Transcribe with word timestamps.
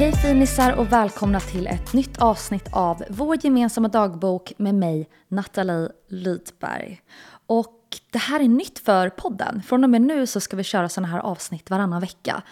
Hej 0.00 0.12
finisar 0.12 0.72
och 0.72 0.92
välkomna 0.92 1.40
till 1.40 1.66
ett 1.66 1.92
nytt 1.92 2.18
avsnitt 2.18 2.68
av 2.72 3.02
vår 3.08 3.44
gemensamma 3.44 3.88
dagbok 3.88 4.52
med 4.56 4.74
mig, 4.74 5.08
Nathalie 5.28 5.88
Lydberg. 6.08 7.00
Och 7.46 7.76
det 8.10 8.18
här 8.18 8.40
är 8.40 8.48
nytt 8.48 8.78
för 8.78 9.08
podden. 9.08 9.62
Från 9.62 9.84
och 9.84 9.90
med 9.90 10.02
nu 10.02 10.26
så 10.26 10.40
ska 10.40 10.56
vi 10.56 10.64
köra 10.64 10.88
sådana 10.88 11.08
här 11.08 11.18
avsnitt 11.18 11.70
varannan 11.70 12.00
vecka. 12.00 12.42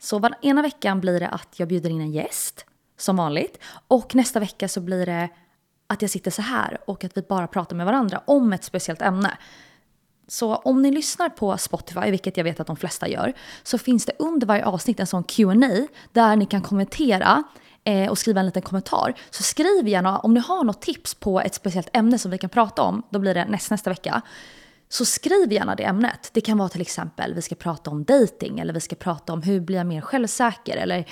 Så 0.00 0.18
var 0.18 0.34
ena 0.42 0.62
veckan 0.62 1.00
blir 1.00 1.20
det 1.20 1.28
att 1.28 1.54
jag 1.56 1.68
bjuder 1.68 1.90
in 1.90 2.00
en 2.00 2.12
gäst, 2.12 2.64
som 2.96 3.16
vanligt. 3.16 3.58
Och 3.88 4.14
nästa 4.14 4.40
vecka 4.40 4.68
så 4.68 4.80
blir 4.80 5.06
det 5.06 5.28
att 5.86 6.02
jag 6.02 6.10
sitter 6.10 6.30
så 6.30 6.42
här 6.42 6.78
och 6.86 7.04
att 7.04 7.16
vi 7.16 7.22
bara 7.22 7.46
pratar 7.46 7.76
med 7.76 7.86
varandra 7.86 8.22
om 8.26 8.52
ett 8.52 8.64
speciellt 8.64 9.02
ämne. 9.02 9.38
Så 10.28 10.54
om 10.54 10.82
ni 10.82 10.90
lyssnar 10.90 11.28
på 11.28 11.58
Spotify, 11.58 12.10
vilket 12.10 12.36
jag 12.36 12.44
vet 12.44 12.60
att 12.60 12.66
de 12.66 12.76
flesta 12.76 13.08
gör, 13.08 13.32
så 13.62 13.78
finns 13.78 14.06
det 14.06 14.12
under 14.18 14.46
varje 14.46 14.64
avsnitt 14.64 15.00
en 15.00 15.06
sån 15.06 15.24
Q&A 15.24 15.86
där 16.12 16.36
ni 16.36 16.46
kan 16.46 16.62
kommentera 16.62 17.42
eh, 17.84 18.10
och 18.10 18.18
skriva 18.18 18.40
en 18.40 18.46
liten 18.46 18.62
kommentar. 18.62 19.14
Så 19.30 19.42
skriv 19.42 19.88
gärna 19.88 20.18
om 20.18 20.34
ni 20.34 20.40
har 20.40 20.64
något 20.64 20.82
tips 20.82 21.14
på 21.14 21.40
ett 21.40 21.54
speciellt 21.54 21.88
ämne 21.92 22.18
som 22.18 22.30
vi 22.30 22.38
kan 22.38 22.50
prata 22.50 22.82
om, 22.82 23.02
då 23.10 23.18
blir 23.18 23.34
det 23.34 23.44
näst, 23.44 23.70
nästa 23.70 23.90
vecka. 23.90 24.22
Så 24.88 25.04
skriv 25.04 25.52
gärna 25.52 25.74
det 25.74 25.84
ämnet. 25.84 26.30
Det 26.32 26.40
kan 26.40 26.58
vara 26.58 26.68
till 26.68 26.80
exempel 26.80 27.34
vi 27.34 27.42
ska 27.42 27.54
prata 27.54 27.90
om 27.90 28.04
dating 28.04 28.60
eller 28.60 28.72
vi 28.72 28.80
ska 28.80 28.96
prata 28.96 29.32
om 29.32 29.42
hur 29.42 29.60
blir 29.60 29.76
jag 29.76 29.86
mer 29.86 30.00
självsäker 30.00 30.76
eller 30.76 31.08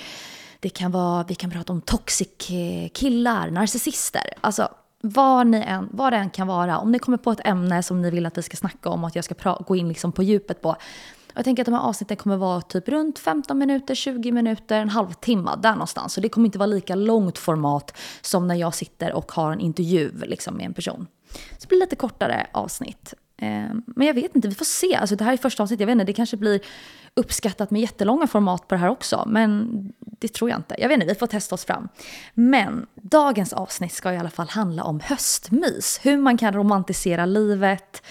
det 0.63 0.69
kan 0.69 0.91
vara 0.91 1.23
vi 1.23 1.35
kan 1.35 1.51
prata 1.51 1.73
om 1.73 1.81
toxic-killar, 1.81 3.47
eh, 3.47 3.53
narcissister. 3.53 4.33
Alltså 4.41 4.67
vad, 5.01 5.47
ni 5.47 5.57
än, 5.57 5.89
vad 5.91 6.13
det 6.13 6.17
än 6.17 6.29
kan 6.29 6.47
vara. 6.47 6.79
Om 6.79 6.91
ni 6.91 6.99
kommer 6.99 7.17
på 7.17 7.31
ett 7.31 7.47
ämne 7.47 7.83
som 7.83 8.01
ni 8.01 8.09
vill 8.11 8.25
att 8.25 8.37
vi 8.37 8.41
ska 8.41 8.57
snacka 8.57 8.89
om 8.89 9.03
och 9.03 9.07
att 9.07 9.15
jag 9.15 9.25
ska 9.25 9.57
gå 9.67 9.75
in 9.75 9.87
liksom 9.87 10.11
på 10.11 10.23
djupet 10.23 10.61
på. 10.61 10.75
Jag 11.33 11.45
tänker 11.45 11.63
att 11.63 11.65
de 11.65 11.73
här 11.73 11.81
avsnitten 11.81 12.17
kommer 12.17 12.37
vara 12.37 12.61
typ 12.61 12.89
runt 12.89 13.19
15 13.19 13.57
minuter, 13.57 13.95
20 13.95 14.31
minuter, 14.31 14.79
en 14.79 14.89
halvtimme 14.89 15.51
där 15.61 15.71
någonstans. 15.71 16.13
Så 16.13 16.21
det 16.21 16.29
kommer 16.29 16.45
inte 16.45 16.57
vara 16.57 16.67
lika 16.67 16.95
långt 16.95 17.37
format 17.37 17.97
som 18.21 18.47
när 18.47 18.55
jag 18.55 18.75
sitter 18.75 19.13
och 19.13 19.31
har 19.31 19.51
en 19.51 19.59
intervju 19.59 20.11
liksom, 20.25 20.55
med 20.55 20.65
en 20.65 20.73
person. 20.73 21.07
Så 21.31 21.57
det 21.59 21.67
blir 21.67 21.79
lite 21.79 21.95
kortare 21.95 22.47
avsnitt. 22.53 23.13
Ehm, 23.43 23.83
men 23.85 24.07
jag 24.07 24.13
vet 24.13 24.35
inte, 24.35 24.47
vi 24.47 24.55
får 24.55 24.65
se. 24.65 24.95
Alltså 24.95 25.15
det 25.15 25.23
här 25.23 25.33
är 25.33 25.37
första 25.37 25.63
avsnittet, 25.63 25.79
jag 25.79 25.87
vet 25.87 25.93
inte, 25.93 26.05
det 26.05 26.13
kanske 26.13 26.37
blir 26.37 26.59
uppskattat 27.13 27.71
med 27.71 27.81
jättelånga 27.81 28.27
format 28.27 28.67
på 28.67 28.75
det 28.75 28.79
här 28.79 28.89
också. 28.89 29.23
Men 29.27 29.69
det 29.99 30.27
tror 30.27 30.49
jag 30.49 30.59
inte. 30.59 30.75
Jag 30.77 30.87
vet 30.87 30.95
inte, 30.95 31.07
vi 31.07 31.15
får 31.15 31.27
testa 31.27 31.55
oss 31.55 31.65
fram. 31.65 31.87
Men 32.33 32.85
dagens 32.95 33.53
avsnitt 33.53 33.93
ska 33.93 34.13
i 34.13 34.17
alla 34.17 34.29
fall 34.29 34.49
handla 34.49 34.83
om 34.83 34.99
höstmys. 34.99 35.99
Hur 36.03 36.17
man 36.17 36.37
kan 36.37 36.53
romantisera 36.53 37.25
livet. 37.25 38.03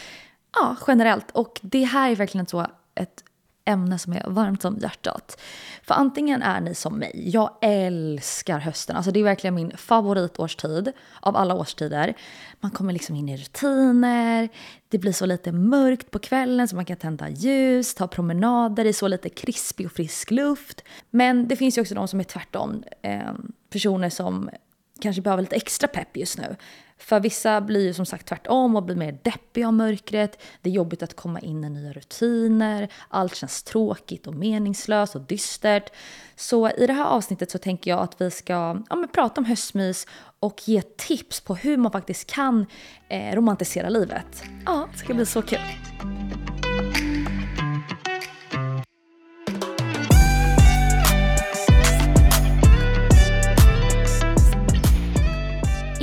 Ja, 0.53 0.77
generellt. 0.87 1.31
Och 1.31 1.61
det 1.63 1.85
här 1.85 2.11
är 2.11 2.17
verkligen 2.17 2.47
så 2.47 2.67
ett 2.95 3.25
ämne 3.65 3.99
som 3.99 4.13
är 4.13 4.25
varmt 4.29 4.65
om 4.65 4.79
hjärtat. 4.79 5.41
För 5.83 5.95
antingen 5.95 6.43
är 6.43 6.61
ni 6.61 6.75
som 6.75 6.99
mig, 6.99 7.13
jag 7.15 7.51
älskar 7.63 8.59
hösten. 8.59 8.97
Alltså 8.97 9.13
det 9.13 9.21
är 9.21 9.25
verkligen 9.25 9.55
min 9.55 9.77
favoritårstid 9.77 10.93
av 11.21 11.37
alla 11.37 11.55
årstider. 11.55 12.15
Man 12.61 12.71
kommer 12.71 12.93
liksom 12.93 13.17
in 13.17 13.29
i 13.29 13.37
rutiner, 13.37 14.49
det 14.89 14.99
blir 14.99 15.13
så 15.13 15.27
lite 15.27 15.53
mörkt 15.53 16.11
på 16.11 16.19
kvällen 16.19 16.69
så 16.69 16.77
man 16.77 16.85
kan 16.85 16.97
tända 16.97 17.29
ljus, 17.29 17.95
ta 17.95 18.09
promenader 18.09 18.85
i 18.85 18.93
så 18.93 19.09
lite 19.09 19.29
krispig 19.29 19.87
och 19.87 19.93
frisk 19.93 20.31
luft. 20.31 20.85
Men 21.11 21.49
det 21.49 21.57
finns 21.57 21.79
ju 21.79 21.83
också 21.83 21.95
de 21.95 22.09
som 22.09 22.21
är 22.21 22.25
tvärtom. 22.25 22.85
Eh, 23.03 23.33
personer 23.71 24.11
som 24.11 24.51
kanske 25.01 25.23
behöver 25.23 25.43
lite 25.43 25.57
extra 25.57 25.89
pepp 25.89 26.17
just 26.17 26.39
nu. 26.39 26.57
För 27.03 27.21
vissa 27.21 27.61
blir 27.61 27.85
ju 27.85 27.95
som 27.95 28.07
sagt 28.07 28.27
tvärtom 28.27 28.77
och 28.77 28.83
blir 28.83 28.97
mer 28.97 29.19
deppiga 29.23 29.67
av 29.67 29.73
mörkret. 29.75 30.43
Det 30.61 30.71
är 30.71 30.75
jobbigt 30.75 31.03
att 31.03 31.17
komma 31.17 31.41
in 31.41 31.65
i 31.65 31.71
nya 31.71 31.93
rutiner. 31.93 32.89
Allt 33.09 33.35
känns 33.35 33.63
tråkigt 33.63 34.27
och 34.27 34.35
meningslöst 34.35 35.15
och 35.15 35.21
dystert. 35.21 35.93
Så 36.37 36.71
i 36.71 36.87
det 36.87 36.93
här 36.93 37.05
avsnittet 37.05 37.51
så 37.51 37.59
tänker 37.59 37.91
jag 37.91 38.01
att 38.01 38.21
vi 38.21 38.31
ska 38.31 38.83
ja, 38.89 38.97
men 38.97 39.09
prata 39.09 39.41
om 39.41 39.45
höstmys 39.45 40.07
och 40.41 40.69
ge 40.69 40.83
tips 40.83 41.41
på 41.41 41.55
hur 41.55 41.77
man 41.77 41.93
faktiskt 41.93 42.31
kan 42.31 42.67
eh, 43.09 43.35
romantisera 43.35 43.89
livet. 43.89 44.43
Ja, 44.67 44.89
det 44.93 44.99
ska 44.99 45.15
bli 45.15 45.27
så 45.27 45.43
kul. 45.43 45.59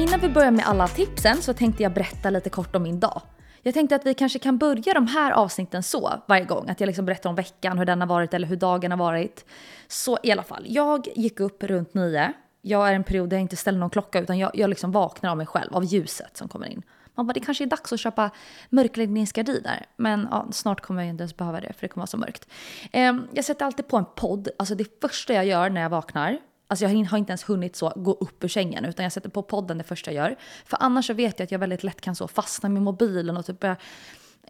Innan 0.10 0.22
vi 0.22 0.30
börjar 0.30 0.52
med 0.52 0.66
alla 0.66 0.88
tipsen 0.88 1.42
så 1.42 1.54
tänkte 1.54 1.84
jag 1.84 1.94
berätta 1.94 2.30
lite 2.30 2.50
kort 2.50 2.76
om 2.76 2.84
min 2.84 3.00
dag. 3.00 3.22
Jag 3.62 3.74
tänkte 3.74 3.96
att 3.96 4.06
vi 4.06 4.14
kanske 4.14 4.40
kan 4.40 4.58
börja 4.58 4.94
de 4.94 5.08
här 5.08 5.32
avsnitten 5.32 5.84
så 5.84 6.14
varje 6.28 6.46
gång. 6.46 6.70
Att 6.70 6.80
jag 6.80 6.88
liksom 6.88 7.06
berättar 7.06 7.30
om 7.30 7.36
veckan, 7.36 7.78
hur 7.78 7.86
den 7.86 8.02
har 8.02 8.08
varit 8.08 8.34
eller 8.34 8.48
hur 8.48 8.56
dagen 8.56 8.92
har 8.92 8.98
varit. 8.98 9.46
Så 9.88 10.18
i 10.24 10.32
alla 10.32 10.44
fall, 10.44 10.66
jag 10.68 11.08
gick 11.16 11.40
upp 11.40 11.64
runt 11.64 11.94
nio. 11.94 12.34
Jag 12.62 12.90
är 12.90 12.94
en 12.94 13.04
period 13.04 13.30
där 13.30 13.38
jag 13.38 13.42
inte 13.42 13.56
ställer 13.56 13.80
någon 13.80 13.90
klocka 13.90 14.20
utan 14.20 14.38
jag, 14.38 14.52
jag 14.54 14.70
liksom 14.70 14.92
vaknar 14.92 15.30
av 15.32 15.38
mig 15.38 15.46
själv, 15.46 15.76
av 15.76 15.86
ljuset 15.86 16.38
som 16.38 16.48
kommer 16.48 16.68
in. 16.68 16.82
Man 17.16 17.28
bara, 17.28 17.34
det 17.34 17.40
kanske 17.40 17.64
är 17.64 17.68
dags 17.68 17.94
att 17.94 18.00
köpa 18.00 18.30
mörkläggningsgardiner. 18.70 19.86
Men 19.98 20.28
ja, 20.32 20.48
snart 20.52 20.82
kommer 20.82 21.02
jag 21.02 21.10
inte 21.10 21.22
ens 21.22 21.38
behöva 21.38 21.62
det 21.62 21.74
för 21.74 21.82
det 21.82 21.88
kommer 21.88 22.02
vara 22.02 22.08
så 22.08 22.18
mörkt. 22.18 22.48
Eh, 22.92 23.14
jag 23.34 23.46
sätter 23.46 23.66
alltid 23.66 23.88
på 23.88 23.98
en 23.98 24.06
podd. 24.16 24.50
Alltså 24.60 24.76
det 24.76 25.02
första 25.02 25.34
jag 25.34 25.46
gör 25.46 25.70
när 25.70 25.82
jag 25.82 25.90
vaknar 25.90 26.38
Alltså 26.72 26.86
jag 26.86 27.06
har 27.06 27.18
inte 27.18 27.32
ens 27.32 27.50
hunnit 27.50 27.76
så 27.76 27.94
gå 27.96 28.12
upp 28.14 28.44
ur 28.44 28.48
sängen 28.48 28.86
utan 28.86 29.04
jag 29.04 29.12
sätter 29.12 29.30
på 29.30 29.42
podden 29.42 29.78
det 29.78 29.84
första 29.84 30.12
jag 30.12 30.30
gör. 30.30 30.36
För 30.66 30.78
annars 30.82 31.08
så 31.08 31.14
vet 31.14 31.40
jag 31.40 31.46
att 31.46 31.52
jag 31.52 31.60
väldigt 31.60 31.84
lätt 31.84 32.02
kan 32.02 32.16
så 32.16 32.28
fastna 32.28 32.70
med 32.70 32.82
mobilen 32.82 33.38
och 33.38 33.46
typ 33.46 33.60
börja 33.60 33.78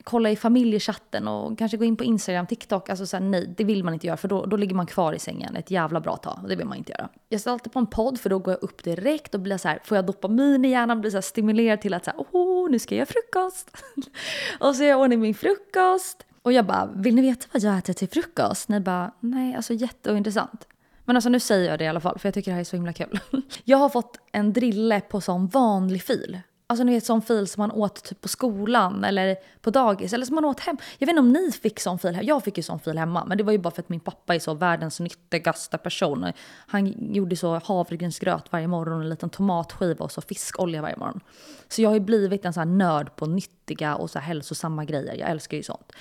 kolla 0.03 0.29
i 0.29 0.35
familjechatten 0.35 1.27
och 1.27 1.57
kanske 1.57 1.77
gå 1.77 1.83
in 1.83 1.95
på 1.95 2.03
Instagram, 2.03 2.47
TikTok. 2.47 2.89
Alltså 2.89 3.05
så 3.05 3.17
här, 3.17 3.23
nej, 3.23 3.53
det 3.57 3.63
vill 3.63 3.83
man 3.83 3.93
inte 3.93 4.07
göra 4.07 4.17
för 4.17 4.27
då, 4.27 4.45
då 4.45 4.57
ligger 4.57 4.75
man 4.75 4.85
kvar 4.85 5.13
i 5.13 5.19
sängen 5.19 5.55
ett 5.55 5.71
jävla 5.71 6.01
bra 6.01 6.17
tag 6.17 6.39
och 6.43 6.49
det 6.49 6.55
vill 6.55 6.67
man 6.67 6.77
inte 6.77 6.91
göra. 6.91 7.09
Jag 7.29 7.41
sätter 7.41 7.51
alltid 7.51 7.73
på 7.73 7.79
en 7.79 7.87
podd 7.87 8.19
för 8.19 8.29
då 8.29 8.39
går 8.39 8.53
jag 8.53 8.63
upp 8.63 8.83
direkt 8.83 9.33
och 9.33 9.41
blir 9.41 9.57
så 9.57 9.67
här, 9.67 9.79
får 9.83 9.97
jag 9.97 10.05
dopamin 10.05 10.65
i 10.65 10.69
hjärnan, 10.69 11.01
blir 11.01 11.11
så 11.11 11.17
här 11.17 11.21
stimulerad 11.21 11.81
till 11.81 11.93
att 11.93 12.05
så 12.05 12.11
här, 12.11 12.19
oh, 12.19 12.71
nu 12.71 12.79
ska 12.79 12.95
jag 12.95 12.99
göra 12.99 13.05
frukost. 13.05 13.77
och 14.59 14.75
så 14.75 14.83
gör 14.83 14.89
jag 14.89 14.99
ordning 14.99 15.19
min 15.19 15.35
frukost. 15.35 16.25
Och 16.41 16.53
jag 16.53 16.65
bara, 16.65 16.89
vill 16.95 17.15
ni 17.15 17.21
veta 17.21 17.45
vad 17.53 17.61
jag 17.61 17.77
äter 17.77 17.93
till 17.93 18.09
frukost? 18.09 18.69
Ni 18.69 18.79
bara, 18.79 19.11
nej, 19.19 19.55
alltså 19.55 19.73
jätteintressant. 19.73 20.67
Men 21.09 21.15
alltså 21.17 21.29
nu 21.29 21.39
säger 21.39 21.69
jag 21.69 21.79
det 21.79 21.85
i 21.85 21.87
alla 21.87 21.99
fall 21.99 22.19
för 22.19 22.27
jag 22.27 22.33
tycker 22.33 22.51
det 22.51 22.55
här 22.55 22.59
är 22.61 22.65
så 22.65 22.75
himla 22.75 22.93
kul. 22.93 23.19
Jag 23.63 23.77
har 23.77 23.89
fått 23.89 24.17
en 24.31 24.53
drille 24.53 25.01
på 25.01 25.21
sån 25.21 25.47
vanlig 25.47 26.03
fil. 26.03 26.39
Alltså 26.67 26.83
ni 26.83 26.93
vet 26.93 27.05
sån 27.05 27.21
fil 27.21 27.47
som 27.47 27.61
man 27.61 27.71
åt 27.71 28.03
typ 28.03 28.21
på 28.21 28.27
skolan 28.27 29.03
eller 29.03 29.35
på 29.61 29.69
dagis 29.69 30.13
eller 30.13 30.25
som 30.25 30.35
man 30.35 30.45
åt 30.45 30.59
hem. 30.59 30.77
Jag 30.97 31.07
vet 31.07 31.09
inte 31.09 31.19
om 31.19 31.33
ni 31.33 31.51
fick 31.51 31.79
sån 31.79 31.99
fil 31.99 32.15
här. 32.15 32.23
Jag 32.23 32.43
fick 32.43 32.57
ju 32.57 32.63
sån 32.63 32.79
fil 32.79 32.97
hemma 32.97 33.25
men 33.25 33.37
det 33.37 33.43
var 33.43 33.51
ju 33.51 33.57
bara 33.57 33.71
för 33.71 33.81
att 33.81 33.89
min 33.89 33.99
pappa 33.99 34.35
är 34.35 34.39
så 34.39 34.53
världens 34.53 34.99
nyttigaste 34.99 35.77
person. 35.77 36.31
Han 36.67 37.13
gjorde 37.13 37.35
så 37.35 37.61
havregrynsgröt 37.63 38.51
varje 38.51 38.67
morgon 38.67 39.01
en 39.01 39.09
liten 39.09 39.29
tomatskiva 39.29 40.05
och 40.05 40.11
så 40.11 40.21
fiskolja 40.21 40.81
varje 40.81 40.97
morgon. 40.97 41.19
Så 41.67 41.81
jag 41.81 41.89
har 41.89 41.93
ju 41.93 41.99
blivit 41.99 42.45
en 42.45 42.53
sån 42.53 42.67
här 42.67 42.75
nörd 42.75 43.15
på 43.15 43.25
nyttiga 43.25 43.95
och 43.95 44.09
så 44.09 44.19
här 44.19 44.25
hälsosamma 44.25 44.85
grejer. 44.85 45.15
Jag 45.15 45.29
älskar 45.29 45.57
ju 45.57 45.63
sånt. 45.63 45.91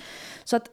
Så 0.43 0.55
att 0.55 0.69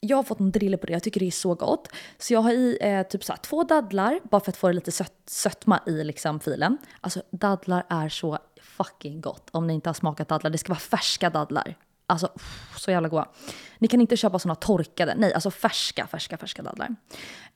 jag 0.00 0.16
har 0.16 0.22
fått 0.22 0.40
en 0.40 0.52
drille 0.52 0.76
på 0.76 0.86
det, 0.86 0.92
jag 0.92 1.02
tycker 1.02 1.20
det 1.20 1.26
är 1.26 1.30
så 1.30 1.54
gott. 1.54 1.88
Så 2.18 2.32
jag 2.32 2.40
har 2.40 2.52
i 2.52 2.78
eh, 2.80 3.02
typ 3.02 3.24
så 3.24 3.32
här, 3.32 3.38
två 3.40 3.64
dadlar, 3.64 4.20
bara 4.30 4.40
för 4.40 4.50
att 4.50 4.56
få 4.56 4.68
det 4.68 4.74
lite 4.74 4.92
sött, 4.92 5.22
sötma 5.26 5.80
i 5.86 6.04
liksom 6.04 6.40
filen. 6.40 6.78
Alltså 7.00 7.22
dadlar 7.30 7.86
är 7.88 8.08
så 8.08 8.38
fucking 8.62 9.20
gott 9.20 9.48
om 9.50 9.66
ni 9.66 9.74
inte 9.74 9.88
har 9.88 9.94
smakat 9.94 10.28
dadlar. 10.28 10.50
Det 10.50 10.58
ska 10.58 10.68
vara 10.68 10.78
färska 10.78 11.30
dadlar. 11.30 11.74
Alltså 12.06 12.28
så 12.76 12.90
jävla 12.90 13.08
goda. 13.08 13.28
Ni 13.78 13.88
kan 13.88 14.00
inte 14.00 14.16
köpa 14.16 14.38
såna 14.38 14.54
torkade, 14.54 15.14
nej 15.16 15.34
alltså 15.34 15.50
färska, 15.50 16.06
färska, 16.06 16.36
färska 16.36 16.62
dadlar. 16.62 16.94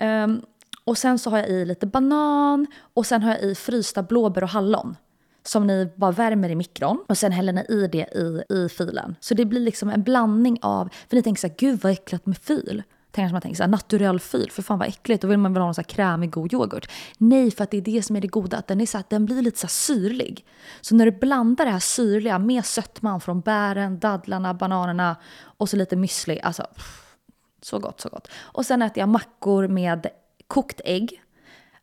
Um, 0.01 0.43
och 0.85 0.99
sen 0.99 1.19
så 1.19 1.31
har 1.31 1.39
jag 1.39 1.49
i 1.49 1.65
lite 1.65 1.87
banan 1.87 2.67
och 2.95 3.07
sen 3.07 3.23
har 3.23 3.31
jag 3.31 3.43
i 3.43 3.55
frysta 3.55 4.03
blåbär 4.03 4.43
och 4.43 4.49
hallon 4.49 4.97
som 5.43 5.67
ni 5.67 5.93
bara 5.97 6.11
värmer 6.11 6.49
i 6.49 6.55
mikron 6.55 7.05
och 7.09 7.19
sen 7.19 7.33
häller 7.33 7.53
ni 7.53 7.61
i 7.69 7.87
det 7.87 8.07
i, 8.15 8.55
i 8.55 8.69
filen. 8.69 9.17
Så 9.21 9.35
det 9.35 9.45
blir 9.45 9.61
liksom 9.61 9.91
en 9.91 10.03
blandning 10.03 10.59
av, 10.63 10.89
för 11.09 11.17
ni 11.17 11.23
tänker 11.23 11.41
så 11.41 11.47
här, 11.47 11.55
gud 11.59 11.81
vad 11.83 11.93
äckligt 11.93 12.27
med 12.27 12.39
fil. 12.39 12.83
Tänker 13.11 13.33
man 13.33 13.41
tänker 13.41 13.57
så 13.57 13.63
här, 13.63 13.71
naturell 13.71 14.21
fil, 14.21 14.51
för 14.51 14.63
fan 14.63 14.79
vad 14.79 14.89
äckligt, 14.89 15.23
då 15.23 15.29
vill 15.29 15.39
man 15.39 15.53
väl 15.53 15.61
ha 15.61 15.69
en 15.69 15.75
så 15.75 15.81
här 15.81 15.89
krämig 15.89 16.31
god 16.31 16.53
yoghurt. 16.53 16.91
Nej, 17.19 17.51
för 17.51 17.65
att 17.65 17.71
det 17.71 17.77
är 17.77 17.81
det 17.83 18.03
som 18.03 18.17
är 18.17 18.21
det 18.21 18.29
goda, 18.29 18.57
att 18.57 18.67
den, 18.67 18.81
är 18.81 18.87
så 18.87 18.99
här, 18.99 19.05
den 19.09 19.27
blir 19.27 19.43
lite 19.43 19.59
så 19.59 19.67
här 19.67 19.71
syrlig. 19.71 20.47
Så 20.81 20.95
när 20.95 21.05
du 21.05 21.13
blandar 21.13 21.65
det 21.65 21.71
här 21.71 21.79
syrliga 21.79 22.39
med 22.39 22.65
sötman 22.65 23.21
från 23.21 23.41
bären, 23.41 23.99
dadlarna, 23.99 24.55
bananerna 24.55 25.17
och 25.43 25.69
så 25.69 25.77
lite 25.77 25.97
müsli, 25.97 26.41
alltså 26.43 26.63
pff, 26.63 27.17
så 27.63 27.79
gott, 27.79 28.01
så 28.01 28.09
gott. 28.09 28.29
Och 28.35 28.67
sen 28.67 28.83
äter 28.83 28.99
jag 29.01 29.09
mackor 29.09 29.69
med 29.69 30.07
kokt 30.47 30.81
ägg, 30.85 31.22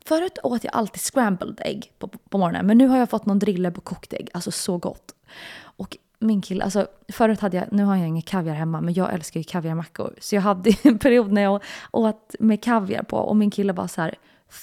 Förut 0.09 0.37
åt 0.43 0.63
jag 0.63 0.75
alltid 0.75 1.01
scrambled 1.01 1.61
ägg 1.65 1.91
på, 1.99 2.07
på 2.07 2.37
morgonen 2.37 2.65
men 2.65 2.77
nu 2.77 2.87
har 2.87 2.97
jag 2.97 3.09
fått 3.09 3.25
någon 3.25 3.39
drille 3.39 3.71
på 3.71 3.81
kokt 3.81 4.13
ägg. 4.13 4.29
Alltså 4.33 4.51
så 4.51 4.77
gott. 4.77 5.15
Och 5.61 5.97
min 6.19 6.41
kille, 6.41 6.63
alltså 6.63 6.87
förut 7.13 7.39
hade 7.39 7.57
jag, 7.57 7.65
nu 7.71 7.83
har 7.83 7.95
jag 7.95 8.07
ingen 8.07 8.21
kaviar 8.21 8.53
hemma 8.53 8.81
men 8.81 8.93
jag 8.93 9.13
älskar 9.13 9.39
ju 9.39 9.43
kaviarmackor. 9.43 10.15
Så 10.19 10.35
jag 10.35 10.41
hade 10.41 10.71
en 10.83 10.99
period 10.99 11.31
när 11.31 11.41
jag 11.41 11.63
åt 11.91 12.35
med 12.39 12.63
kaviar 12.63 13.03
på 13.03 13.17
och 13.17 13.35
min 13.35 13.51
kille 13.51 13.73
var 13.73 13.87
så 13.87 14.01
här, 14.01 14.15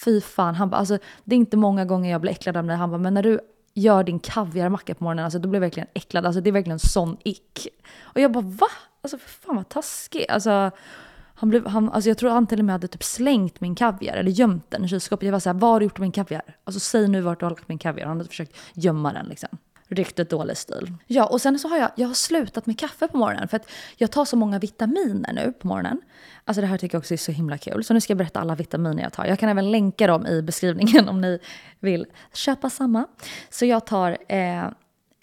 fy 0.05 0.21
fan. 0.21 0.55
Han 0.55 0.71
bara, 0.71 0.77
alltså 0.77 0.99
det 1.25 1.35
är 1.35 1.39
inte 1.39 1.57
många 1.57 1.85
gånger 1.85 2.11
jag 2.11 2.21
blir 2.21 2.33
äcklad 2.33 2.57
av 2.57 2.65
dig. 2.65 2.77
Han 2.77 2.91
bara, 2.91 2.99
men 2.99 3.15
när 3.15 3.23
du 3.23 3.41
gör 3.75 4.05
din 4.05 4.19
kaviarmacka 4.19 4.95
på 4.95 5.05
morgonen, 5.05 5.25
alltså 5.25 5.39
då 5.39 5.49
blir 5.49 5.57
jag 5.57 5.67
verkligen 5.67 5.89
äcklad. 5.95 6.27
Alltså 6.27 6.41
det 6.41 6.51
är 6.51 6.53
verkligen 6.53 6.79
sån 6.79 7.17
ick. 7.25 7.69
Och 8.03 8.21
jag 8.21 8.33
bara 8.33 8.45
va? 8.45 8.69
Alltså 9.03 9.19
för 9.19 9.29
fan 9.29 9.57
vad 9.57 9.69
taskig. 9.69 10.27
Alltså, 10.29 10.71
han 11.39 11.49
blev, 11.49 11.67
han, 11.67 11.91
alltså 11.91 12.11
jag 12.11 12.19
tror 12.19 12.31
han 12.31 12.47
till 12.47 12.59
och 12.59 12.65
med 12.65 12.73
hade 12.73 12.89
typ 12.89 13.05
slängt 13.05 13.61
min 13.61 13.75
kaviar 13.75 14.17
eller 14.17 14.31
gömt 14.31 14.71
den 14.71 14.85
i 14.85 14.89
kylskåpet. 14.89 15.27
Jag 15.27 15.33
var 15.33 15.41
såhär, 15.41 15.55
vad 15.55 15.71
har 15.71 15.81
du 15.81 15.87
gjort 15.87 15.99
med 15.99 16.05
min 16.05 16.13
kaviar? 16.13 16.43
Alltså 16.65 16.81
säg 16.81 17.09
nu 17.09 17.21
vart 17.21 17.41
du 17.41 17.47
har 17.47 17.51
lagt 17.51 17.69
min 17.69 17.79
kaviar. 17.79 18.07
Han 18.07 18.17
hade 18.17 18.29
försökt 18.29 18.57
gömma 18.75 19.13
den 19.13 19.27
liksom. 19.27 19.49
Riktigt 19.89 20.31
dålig 20.31 20.57
stil. 20.57 20.93
Ja, 21.07 21.27
och 21.27 21.41
sen 21.41 21.59
så 21.59 21.69
har 21.69 21.77
jag, 21.77 21.91
jag 21.97 22.09
har 22.09 22.15
slutat 22.15 22.67
med 22.67 22.79
kaffe 22.79 23.09
på 23.09 23.17
morgonen 23.17 23.49
för 23.49 23.57
att 23.57 23.71
jag 23.97 24.11
tar 24.11 24.25
så 24.25 24.37
många 24.37 24.59
vitaminer 24.59 25.33
nu 25.33 25.53
på 25.53 25.69
morgonen. 25.69 26.01
Alltså 26.45 26.61
det 26.61 26.67
här 26.67 26.79
tycker 26.79 26.95
jag 26.95 27.01
också 27.01 27.15
är 27.15 27.19
så 27.19 27.33
himla 27.33 27.59
kul. 27.59 27.85
Så 27.85 27.95
nu 27.95 28.01
ska 28.01 28.11
jag 28.11 28.19
berätta 28.19 28.41
alla 28.41 28.55
vitaminer 28.55 29.03
jag 29.03 29.13
tar. 29.13 29.25
Jag 29.25 29.39
kan 29.39 29.49
även 29.49 29.71
länka 29.71 30.07
dem 30.07 30.27
i 30.27 30.43
beskrivningen 30.43 31.09
om 31.09 31.21
ni 31.21 31.39
vill 31.81 32.07
köpa 32.33 32.71
samma. 32.71 33.07
Så 33.51 33.67
jag 33.67 33.87
tar 33.87 34.17
eh, 34.29 34.65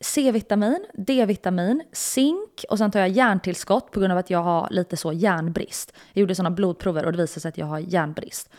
C-vitamin, 0.03 0.85
D-vitamin, 0.93 1.83
zink 1.91 2.65
och 2.69 2.77
sen 2.77 2.91
tar 2.91 2.99
jag 2.99 3.09
järntillskott 3.09 3.91
på 3.91 3.99
grund 3.99 4.11
av 4.11 4.17
att 4.17 4.29
jag 4.29 4.43
har 4.43 4.67
lite 4.71 4.97
så 4.97 5.13
järnbrist. 5.13 5.93
Jag 6.13 6.21
gjorde 6.21 6.35
sådana 6.35 6.55
blodprover 6.55 7.05
och 7.05 7.11
det 7.11 7.17
visade 7.17 7.39
sig 7.39 7.49
att 7.49 7.57
jag 7.57 7.65
har 7.65 7.79
järnbrist. 7.79 8.49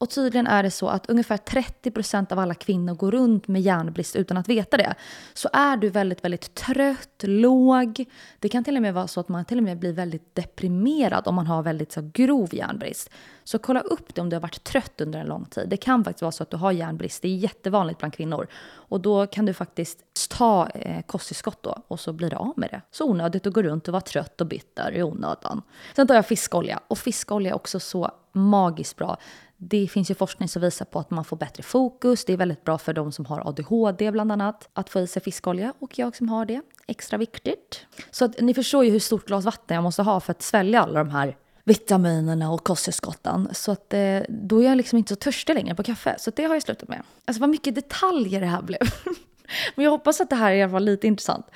Och 0.00 0.10
tydligen 0.10 0.46
är 0.46 0.62
det 0.62 0.70
så 0.70 0.88
att 0.88 1.10
ungefär 1.10 1.36
30 1.36 1.90
procent 1.90 2.32
av 2.32 2.38
alla 2.38 2.54
kvinnor 2.54 2.94
går 2.94 3.10
runt 3.10 3.48
med 3.48 3.62
järnbrist 3.62 4.16
utan 4.16 4.36
att 4.36 4.48
veta 4.48 4.76
det. 4.76 4.94
Så 5.34 5.48
är 5.52 5.76
du 5.76 5.88
väldigt, 5.88 6.24
väldigt 6.24 6.54
trött, 6.54 7.22
låg, 7.22 8.04
det 8.38 8.48
kan 8.48 8.64
till 8.64 8.76
och 8.76 8.82
med 8.82 8.94
vara 8.94 9.06
så 9.06 9.20
att 9.20 9.28
man 9.28 9.44
till 9.44 9.58
och 9.58 9.64
med 9.64 9.78
blir 9.78 9.92
väldigt 9.92 10.34
deprimerad 10.34 11.28
om 11.28 11.34
man 11.34 11.46
har 11.46 11.62
väldigt 11.62 11.92
så 11.92 12.10
grov 12.12 12.54
järnbrist. 12.54 13.10
Så 13.44 13.58
kolla 13.58 13.80
upp 13.80 14.14
det 14.14 14.20
om 14.20 14.30
du 14.30 14.36
har 14.36 14.40
varit 14.40 14.64
trött 14.64 15.00
under 15.00 15.20
en 15.20 15.26
lång 15.26 15.44
tid. 15.44 15.68
Det 15.68 15.76
kan 15.76 16.04
faktiskt 16.04 16.22
vara 16.22 16.32
så 16.32 16.42
att 16.42 16.50
du 16.50 16.56
har 16.56 16.72
järnbrist. 16.72 17.22
Det 17.22 17.28
är 17.28 17.36
jättevanligt 17.36 17.98
bland 17.98 18.14
kvinnor. 18.14 18.46
Och 18.66 19.00
då 19.00 19.26
kan 19.26 19.46
du 19.46 19.54
faktiskt 19.54 20.28
ta 20.30 20.68
eh, 20.68 21.02
kosttillskott 21.02 21.62
då 21.62 21.82
och 21.88 22.00
så 22.00 22.12
blir 22.12 22.30
du 22.30 22.36
av 22.36 22.52
med 22.56 22.68
det. 22.70 22.80
Så 22.90 23.10
onödigt 23.10 23.46
att 23.46 23.52
gå 23.52 23.62
runt 23.62 23.88
och 23.88 23.92
vara 23.92 24.00
trött 24.00 24.40
och 24.40 24.46
bitter 24.46 24.92
i 24.92 25.02
onödan. 25.02 25.62
Sen 25.96 26.06
tar 26.06 26.14
jag 26.14 26.26
fiskolja 26.26 26.80
och 26.88 26.98
fiskolja 26.98 27.50
är 27.50 27.54
också 27.54 27.80
så 27.80 28.10
magiskt 28.32 28.96
bra. 28.96 29.18
Det 29.60 29.88
finns 29.88 30.10
ju 30.10 30.14
forskning 30.14 30.48
som 30.48 30.62
visar 30.62 30.84
på 30.84 30.98
att 30.98 31.10
man 31.10 31.24
får 31.24 31.36
bättre 31.36 31.62
fokus. 31.62 32.24
Det 32.24 32.32
är 32.32 32.36
väldigt 32.36 32.64
bra 32.64 32.78
för 32.78 32.92
de 32.92 33.12
som 33.12 33.26
har 33.26 33.48
ADHD 33.48 34.10
bland 34.10 34.32
annat 34.32 34.68
att 34.72 34.90
få 34.90 35.00
i 35.00 35.06
sig 35.06 35.22
fiskolja 35.22 35.72
och 35.78 35.98
jag 35.98 36.16
som 36.16 36.28
har 36.28 36.46
det. 36.46 36.62
Extra 36.86 37.18
viktigt. 37.18 37.86
Så 38.10 38.24
att 38.24 38.40
ni 38.40 38.54
förstår 38.54 38.84
ju 38.84 38.90
hur 38.90 38.98
stort 38.98 39.26
glas 39.26 39.44
vatten 39.44 39.74
jag 39.74 39.82
måste 39.82 40.02
ha 40.02 40.20
för 40.20 40.30
att 40.30 40.42
svälja 40.42 40.82
alla 40.82 40.98
de 40.98 41.10
här 41.10 41.36
vitaminerna 41.64 42.50
och 42.50 42.64
kosttillskotten. 42.64 43.48
Så 43.52 43.72
att 43.72 43.94
eh, 43.94 44.20
då 44.28 44.62
är 44.62 44.68
jag 44.68 44.76
liksom 44.76 44.98
inte 44.98 45.08
så 45.08 45.16
törstig 45.16 45.54
längre 45.54 45.74
på 45.74 45.82
kaffe. 45.82 46.16
Så 46.18 46.30
det 46.36 46.44
har 46.44 46.54
jag 46.54 46.62
slutat 46.62 46.88
med. 46.88 47.02
Alltså 47.24 47.40
vad 47.40 47.50
mycket 47.50 47.74
detaljer 47.74 48.40
det 48.40 48.46
här 48.46 48.62
blev. 48.62 48.80
Men 49.76 49.84
jag 49.84 49.90
hoppas 49.90 50.20
att 50.20 50.30
det 50.30 50.36
här 50.36 50.52
är 50.52 50.56
i 50.56 50.62
alla 50.62 50.72
fall 50.72 50.84
lite 50.84 51.06
intressant. 51.06 51.46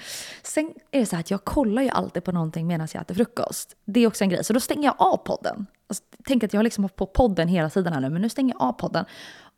Sen 0.43 0.75
är 0.91 1.01
det 1.01 1.07
så 1.07 1.17
här 1.17 1.21
att 1.21 1.31
jag 1.31 1.45
kollar 1.45 1.83
ju 1.83 1.89
alltid 1.89 2.25
på 2.25 2.33
någonting 2.33 2.67
medan 2.67 2.89
jag 2.95 3.03
äter 3.03 3.15
frukost. 3.15 3.77
Det 3.85 4.01
är 4.01 4.07
också 4.07 4.25
en 4.25 4.31
grej. 4.31 4.45
Så 4.45 4.53
då 4.53 4.61
stänger 4.61 4.85
jag 4.85 4.95
av 4.99 5.17
podden. 5.17 5.67
Alltså, 5.87 6.05
tänk 6.25 6.45
att 6.45 6.53
jag 6.53 6.65
liksom 6.65 6.85
har 6.85 6.89
liksom 6.89 6.97
på 6.97 7.07
podden 7.07 7.49
hela 7.49 7.71
tiden 7.71 7.93
här 7.93 8.01
nu, 8.01 8.11
men 8.11 8.23
nu 8.23 8.29
stänger 8.29 8.55
jag 8.55 8.63
av 8.63 8.73
podden. 8.73 9.05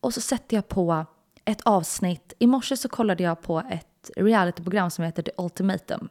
Och 0.01 0.15
så 0.15 0.21
sätter 0.21 0.57
jag 0.57 0.69
på 0.69 1.07
ett 1.45 1.61
avsnitt. 1.63 2.33
I 2.39 2.47
morse 2.47 2.77
så 2.77 2.89
kollade 2.89 3.23
jag 3.23 3.43
på 3.43 3.63
ett 3.71 4.11
realityprogram 4.17 4.91
som 4.91 5.05
heter 5.05 5.23
The 5.23 5.31
Ultimatum. 5.39 6.09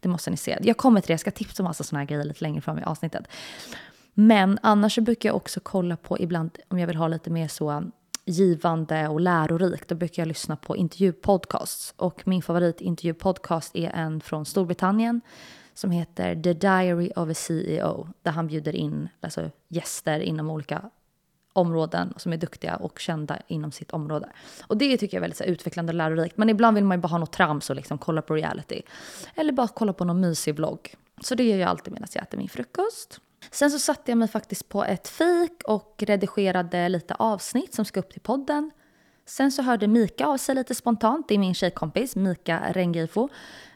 Det 0.00 0.08
måste 0.08 0.30
ni 0.30 0.36
se. 0.36 0.58
Jag 0.62 0.76
kommer 0.76 1.00
till 1.00 1.06
det, 1.06 1.12
jag 1.12 1.20
ska 1.20 1.30
tipsa 1.30 1.62
om 1.62 1.64
massa 1.64 1.84
såna 1.84 1.98
här 1.98 2.06
grejer 2.06 2.24
lite 2.24 2.44
längre 2.44 2.60
fram 2.60 2.78
i 2.78 2.82
avsnittet. 2.82 3.28
Men 4.14 4.58
annars 4.62 4.94
så 4.94 5.00
brukar 5.00 5.28
jag 5.28 5.36
också 5.36 5.60
kolla 5.60 5.96
på 5.96 6.18
ibland 6.18 6.58
om 6.68 6.78
jag 6.78 6.86
vill 6.86 6.96
ha 6.96 7.08
lite 7.08 7.30
mer 7.30 7.48
så 7.48 7.84
givande 8.24 9.08
och 9.08 9.20
lärorikt, 9.20 9.88
då 9.88 9.94
brukar 9.94 10.22
jag 10.22 10.28
lyssna 10.28 10.56
på 10.56 10.76
intervjupodcasts. 10.76 11.94
Och 11.96 12.26
min 12.28 12.42
favoritintervjupodcast 12.42 13.76
är 13.76 13.90
en 13.90 14.20
från 14.20 14.46
Storbritannien 14.46 15.20
som 15.74 15.90
heter 15.90 16.42
The 16.42 16.52
Diary 16.52 17.10
of 17.16 17.30
a 17.30 17.34
CEO, 17.34 18.08
där 18.22 18.32
han 18.32 18.46
bjuder 18.46 18.76
in 18.76 19.08
alltså, 19.20 19.50
gäster 19.68 20.20
inom 20.20 20.50
olika 20.50 20.90
områden 21.52 22.14
som 22.16 22.32
är 22.32 22.36
duktiga 22.36 22.76
och 22.76 22.98
kända 22.98 23.38
inom 23.46 23.72
sitt 23.72 23.90
område. 23.90 24.28
Och 24.66 24.76
det 24.76 24.96
tycker 24.96 25.16
jag 25.16 25.18
är 25.18 25.20
väldigt 25.20 25.38
så, 25.38 25.44
utvecklande 25.44 25.90
och 25.90 25.94
lärorikt. 25.94 26.36
Men 26.36 26.50
ibland 26.50 26.74
vill 26.74 26.84
man 26.84 26.98
ju 26.98 27.02
bara 27.02 27.08
ha 27.08 27.18
något 27.18 27.32
trams 27.32 27.70
och 27.70 27.76
liksom 27.76 27.98
kolla 27.98 28.22
på 28.22 28.34
reality. 28.34 28.82
Eller 29.34 29.52
bara 29.52 29.68
kolla 29.68 29.92
på 29.92 30.04
någon 30.04 30.20
mysig 30.20 30.54
vlogg. 30.56 30.94
Så 31.20 31.34
det 31.34 31.44
gör 31.44 31.58
jag 31.58 31.68
alltid 31.68 31.92
medan 31.92 32.08
jag 32.14 32.22
äter 32.22 32.38
min 32.38 32.48
frukost. 32.48 33.20
Sen 33.50 33.70
så 33.70 33.78
satte 33.78 34.10
jag 34.10 34.18
mig 34.18 34.28
faktiskt 34.28 34.68
på 34.68 34.84
ett 34.84 35.08
fik 35.08 35.62
och 35.64 36.02
redigerade 36.06 36.88
lite 36.88 37.14
avsnitt 37.14 37.74
som 37.74 37.84
ska 37.84 38.00
upp 38.00 38.10
till 38.10 38.20
podden. 38.20 38.70
Sen 39.26 39.52
så 39.52 39.62
hörde 39.62 39.86
Mika 39.86 40.26
av 40.26 40.36
sig 40.36 40.54
lite 40.54 40.74
spontant, 40.74 41.28
det 41.28 41.34
är 41.34 41.38
min 41.38 41.54
tjejkompis 41.54 42.16
Mika 42.16 42.62
Rengifo. 42.72 43.28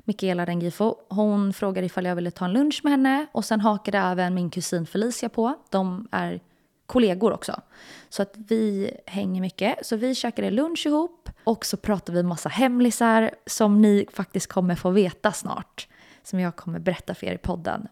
Mikaela 0.05 0.44
Rengifo. 0.44 0.94
Hon 1.09 1.53
frågade 1.53 1.87
ifall 1.87 2.05
jag 2.05 2.17
ville 2.17 2.31
ta 2.31 2.44
en 2.44 2.53
lunch 2.53 2.81
med 2.85 2.91
henne 2.91 3.26
och 3.32 3.44
sen 3.44 3.61
hakade 3.61 3.99
även 3.99 4.35
min 4.35 4.50
kusin 4.50 4.87
Felicia 4.87 5.29
på. 5.29 5.55
De 5.70 6.09
är 6.11 6.41
kollegor 6.87 7.32
också. 7.32 7.61
Så 8.09 8.23
att 8.23 8.35
vi 8.37 8.91
hänger 9.06 9.41
mycket. 9.41 9.87
Så 9.87 9.97
vi 9.97 10.15
käkade 10.15 10.50
lunch 10.50 10.87
ihop 10.87 11.31
och 11.44 11.67
så 11.67 11.76
pratade 11.76 12.19
vi 12.19 12.23
massa 12.23 12.49
hemlisar 12.49 13.31
som 13.47 13.82
ni 13.82 14.06
faktiskt 14.12 14.47
kommer 14.47 14.75
få 14.75 14.91
veta 14.91 15.32
snart. 15.32 15.88
Som 16.23 16.41
jag 16.41 16.56
kommer 16.56 16.79
berätta 16.79 17.15
för 17.15 17.26
er 17.26 17.35
i 17.35 17.38
podden 17.38 17.88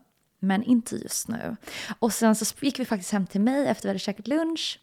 men 0.47 0.63
inte 0.63 0.97
just 0.97 1.29
nu. 1.29 1.57
Och 1.99 2.13
sen 2.13 2.35
så 2.35 2.55
gick 2.61 2.79
vi 2.79 2.85
faktiskt 2.85 3.13
hem 3.13 3.27
till 3.27 3.41
mig 3.41 3.67
efter 3.67 3.83
vi 3.83 3.89
hade 3.89 3.99
käkat 3.99 4.29
lunch. 4.29 4.81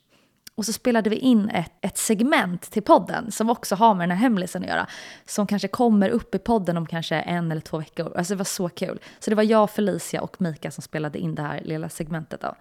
Och 0.55 0.65
så 0.65 0.73
spelade 0.73 1.09
vi 1.09 1.15
in 1.15 1.49
ett, 1.49 1.71
ett 1.81 1.97
segment 1.97 2.61
till 2.61 2.83
podden 2.83 3.31
som 3.31 3.49
också 3.49 3.75
har 3.75 3.95
med 3.95 4.09
den 4.09 4.17
här 4.17 4.23
hemlisen 4.23 4.63
att 4.63 4.69
göra. 4.69 4.87
Som 5.25 5.47
kanske 5.47 5.67
kommer 5.67 6.09
upp 6.09 6.35
i 6.35 6.39
podden 6.39 6.77
om 6.77 6.85
kanske 6.85 7.15
en 7.15 7.51
eller 7.51 7.61
två 7.61 7.77
veckor. 7.77 8.17
Alltså 8.17 8.33
det 8.33 8.37
var 8.37 8.45
så 8.45 8.69
kul. 8.69 8.99
Så 9.19 9.29
det 9.29 9.35
var 9.35 9.43
jag, 9.43 9.69
Felicia 9.69 10.21
och 10.21 10.41
Mika 10.41 10.71
som 10.71 10.81
spelade 10.81 11.19
in 11.19 11.35
det 11.35 11.41
här 11.41 11.61
lilla 11.63 11.89
segmentet. 11.89 12.41
Då. 12.41 12.55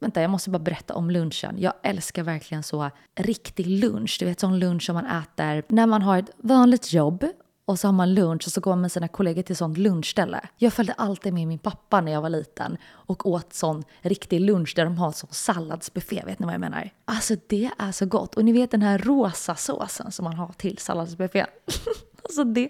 Vänta, 0.00 0.22
jag 0.22 0.30
måste 0.30 0.50
bara 0.50 0.58
berätta 0.58 0.94
om 0.94 1.10
lunchen. 1.10 1.54
Jag 1.58 1.74
älskar 1.82 2.22
verkligen 2.22 2.62
så 2.62 2.90
riktig 3.16 3.66
lunch. 3.66 4.16
Du 4.20 4.26
vet 4.26 4.40
sån 4.40 4.58
lunch 4.58 4.82
som 4.82 4.94
man 4.94 5.06
äter 5.06 5.64
när 5.68 5.86
man 5.86 6.02
har 6.02 6.18
ett 6.18 6.30
vanligt 6.36 6.92
jobb 6.92 7.24
och 7.70 7.78
så 7.78 7.88
har 7.88 7.92
man 7.92 8.14
lunch 8.14 8.42
och 8.46 8.52
så 8.52 8.60
går 8.60 8.70
man 8.70 8.80
med 8.80 8.92
sina 8.92 9.08
kollegor 9.08 9.42
till 9.42 9.56
sånt 9.56 9.78
lunchställe. 9.78 10.40
Jag 10.56 10.72
följde 10.72 10.92
alltid 10.92 11.34
med 11.34 11.48
min 11.48 11.58
pappa 11.58 12.00
när 12.00 12.12
jag 12.12 12.22
var 12.22 12.28
liten 12.28 12.76
och 12.86 13.26
åt 13.26 13.52
sån 13.52 13.84
riktig 14.00 14.40
lunch 14.40 14.72
där 14.76 14.84
de 14.84 14.98
har 14.98 15.12
sån 15.12 15.30
salladsbuffé. 15.32 16.22
Vet 16.26 16.38
ni 16.38 16.46
vad 16.46 16.54
jag 16.54 16.60
menar? 16.60 16.90
Alltså 17.04 17.36
det 17.46 17.70
är 17.78 17.92
så 17.92 18.06
gott. 18.06 18.34
Och 18.34 18.44
ni 18.44 18.52
vet 18.52 18.70
den 18.70 18.82
här 18.82 18.98
rosa 18.98 19.54
såsen 19.54 20.12
som 20.12 20.24
man 20.24 20.34
har 20.34 20.52
till 20.52 20.78
salladsbuffén. 20.78 21.46
alltså 22.22 22.44
det... 22.44 22.68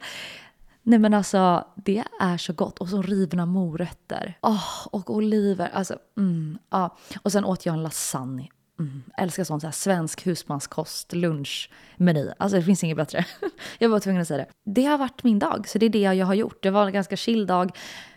Nej 0.82 0.98
men 0.98 1.14
alltså 1.14 1.64
det 1.76 2.04
är 2.20 2.36
så 2.36 2.52
gott. 2.52 2.78
Och 2.78 2.88
så 2.88 3.02
rivna 3.02 3.46
morötter. 3.46 4.38
Oh, 4.42 4.86
och 4.86 5.10
oliver. 5.10 5.70
Alltså, 5.74 5.96
mm, 6.16 6.58
ja. 6.70 6.96
Och 7.22 7.32
sen 7.32 7.44
åt 7.44 7.66
jag 7.66 7.74
en 7.74 7.82
lasagne. 7.82 8.48
Mm, 8.80 9.02
älskar 9.16 9.44
sånt, 9.44 9.62
så 9.62 9.66
här 9.66 9.72
svensk 9.72 10.26
husmanskost, 10.26 11.12
lunchmeny. 11.12 12.30
Alltså 12.38 12.56
det 12.56 12.62
finns 12.62 12.84
inget 12.84 12.96
bättre. 12.96 13.24
jag 13.78 13.88
var 13.88 14.00
tvungen 14.00 14.22
att 14.22 14.28
säga 14.28 14.38
det. 14.38 14.72
Det 14.72 14.84
har 14.84 14.98
varit 14.98 15.24
min 15.24 15.38
dag, 15.38 15.68
så 15.68 15.78
det 15.78 15.86
är 15.86 15.90
det 15.90 15.98
jag 15.98 16.26
har 16.26 16.34
gjort. 16.34 16.62
Det 16.62 16.70
var 16.70 16.86
en 16.86 16.92
ganska 16.92 17.16
chill 17.16 17.46
dag, 17.46 17.70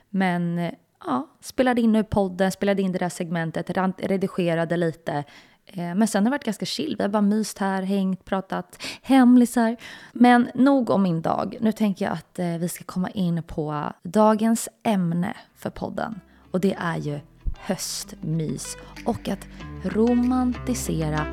men 0.10 0.60
eh, 0.60 0.72
ja, 1.06 1.28
spelade 1.42 1.82
in 1.82 1.92
nu 1.92 2.04
podden, 2.04 2.52
spelade 2.52 2.82
in 2.82 2.92
det 2.92 3.00
där 3.00 3.10
segmentet, 3.10 3.70
redigerade 3.98 4.78
lite. 4.78 5.24
Eh, 5.66 5.96
men 5.96 6.08
sen 6.08 6.24
har 6.24 6.30
det 6.30 6.34
varit 6.34 6.44
ganska 6.44 6.66
chill. 6.66 6.96
Vi 6.98 7.04
har 7.04 7.10
bara 7.10 7.22
myst 7.22 7.58
här, 7.58 7.82
hängt, 7.82 8.26
pratat 8.26 8.84
hemlisar. 9.02 9.76
Men 10.14 10.50
nog 10.54 10.90
om 10.90 11.04
min 11.04 11.22
dag. 11.22 11.58
Nu 11.62 11.72
tänker 11.72 12.06
jag 12.06 12.14
att 12.14 12.40
eh, 12.40 12.58
vi 12.58 12.70
ska 12.70 12.84
komma 12.84 13.10
in 13.10 13.44
på 13.44 13.94
dagens 14.04 14.70
ämne 14.84 15.34
för 15.56 15.70
podden. 15.70 16.20
Och 16.52 16.60
det 16.60 16.76
är 16.80 16.98
ju 16.98 17.20
höstmys 17.66 18.78
och 19.06 19.28
att 19.28 19.48
romantisera 19.84 21.26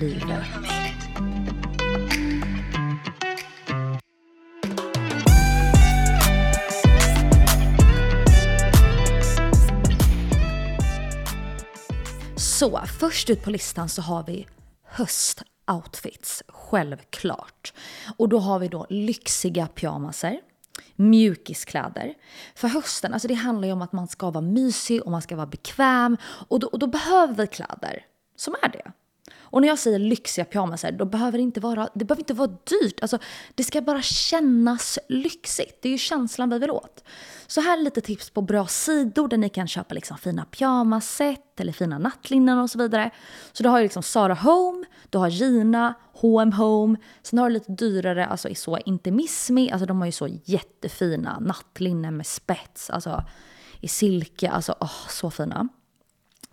livet. 0.00 0.46
Så 12.36 12.80
först 13.00 13.30
ut 13.30 13.42
på 13.42 13.50
listan 13.50 13.88
så 13.88 14.02
har 14.02 14.24
vi 14.26 14.46
höstoutfits, 14.84 16.42
självklart. 16.48 17.72
Och 18.16 18.28
då 18.28 18.38
har 18.38 18.58
vi 18.58 18.68
då 18.68 18.86
lyxiga 18.90 19.66
pyjamaser, 19.66 20.40
mjukiskläder. 20.96 22.14
För 22.54 22.68
hösten, 22.68 23.12
alltså 23.12 23.28
det 23.28 23.34
handlar 23.34 23.68
ju 23.68 23.72
om 23.72 23.82
att 23.82 23.92
man 23.92 24.08
ska 24.08 24.30
vara 24.30 24.44
mysig 24.44 25.02
och 25.02 25.10
man 25.10 25.22
ska 25.22 25.36
vara 25.36 25.46
bekväm 25.46 26.16
och 26.48 26.60
då, 26.60 26.66
och 26.66 26.78
då 26.78 26.86
behöver 26.86 27.34
vi 27.34 27.46
kläder 27.46 28.06
som 28.36 28.54
är 28.62 28.68
det. 28.68 28.92
Och 29.52 29.60
när 29.60 29.68
jag 29.68 29.78
säger 29.78 29.98
lyxiga 29.98 30.44
pyjamasar, 30.44 30.92
då 30.92 31.04
behöver 31.04 31.38
det 31.38 31.42
inte 31.42 31.60
vara, 31.60 31.88
det 31.94 32.04
behöver 32.04 32.20
inte 32.20 32.34
vara 32.34 32.50
dyrt. 32.64 33.00
Alltså, 33.02 33.18
det 33.54 33.64
ska 33.64 33.80
bara 33.80 34.02
kännas 34.02 34.98
lyxigt. 35.08 35.82
Det 35.82 35.88
är 35.88 35.92
ju 35.92 35.98
känslan 35.98 36.50
vi 36.50 36.58
vill 36.58 36.70
åt. 36.70 37.04
Så 37.46 37.60
här 37.60 37.78
är 37.78 37.82
lite 37.82 38.00
tips 38.00 38.30
på 38.30 38.42
bra 38.42 38.66
sidor 38.66 39.28
där 39.28 39.36
ni 39.36 39.48
kan 39.48 39.68
köpa 39.68 39.94
liksom 39.94 40.18
fina 40.18 40.44
pyjamaset 40.44 41.60
eller 41.60 41.72
fina 41.72 41.98
nattlinnen 41.98 42.58
och 42.58 42.70
så 42.70 42.78
vidare. 42.78 43.10
Så 43.52 43.62
du 43.62 43.68
har 43.68 43.78
ju 43.78 43.82
liksom 43.82 44.02
Zara 44.02 44.34
Home, 44.34 44.84
du 45.10 45.18
har 45.18 45.28
Gina, 45.28 45.94
H&M 46.12 46.52
Home. 46.52 46.96
Sen 47.22 47.38
har 47.38 47.48
du 47.48 47.54
lite 47.54 47.72
dyrare, 47.72 48.26
alltså 48.26 48.48
i 48.48 48.54
så 48.54 48.78
Intimismi, 48.78 49.70
alltså 49.70 49.86
de 49.86 49.98
har 49.98 50.06
ju 50.06 50.12
så 50.12 50.28
jättefina 50.44 51.38
nattlinnen 51.40 52.16
med 52.16 52.26
spets, 52.26 52.90
alltså 52.90 53.24
i 53.80 53.88
silke, 53.88 54.50
alltså 54.50 54.74
åh, 54.80 55.08
så 55.08 55.30
fina. 55.30 55.68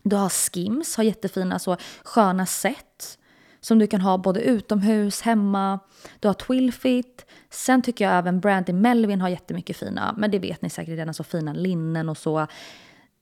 Du 0.10 0.16
har 0.16 0.30
Skims, 0.30 0.96
har 0.96 1.04
jättefina 1.04 1.60
så 1.60 1.78
sköna 2.04 2.46
set 2.46 3.18
som 3.62 3.80
du 3.80 3.88
kan 3.88 4.02
ha 4.02 4.18
både 4.18 4.42
utomhus, 4.42 5.22
hemma. 5.22 5.80
Du 6.20 6.28
har 6.28 6.34
Twilfit. 6.34 7.26
Sen 7.50 7.82
tycker 7.82 8.06
jag 8.06 8.18
även 8.18 8.40
Brandy 8.40 8.74
Melvin 8.74 9.22
har 9.22 9.30
jättemycket 9.30 9.78
fina, 9.78 10.16
men 10.18 10.32
det 10.32 10.40
vet 10.40 10.62
ni 10.62 10.70
säkert 10.70 10.98
redan, 10.98 11.14
så 11.14 11.24
fina 11.24 11.54
linnen 11.54 12.10
och 12.10 12.18
så. 12.18 12.40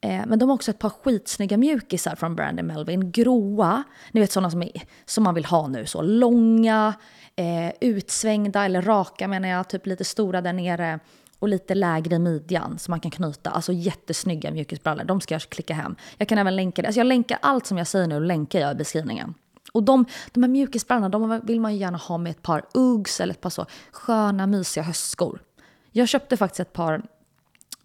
Eh, 0.00 0.26
men 0.26 0.38
de 0.38 0.48
har 0.48 0.54
också 0.54 0.70
ett 0.70 0.78
par 0.78 0.90
skitsnygga 0.90 1.56
mjukisar 1.56 2.14
från 2.14 2.36
Brandy 2.36 2.62
Melvin. 2.62 3.12
Gråa, 3.12 3.82
ni 4.12 4.20
vet 4.20 4.32
sådana 4.32 4.50
som, 4.50 4.62
är, 4.62 4.82
som 5.04 5.24
man 5.24 5.34
vill 5.34 5.44
ha 5.44 5.68
nu. 5.68 5.86
Så 5.86 6.02
långa, 6.02 6.94
eh, 7.36 7.72
utsvängda 7.80 8.64
eller 8.64 8.82
raka 8.82 9.28
menar 9.28 9.48
jag, 9.48 9.68
typ 9.68 9.86
lite 9.86 10.04
stora 10.04 10.40
där 10.40 10.52
nere 10.52 11.00
och 11.38 11.48
lite 11.48 11.74
lägre 11.74 12.14
i 12.14 12.18
midjan 12.18 12.78
som 12.78 12.92
man 12.92 13.00
kan 13.00 13.10
knyta. 13.10 13.50
Alltså 13.50 13.72
jättesnygga 13.72 14.50
mjukisbrallor. 14.50 15.04
De 15.04 15.20
ska 15.20 15.34
jag 15.34 15.42
klicka 15.42 15.74
hem. 15.74 15.96
Jag 16.16 16.28
kan 16.28 16.38
även 16.38 16.56
länka 16.56 16.82
det. 16.82 16.88
Alltså 16.88 17.00
jag 17.00 17.06
länkar 17.06 17.38
allt 17.42 17.66
som 17.66 17.78
jag 17.78 17.86
säger 17.86 18.06
nu, 18.06 18.20
länkar 18.20 18.60
jag 18.60 18.72
i 18.72 18.74
beskrivningen. 18.74 19.34
Och 19.72 19.82
de, 19.82 20.04
de 20.32 20.42
här 20.42 20.50
mjukisbrallorna 20.50 21.08
de 21.08 21.40
vill 21.44 21.60
man 21.60 21.72
ju 21.72 21.78
gärna 21.78 21.98
ha 21.98 22.18
med 22.18 22.30
ett 22.30 22.42
par 22.42 22.64
Uggs 22.74 23.20
eller 23.20 23.34
ett 23.34 23.40
par 23.40 23.50
så 23.50 23.66
sköna 23.90 24.46
mysiga 24.46 24.84
höstskor. 24.84 25.42
Jag 25.92 26.08
köpte 26.08 26.36
faktiskt 26.36 26.60
ett 26.60 26.72
par 26.72 27.02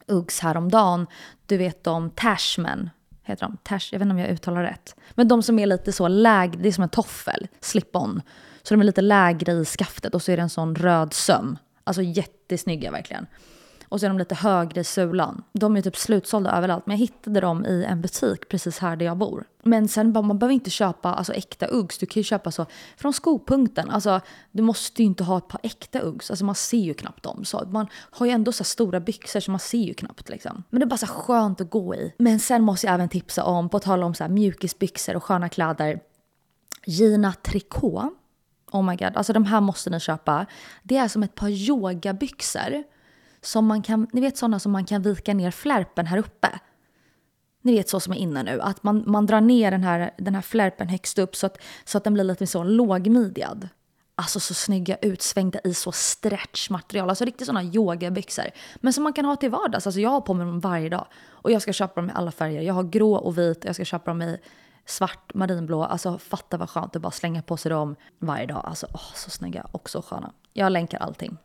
Uggs 0.08 0.40
häromdagen. 0.40 1.08
Du 1.46 1.58
vet 1.58 1.84
de 1.84 2.10
Tashmen. 2.10 2.90
heter 3.24 3.46
de. 3.46 3.58
Tash, 3.64 3.90
jag 3.92 4.00
vet 4.00 4.06
inte 4.06 4.14
om 4.14 4.20
jag 4.20 4.30
uttalar 4.30 4.64
rätt. 4.64 4.96
Men 5.12 5.28
de 5.28 5.44
som 5.44 5.60
är 5.60 5.66
lite 5.66 5.92
så 5.92 6.08
lägre, 6.08 6.62
det 6.62 6.68
är 6.68 6.72
som 6.72 6.84
en 6.84 6.90
toffel, 6.90 7.48
slip-on. 7.62 8.22
Så 8.64 8.74
de 8.74 8.82
är 8.82 8.86
lite 8.86 9.02
lägre 9.02 9.52
i 9.52 9.66
skaftet 9.66 10.16
och 10.16 10.22
så 10.22 10.32
är 10.32 10.38
det 10.38 10.44
en 10.44 10.50
sån 10.50 10.76
röd 10.76 11.14
söm. 11.14 11.58
Alltså 11.84 12.02
jättesnygga 12.02 12.92
verkligen. 12.92 13.26
Och 13.94 14.00
så 14.00 14.06
är 14.06 14.10
de 14.10 14.18
lite 14.18 14.36
högre 14.36 14.82
i 14.82 14.84
sulan. 14.84 15.44
De 15.54 15.78
är 15.78 15.82
typ 15.82 15.98
slutsålda 15.98 16.52
överallt. 16.52 16.88
Men 16.88 16.94
jag 16.94 17.00
hittade 17.00 17.40
dem 17.40 17.66
i 17.66 17.84
en 17.84 18.02
butik 18.02 18.50
precis 18.50 18.80
här 18.80 18.96
där 18.96 19.06
jag 19.06 19.18
bor. 19.18 19.46
Men 19.64 19.88
sen 19.88 20.12
man 20.12 20.40
behöver 20.40 20.54
inte 20.54 20.70
köpa 20.70 21.14
alltså, 21.14 21.34
äkta 21.34 21.68
Uggs. 21.68 21.98
Du 21.98 22.06
kan 22.06 22.20
ju 22.20 22.24
köpa 22.24 22.52
så 22.52 22.66
från 22.98 23.14
skopunkten. 23.14 23.90
Alltså, 23.90 24.22
du 24.52 24.64
måste 24.64 25.02
ju 25.02 25.06
inte 25.06 25.24
ha 25.24 25.38
ett 25.38 25.48
par 25.48 25.60
äkta 25.64 26.00
Uggs. 26.00 26.30
Alltså, 26.30 26.46
man 26.46 26.56
ser 26.56 26.78
ju 26.78 26.94
knappt 26.94 27.24
dem. 27.24 27.46
Så 27.46 27.66
man 27.70 27.88
har 27.94 28.26
ju 28.26 28.32
ändå 28.32 28.52
så 28.52 28.64
stora 28.64 29.00
byxor 29.00 29.40
så 29.40 29.52
man 29.52 29.60
ser 29.60 29.78
ju 29.78 29.94
knappt. 29.94 30.30
Liksom. 30.30 30.64
Men 30.70 30.80
det 30.80 30.84
är 30.84 30.90
bara 30.90 30.98
så 30.98 31.08
skönt 31.08 31.62
att 31.62 31.70
gå 31.70 31.96
i. 31.96 32.14
Men 32.18 32.40
sen 32.40 32.64
måste 32.64 32.88
jag 32.88 32.94
även 32.94 33.10
tipsa 33.10 33.44
om, 33.44 33.70
på 33.70 33.80
tal 33.80 34.04
om 34.04 34.14
så 34.14 34.24
här 34.24 34.32
mjukisbyxor 34.32 35.16
och 35.16 35.24
sköna 35.24 35.50
kläder. 35.50 36.00
Gina 36.86 37.34
Tricot. 37.34 38.04
Oh 38.74 38.84
my 38.84 38.96
god, 38.96 39.18
alltså 39.18 39.34
de 39.34 39.46
här 39.46 39.62
måste 39.62 39.90
ni 39.90 40.00
köpa. 40.00 40.46
Det 40.84 40.98
är 40.98 41.08
som 41.08 41.24
ett 41.24 41.36
par 41.36 41.50
yogabyxor 41.50 42.84
som 43.42 43.66
man 43.66 43.82
kan, 43.82 44.08
ni 44.14 44.22
vet 44.22 44.38
sådana 44.38 44.60
som 44.60 44.72
man 44.72 44.86
kan 44.86 45.02
vika 45.02 45.34
ner 45.34 45.52
flärpen 45.52 46.06
här 46.06 46.18
uppe. 46.18 46.60
Ni 47.62 47.72
vet 47.72 47.90
så 47.90 48.00
som 48.00 48.14
är 48.14 48.18
inne 48.18 48.44
nu, 48.44 48.62
att 48.62 48.84
man, 48.84 49.04
man 49.08 49.26
drar 49.26 49.42
ner 49.42 49.72
den 49.72 49.84
här, 49.84 50.12
den 50.18 50.36
här 50.36 50.42
flärpen 50.42 50.88
högst 50.88 51.20
upp 51.20 51.36
så 51.36 51.46
att, 51.46 51.58
så 51.86 51.98
att 51.98 52.04
den 52.04 52.14
blir 52.14 52.24
lite 52.24 52.48
så 52.48 52.64
lågmidjad. 52.64 53.70
Alltså 54.16 54.40
så 54.40 54.54
snygga 54.54 54.98
utsvängda 55.02 55.60
i 55.64 55.74
så 55.74 55.92
stretchmaterial, 55.92 57.10
alltså 57.10 57.26
riktigt 57.26 57.48
sådana 57.48 57.64
yogabyxor. 57.64 58.46
Men 58.76 58.94
som 58.94 59.04
man 59.04 59.14
kan 59.14 59.26
ha 59.26 59.36
till 59.36 59.50
vardags, 59.50 59.88
alltså 59.88 60.02
jag 60.02 60.10
har 60.10 60.22
på 60.22 60.34
mig 60.34 60.46
dem 60.46 60.60
varje 60.60 60.90
dag. 60.90 61.08
Och 61.30 61.52
jag 61.52 61.62
ska 61.62 61.74
köpa 61.74 62.02
dem 62.02 62.10
i 62.10 62.14
alla 62.16 62.32
färger. 62.32 62.62
Jag 62.62 62.74
har 62.74 62.84
grå 62.84 63.16
och 63.16 63.38
vit, 63.38 63.58
och 63.58 63.66
jag 63.66 63.76
ska 63.76 63.86
köpa 63.86 64.12
dem 64.12 64.22
i 64.22 64.38
svart, 64.86 65.34
marinblå. 65.34 65.84
Alltså 65.84 66.18
fatta 66.18 66.58
vad 66.58 66.70
skönt 66.70 66.96
att 66.96 67.02
bara 67.02 67.12
slänga 67.12 67.42
på 67.42 67.58
sig 67.58 67.70
dem 67.70 67.96
varje 68.20 68.46
dag. 68.46 68.62
Alltså 68.66 68.88
åh, 68.94 69.14
så 69.16 69.30
snygga 69.30 69.68
och 69.72 69.90
så 69.90 70.02
sköna. 70.02 70.34
Jag 70.54 70.72
länkar 70.72 71.00
allting. 71.00 71.38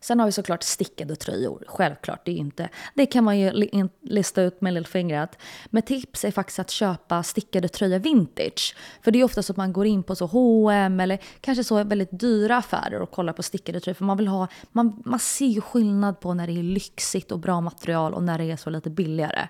Sen 0.00 0.18
har 0.18 0.26
vi 0.26 0.32
såklart 0.32 0.62
stickade 0.62 1.16
tröjor. 1.16 1.64
Självklart, 1.66 2.24
det, 2.24 2.30
är 2.30 2.36
inte, 2.36 2.68
det 2.94 3.06
kan 3.06 3.24
man 3.24 3.38
ju 3.38 3.68
lista 4.00 4.42
ut 4.42 4.60
med 4.60 4.74
lillfingret. 4.74 5.38
Men 5.66 5.82
tips 5.82 6.24
är 6.24 6.30
faktiskt 6.30 6.58
att 6.58 6.70
köpa 6.70 7.22
stickade 7.22 7.68
tröjor 7.68 7.98
vintage. 7.98 8.76
För 9.02 9.10
det 9.10 9.20
är 9.20 9.24
ofta 9.24 9.42
så 9.42 9.52
att 9.52 9.56
man 9.56 9.72
går 9.72 9.86
in 9.86 10.02
på 10.02 10.16
så 10.16 10.26
H&M 10.26 11.00
eller 11.00 11.18
kanske 11.40 11.64
så 11.64 11.84
väldigt 11.84 12.20
dyra 12.20 12.56
affärer 12.56 13.00
och 13.00 13.10
kollar 13.10 13.32
på 13.32 13.42
stickade 13.42 13.80
tröjor. 13.80 13.94
För 13.94 14.04
man 14.04 14.16
vill 14.16 14.28
ha, 14.28 14.48
man, 14.72 15.02
man 15.04 15.18
ser 15.18 15.46
ju 15.46 15.60
skillnad 15.60 16.20
på 16.20 16.34
när 16.34 16.46
det 16.46 16.52
är 16.52 16.62
lyxigt 16.62 17.32
och 17.32 17.38
bra 17.38 17.60
material 17.60 18.14
och 18.14 18.22
när 18.22 18.38
det 18.38 18.44
är 18.44 18.56
så 18.56 18.70
lite 18.70 18.90
billigare. 18.90 19.48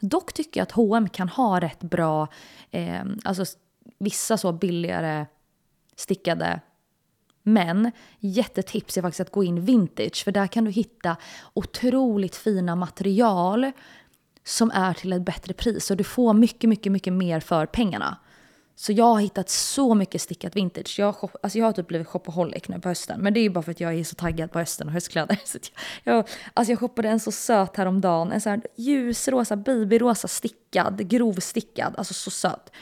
Dock 0.00 0.32
tycker 0.32 0.60
jag 0.60 0.62
att 0.62 0.72
H&M 0.72 1.08
kan 1.08 1.28
ha 1.28 1.60
rätt 1.60 1.80
bra, 1.80 2.28
eh, 2.70 3.02
alltså 3.24 3.44
vissa 3.98 4.36
så 4.36 4.52
billigare 4.52 5.26
stickade 5.96 6.60
men 7.48 7.92
jättetips 8.18 8.96
är 8.96 9.02
faktiskt 9.02 9.20
att 9.20 9.32
gå 9.32 9.44
in 9.44 9.64
vintage 9.64 10.24
för 10.24 10.32
där 10.32 10.46
kan 10.46 10.64
du 10.64 10.70
hitta 10.70 11.16
otroligt 11.54 12.36
fina 12.36 12.76
material 12.76 13.72
som 14.44 14.70
är 14.70 14.94
till 14.94 15.12
ett 15.12 15.22
bättre 15.22 15.54
pris 15.54 15.90
och 15.90 15.96
du 15.96 16.04
får 16.04 16.34
mycket, 16.34 16.68
mycket, 16.68 16.92
mycket 16.92 17.12
mer 17.12 17.40
för 17.40 17.66
pengarna. 17.66 18.16
Så 18.80 18.92
jag 18.92 19.04
har 19.04 19.20
hittat 19.20 19.48
så 19.48 19.94
mycket 19.94 20.22
stickat 20.22 20.56
vintage. 20.56 20.98
Jag, 20.98 21.14
alltså 21.42 21.58
jag 21.58 21.66
har 21.66 21.72
typ 21.72 21.86
blivit 21.86 22.06
shopaholic 22.06 22.68
nu 22.68 22.80
på 22.80 22.88
hösten. 22.88 23.20
Men 23.20 23.34
det 23.34 23.40
är 23.40 23.42
ju 23.42 23.50
bara 23.50 23.62
för 23.62 23.70
att 23.70 23.80
jag 23.80 23.94
är 23.94 24.04
så 24.04 24.14
taggad 24.14 24.52
på 24.52 24.58
hösten 24.58 24.86
och 24.86 24.92
höstkläder. 24.92 25.40
Så 25.44 25.58
jag, 26.04 26.16
jag, 26.16 26.28
alltså 26.54 26.72
jag 26.72 26.78
shoppade 26.78 27.08
en 27.08 27.20
så 27.20 27.32
söt 27.32 27.76
häromdagen. 27.76 28.32
En 28.32 28.40
sån 28.40 28.50
här 28.50 28.62
ljusrosa, 28.76 29.56
babyrosa 29.56 30.28
stickad, 30.28 31.08
grovstickad. 31.08 31.94
Alltså 31.98 32.14
så 32.14 32.30
söt. 32.30 32.72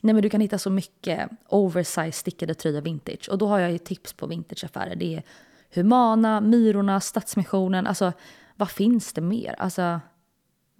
Nej 0.00 0.14
men 0.14 0.22
du 0.22 0.30
kan 0.30 0.40
hitta 0.40 0.58
så 0.58 0.70
mycket 0.70 1.30
oversize 1.48 2.12
stickade 2.12 2.54
tröjor 2.54 2.80
vintage. 2.80 3.28
Och 3.30 3.38
då 3.38 3.46
har 3.46 3.58
jag 3.58 3.72
ju 3.72 3.78
tips 3.78 4.12
på 4.12 4.26
vintageaffärer. 4.26 4.96
Det 4.96 5.14
är 5.14 5.22
Humana, 5.74 6.40
Myrorna, 6.40 7.00
Stadsmissionen. 7.00 7.86
Alltså 7.86 8.12
vad 8.56 8.70
finns 8.70 9.12
det 9.12 9.20
mer? 9.20 9.54
Alltså 9.58 10.00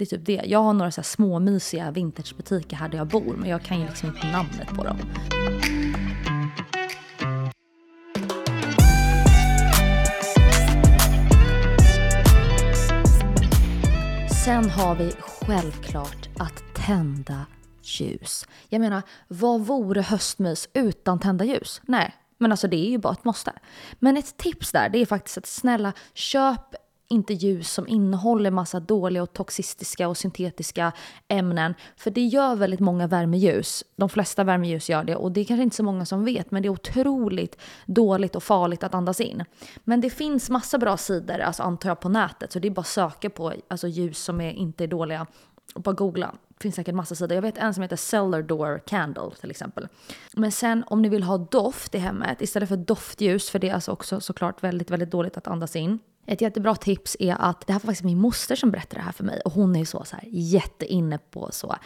det 0.02 0.14
är 0.14 0.18
typ 0.18 0.26
det. 0.26 0.42
Jag 0.44 0.62
har 0.62 0.72
några 0.72 0.90
så 0.90 1.00
här 1.00 1.06
små 1.06 1.38
mysiga 1.38 1.90
vintagebutiker 1.90 2.76
här 2.76 2.88
där 2.88 2.98
jag 2.98 3.06
bor. 3.06 3.36
Men 3.36 3.50
jag 3.50 3.62
kan 3.62 3.80
ju 3.80 3.86
liksom 3.86 4.08
inte 4.08 4.26
namnet 4.26 4.68
på 4.68 4.84
dem. 4.84 4.96
Sen 14.44 14.70
har 14.70 14.94
vi 14.94 15.12
självklart 15.20 16.28
att 16.38 16.62
tända 16.74 17.46
ljus. 17.82 18.46
Jag 18.68 18.80
menar, 18.80 19.02
vad 19.28 19.60
vore 19.60 20.02
höstmys 20.02 20.68
utan 20.72 21.18
tända 21.18 21.44
ljus? 21.44 21.80
Nej, 21.84 22.14
men 22.38 22.50
alltså 22.50 22.68
det 22.68 22.76
är 22.76 22.90
ju 22.90 22.98
bara 22.98 23.12
ett 23.12 23.24
måste. 23.24 23.52
Men 23.98 24.16
ett 24.16 24.36
tips 24.36 24.72
där, 24.72 24.88
det 24.88 24.98
är 24.98 25.06
faktiskt 25.06 25.38
att 25.38 25.46
snälla 25.46 25.92
köp 26.14 26.74
inte 27.12 27.34
ljus 27.34 27.72
som 27.72 27.88
innehåller 27.88 28.50
massa 28.50 28.80
dåliga 28.80 29.22
och 29.22 29.32
toxistiska 29.32 30.08
och 30.08 30.16
syntetiska 30.16 30.92
ämnen. 31.28 31.74
För 31.96 32.10
det 32.10 32.24
gör 32.24 32.56
väldigt 32.56 32.80
många 32.80 33.06
värmeljus. 33.06 33.84
De 33.96 34.08
flesta 34.08 34.44
värmeljus 34.44 34.90
gör 34.90 35.04
det 35.04 35.16
och 35.16 35.32
det 35.32 35.40
är 35.40 35.44
kanske 35.44 35.62
inte 35.62 35.76
så 35.76 35.82
många 35.82 36.06
som 36.06 36.24
vet 36.24 36.50
men 36.50 36.62
det 36.62 36.68
är 36.68 36.70
otroligt 36.70 37.60
dåligt 37.86 38.36
och 38.36 38.42
farligt 38.42 38.84
att 38.84 38.94
andas 38.94 39.20
in. 39.20 39.44
Men 39.84 40.00
det 40.00 40.10
finns 40.10 40.50
massa 40.50 40.78
bra 40.78 40.96
sidor, 40.96 41.38
alltså 41.38 41.62
antar 41.62 41.90
jag 41.90 42.00
på 42.00 42.08
nätet, 42.08 42.52
så 42.52 42.58
det 42.58 42.68
är 42.68 42.70
bara 42.70 42.80
att 42.80 42.86
söka 42.86 43.30
på 43.30 43.52
alltså, 43.68 43.88
ljus 43.88 44.18
som 44.18 44.40
är, 44.40 44.52
inte 44.52 44.84
är 44.84 44.88
dåliga 44.88 45.26
och 45.74 45.82
bara 45.82 45.94
googla. 45.94 46.34
Det 46.48 46.62
finns 46.62 46.74
säkert 46.74 46.94
massa 46.94 47.14
sidor. 47.14 47.34
Jag 47.34 47.42
vet 47.42 47.58
en 47.58 47.74
som 47.74 47.82
heter 47.82 47.96
Cellar 47.96 48.42
Door 48.42 48.82
Candle 48.86 49.30
till 49.40 49.50
exempel. 49.50 49.88
Men 50.32 50.52
sen 50.52 50.84
om 50.86 51.02
ni 51.02 51.08
vill 51.08 51.22
ha 51.22 51.38
doft 51.38 51.94
i 51.94 51.98
hemmet 51.98 52.42
istället 52.42 52.68
för 52.68 52.76
doftljus, 52.76 53.50
för 53.50 53.58
det 53.58 53.68
är 53.68 53.74
alltså 53.74 53.92
också 53.92 54.20
såklart 54.20 54.62
väldigt, 54.62 54.90
väldigt 54.90 55.10
dåligt 55.10 55.36
att 55.36 55.46
andas 55.46 55.76
in. 55.76 55.98
Ett 56.26 56.40
jättebra 56.40 56.74
tips 56.74 57.16
är 57.20 57.36
att, 57.38 57.66
det 57.66 57.72
här 57.72 57.80
var 57.80 57.86
faktiskt 57.86 58.04
min 58.04 58.20
moster 58.20 58.56
som 58.56 58.70
berättade 58.70 59.00
det 59.00 59.04
här 59.04 59.12
för 59.12 59.24
mig 59.24 59.40
och 59.44 59.52
hon 59.52 59.76
är 59.76 59.84
så, 59.84 60.04
så 60.04 60.16
här, 60.16 60.28
jätteinne 60.30 61.18
på 61.18 61.48
så 61.52 61.76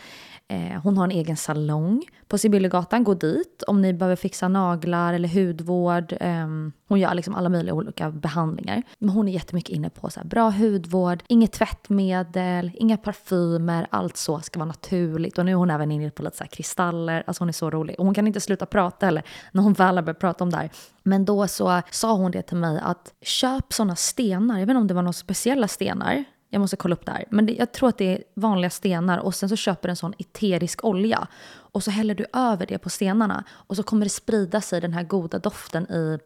Eh, 0.48 0.80
hon 0.82 0.96
har 0.96 1.04
en 1.04 1.10
egen 1.10 1.36
salong 1.36 2.02
på 2.28 2.38
Sibyllegatan. 2.38 3.04
Gå 3.04 3.14
dit 3.14 3.62
om 3.66 3.82
ni 3.82 3.92
behöver 3.92 4.16
fixa 4.16 4.48
naglar 4.48 5.14
eller 5.14 5.28
hudvård. 5.28 6.12
Eh, 6.20 6.46
hon 6.88 7.00
gör 7.00 7.14
liksom 7.14 7.34
alla 7.34 7.48
möjliga 7.48 7.74
olika 7.74 8.10
behandlingar. 8.10 8.82
Men 8.98 9.08
hon 9.08 9.28
är 9.28 9.32
jättemycket 9.32 9.70
inne 9.70 9.90
på 9.90 10.10
så 10.10 10.20
här, 10.20 10.26
bra 10.26 10.50
hudvård, 10.50 11.22
inget 11.28 11.52
tvättmedel, 11.52 12.70
inga 12.74 12.96
parfymer. 12.96 13.86
Allt 13.90 14.16
så 14.16 14.40
ska 14.40 14.58
vara 14.58 14.68
naturligt. 14.68 15.38
Och 15.38 15.44
nu 15.44 15.50
är 15.52 15.56
hon 15.56 15.70
även 15.70 15.92
inne 15.92 16.10
på 16.10 16.22
lite 16.22 16.36
så 16.36 16.44
här 16.44 16.48
kristaller. 16.48 17.22
Alltså 17.26 17.40
hon 17.42 17.48
är 17.48 17.52
så 17.52 17.70
rolig. 17.70 17.96
Och 17.98 18.04
hon 18.04 18.14
kan 18.14 18.26
inte 18.26 18.40
sluta 18.40 18.66
prata 18.66 19.06
heller 19.06 19.22
när 19.52 19.62
hon 19.62 19.72
väl 19.72 19.96
har 19.96 20.02
börjat 20.02 20.18
prata 20.18 20.44
om 20.44 20.50
det 20.50 20.56
här. 20.56 20.70
Men 21.02 21.24
då 21.24 21.48
så 21.48 21.82
sa 21.90 22.12
hon 22.12 22.30
det 22.30 22.42
till 22.42 22.56
mig 22.56 22.80
att 22.82 23.14
köp 23.22 23.72
sådana 23.72 23.96
stenar. 23.96 24.58
Jag 24.58 24.66
vet 24.66 24.70
inte 24.70 24.80
om 24.80 24.86
det 24.86 24.94
var 24.94 25.02
några 25.02 25.12
speciella 25.12 25.68
stenar 25.68 26.24
Jag 26.50 26.60
måste 26.60 26.76
kolla 26.76 26.94
upp 26.94 27.06
det 27.06 27.12
här. 27.12 27.24
Men 27.30 27.46
det, 27.46 27.52
jag 27.52 27.72
tror 27.72 27.88
att 27.88 27.98
det 27.98 28.14
är 28.14 28.22
vanliga 28.34 28.70
stenar 28.70 29.18
och 29.18 29.34
sen 29.34 29.48
så 29.48 29.56
köper 29.56 29.88
du 29.88 29.90
en 29.90 29.96
sån 29.96 30.14
eterisk 30.18 30.84
olja. 30.84 31.28
Och 31.48 31.82
så 31.82 31.90
häller 31.90 32.14
du 32.14 32.26
över 32.32 32.66
det 32.66 32.78
på 32.78 32.90
stenarna. 32.90 33.44
Och 33.50 33.76
så 33.76 33.82
kommer 33.82 34.06
det 34.06 34.10
sprida 34.10 34.60
sig 34.60 34.80
den 34.80 34.92
här 34.92 35.02
goda 35.02 35.38
doften 35.38 35.90
i, 35.90 36.18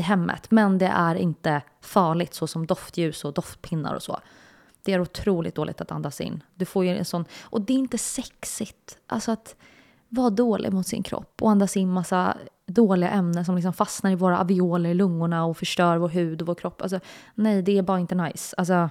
i 0.00 0.02
hemmet. 0.02 0.50
Men 0.50 0.78
det 0.78 0.86
är 0.86 1.14
inte 1.14 1.62
farligt 1.80 2.34
så 2.34 2.46
som 2.46 2.66
doftljus 2.66 3.24
och 3.24 3.32
doftpinnar 3.32 3.94
och 3.94 4.02
så. 4.02 4.20
Det 4.82 4.92
är 4.92 5.00
otroligt 5.00 5.54
dåligt 5.54 5.80
att 5.80 5.92
andas 5.92 6.20
in. 6.20 6.42
Du 6.54 6.64
får 6.64 6.84
ju 6.84 6.98
en 6.98 7.04
sån... 7.04 7.24
Och 7.42 7.60
det 7.60 7.72
är 7.72 7.78
inte 7.78 7.98
sexigt. 7.98 8.98
Alltså 9.06 9.32
att 9.32 9.56
vara 10.08 10.30
dålig 10.30 10.72
mot 10.72 10.86
sin 10.86 11.02
kropp 11.02 11.42
och 11.42 11.50
andas 11.50 11.76
in 11.76 11.88
massa 11.88 12.36
dåliga 12.66 13.10
ämnen 13.10 13.44
som 13.44 13.54
liksom 13.54 13.72
fastnar 13.72 14.10
i 14.10 14.14
våra 14.14 14.40
avioler 14.40 14.90
i 14.90 14.94
lungorna 14.94 15.44
och 15.44 15.56
förstör 15.56 15.96
vår 15.96 16.08
hud 16.08 16.40
och 16.40 16.46
vår 16.46 16.54
kropp. 16.54 16.82
Alltså, 16.82 17.00
nej, 17.34 17.62
det 17.62 17.78
är 17.78 17.82
bara 17.82 18.00
inte 18.00 18.14
nice. 18.14 18.54
Alltså, 18.56 18.90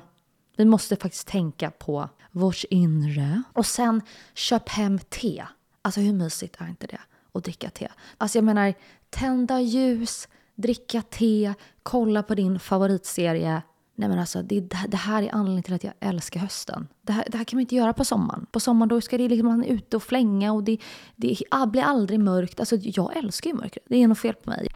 vi 0.57 0.65
måste 0.65 0.95
faktiskt 0.95 1.27
tänka 1.27 1.71
på 1.71 2.09
vårt 2.31 2.63
inre. 2.69 3.43
Och 3.53 3.65
sen, 3.65 4.01
köp 4.33 4.69
hem 4.69 4.99
te. 4.99 5.45
Alltså 5.81 5.99
hur 5.99 6.13
mysigt 6.13 6.55
är 6.59 6.67
inte 6.67 6.87
det? 6.87 7.01
Att 7.31 7.43
dricka 7.43 7.69
te. 7.69 7.87
Alltså 8.17 8.37
jag 8.37 8.45
menar, 8.45 8.73
tända 9.09 9.61
ljus, 9.61 10.27
dricka 10.61 11.01
te, 11.01 11.53
kolla 11.83 12.23
på 12.23 12.35
din 12.35 12.59
favoritserie 12.59 13.61
Nej 13.99 14.09
men 14.09 14.19
alltså, 14.19 14.41
det, 14.41 14.59
det 14.87 14.97
här 14.97 15.23
är 15.23 15.29
anledningen 15.35 15.63
till 15.63 15.73
att 15.73 15.83
jag 15.83 15.93
älskar 15.99 16.39
hösten. 16.39 16.87
Det 17.01 17.13
här, 17.13 17.25
det 17.27 17.37
här 17.37 17.45
kan 17.45 17.57
man 17.57 17.61
inte 17.61 17.75
göra 17.75 17.93
på 17.93 18.05
sommaren. 18.05 18.45
På 18.51 18.59
sommaren 18.59 18.89
då 18.89 19.01
ska 19.01 19.17
det 19.17 19.27
liksom, 19.27 19.47
man 19.47 19.63
ute 19.63 19.95
och 19.97 20.03
flänga 20.03 20.53
och 20.53 20.63
det, 20.63 20.77
det 21.15 21.37
ah, 21.51 21.65
blir 21.65 21.81
aldrig 21.81 22.19
mörkt. 22.19 22.59
Alltså 22.59 22.75
jag 22.75 23.17
älskar 23.17 23.49
ju 23.49 23.55
mörkret, 23.55 23.85
det 23.89 24.03
är 24.03 24.07
något 24.07 24.19
fel 24.19 24.33
på 24.33 24.49
mig. 24.49 24.67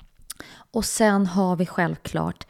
Och 0.72 0.86
sen 0.86 1.25
har 1.25 1.56
vi 1.56 1.66
självklart 1.66 2.48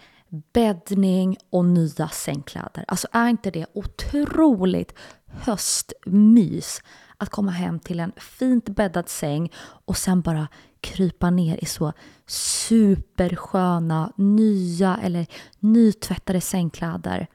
bäddning 0.53 1.37
och 1.49 1.65
nya 1.65 2.09
sängkläder. 2.09 2.85
Alltså 2.87 3.07
är 3.11 3.27
inte 3.27 3.51
det 3.51 3.65
otroligt 3.73 4.93
höstmys? 5.25 6.81
Att 7.17 7.29
komma 7.29 7.51
hem 7.51 7.79
till 7.79 7.99
en 7.99 8.11
fint 8.17 8.69
bäddad 8.69 9.09
säng 9.09 9.51
och 9.85 9.97
sen 9.97 10.21
bara 10.21 10.47
krypa 10.83 11.29
ner 11.29 11.63
i 11.63 11.65
så 11.65 11.93
supersköna, 12.27 14.11
nya 14.15 14.99
eller 15.03 15.25
nytvättade 15.59 16.41
sängkläder. 16.41 17.27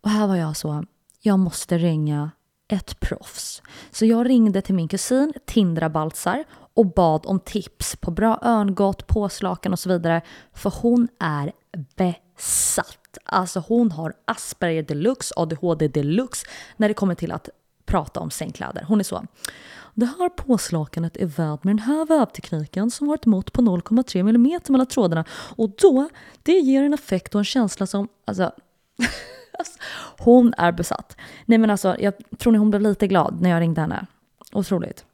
Och 0.00 0.10
här 0.10 0.26
var 0.26 0.36
jag 0.36 0.56
så, 0.56 0.84
jag 1.20 1.38
måste 1.38 1.78
ringa 1.78 2.30
ett 2.68 3.00
proffs. 3.00 3.62
Så 3.90 4.06
jag 4.06 4.28
ringde 4.28 4.62
till 4.62 4.74
min 4.74 4.88
kusin 4.88 5.32
Tindra 5.46 5.88
Baltzar 5.88 6.44
och 6.74 6.86
bad 6.86 7.26
om 7.26 7.40
tips 7.40 7.96
på 7.96 8.10
bra 8.10 8.38
örngott, 8.42 9.06
påslakan 9.06 9.72
och 9.72 9.78
så 9.78 9.88
vidare. 9.88 10.22
För 10.52 10.72
hon 10.82 11.08
är 11.20 11.52
besatt. 11.96 13.18
Alltså 13.24 13.64
hon 13.68 13.92
har 13.92 14.14
Asperger 14.24 14.82
deluxe, 14.82 15.34
ADHD 15.36 15.88
deluxe 15.88 16.46
när 16.76 16.88
det 16.88 16.94
kommer 16.94 17.14
till 17.14 17.32
att 17.32 17.48
prata 17.86 18.20
om 18.20 18.30
sängkläder. 18.30 18.84
Hon 18.88 19.00
är 19.00 19.04
så. 19.04 19.26
Det 20.00 20.06
här 20.06 20.28
påslakanet 20.28 21.16
är 21.16 21.26
vävt 21.26 21.64
med 21.64 21.76
den 21.76 21.78
här 21.78 22.06
vävtekniken 22.06 22.90
som 22.90 23.08
har 23.08 23.14
ett 23.14 23.26
mått 23.26 23.52
på 23.52 23.62
0,3 23.62 24.20
mm 24.20 24.60
mellan 24.68 24.86
trådarna 24.86 25.24
och 25.32 25.70
då, 25.70 26.08
det 26.42 26.52
ger 26.52 26.82
en 26.82 26.94
effekt 26.94 27.34
och 27.34 27.38
en 27.38 27.44
känsla 27.44 27.86
som, 27.86 28.08
alltså, 28.24 28.42
alltså 29.58 29.78
hon 30.18 30.54
är 30.56 30.72
besatt. 30.72 31.16
Nej 31.44 31.58
men 31.58 31.70
alltså, 31.70 31.96
jag 31.98 32.14
tror 32.38 32.52
ni 32.52 32.58
hon 32.58 32.70
blev 32.70 32.82
lite 32.82 33.06
glad 33.06 33.40
när 33.40 33.50
jag 33.50 33.60
ringde 33.60 33.80
henne. 33.80 34.06
Otroligt. 34.52 35.04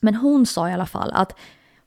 Men 0.00 0.14
hon 0.14 0.46
sa 0.46 0.70
i 0.70 0.72
alla 0.72 0.86
fall 0.86 1.12
att 1.14 1.36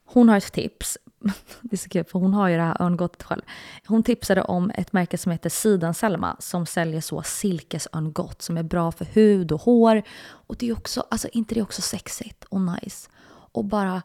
hon 0.06 0.30
har 0.30 0.38
ett 0.38 0.54
tips 0.54 0.98
det 1.62 1.76
är 1.76 1.78
så 1.78 1.90
kul 1.90 2.04
för 2.04 2.20
hon 2.20 2.34
har 2.34 2.48
ju 2.48 2.56
det 2.56 2.64
här 2.64 2.82
örngottet 2.82 3.24
själv. 3.24 3.42
Hon 3.88 4.04
tipsade 4.04 4.42
om 4.42 4.72
ett 4.76 4.94
märke 4.94 5.18
som 5.18 5.32
heter 5.32 5.50
Sidenselma 5.50 6.36
som 6.40 6.66
säljer 6.66 7.02
så 7.02 7.24
silkesörngott 7.24 8.42
som 8.42 8.58
är 8.58 8.64
bra 8.64 8.92
för 8.92 9.06
hud 9.06 9.52
och 9.52 9.62
hår. 9.62 10.04
Och 10.24 10.56
det 10.56 10.70
är 10.70 10.74
också, 10.74 11.06
alltså 11.12 11.28
inte 11.28 11.56
det 11.56 11.60
är 11.60 11.64
också 11.64 11.82
sexigt 11.82 12.44
och 12.44 12.62
nice? 12.62 13.10
Och 13.26 13.66
bara 13.66 14.02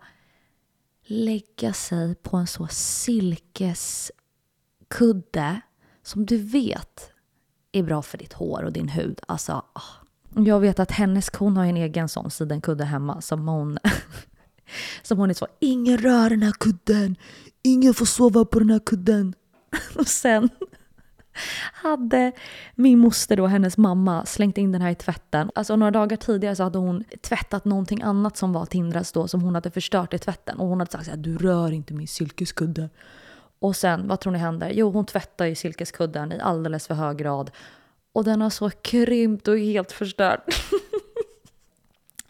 lägga 1.04 1.72
sig 1.72 2.14
på 2.14 2.37
en 2.37 2.46
så 2.46 2.66
silkeskudde 2.70 5.60
som 6.02 6.26
du 6.26 6.37
vet 6.37 7.10
är 7.72 7.82
bra 7.82 8.02
för 8.02 8.18
ditt 8.18 8.32
hår 8.32 8.62
och 8.62 8.72
din 8.72 8.88
hud. 8.88 9.20
Alltså. 9.28 9.52
Ah. 9.52 9.82
Jag 10.37 10.60
vet 10.60 10.78
att 10.78 10.90
hennes 10.90 11.30
kon 11.30 11.56
har 11.56 11.64
en 11.64 11.76
egen 11.76 12.08
sån 12.08 12.30
sidenkudde 12.30 12.84
hemma 12.84 13.20
som 13.20 13.48
hon 13.48 13.78
som 15.02 15.18
hon 15.18 15.30
är 15.30 15.34
så, 15.34 15.46
ingen 15.60 15.98
rör 15.98 16.30
den 16.30 16.42
här 16.42 16.52
kudden, 16.52 17.16
ingen 17.62 17.94
får 17.94 18.06
sova 18.06 18.44
på 18.44 18.58
den 18.58 18.70
här 18.70 18.80
kudden. 18.87 19.34
Och 19.94 20.06
sen 20.08 20.48
hade 21.72 22.32
min 22.75 22.98
moster 22.98 23.37
då, 23.37 23.46
hennes 23.46 23.76
mamma, 23.76 24.26
slängt 24.26 24.58
in 24.58 24.72
den 24.72 24.82
här 24.82 24.90
i 24.90 24.94
tvätten. 24.94 25.50
Alltså 25.54 25.76
några 25.76 25.90
dagar 25.90 26.16
tidigare 26.16 26.57
så 26.57 26.62
hade 26.62 26.78
hon 26.78 27.04
tvättat 27.20 27.64
någonting 27.64 28.02
annat 28.02 28.37
som 28.37 28.52
var 28.52 28.66
Tindras 28.66 29.12
då, 29.12 29.28
som 29.28 29.40
hon 29.40 29.54
hade 29.54 29.70
förstört 29.70 30.14
i 30.14 30.18
tvätten. 30.18 30.59
Och 30.59 30.66
hon 30.66 30.81
hade 30.81 30.90
sagt 30.90 31.04
så 31.04 31.11
här, 31.11 31.18
du 31.18 31.38
rör 31.38 31.72
inte 31.72 31.94
min 31.94 32.09
silkeskudde. 32.09 32.90
Och 33.59 33.76
sen, 33.76 34.09
vad 34.09 34.20
tror 34.20 34.33
ni 34.33 34.38
händer? 34.38 34.70
Jo, 34.74 34.90
hon 34.90 35.07
tvättar 35.07 35.46
ju 35.46 35.54
silkeskudden 35.54 36.33
i 36.33 36.40
alldeles 36.40 36.87
för 36.87 36.94
hög 36.94 37.16
grad. 37.16 37.50
Och 38.12 38.24
den 38.24 38.40
har 38.40 38.50
så 38.50 38.70
krympt 38.70 39.48
och 39.48 39.59
helt 39.59 39.92
förstört. 39.92 40.64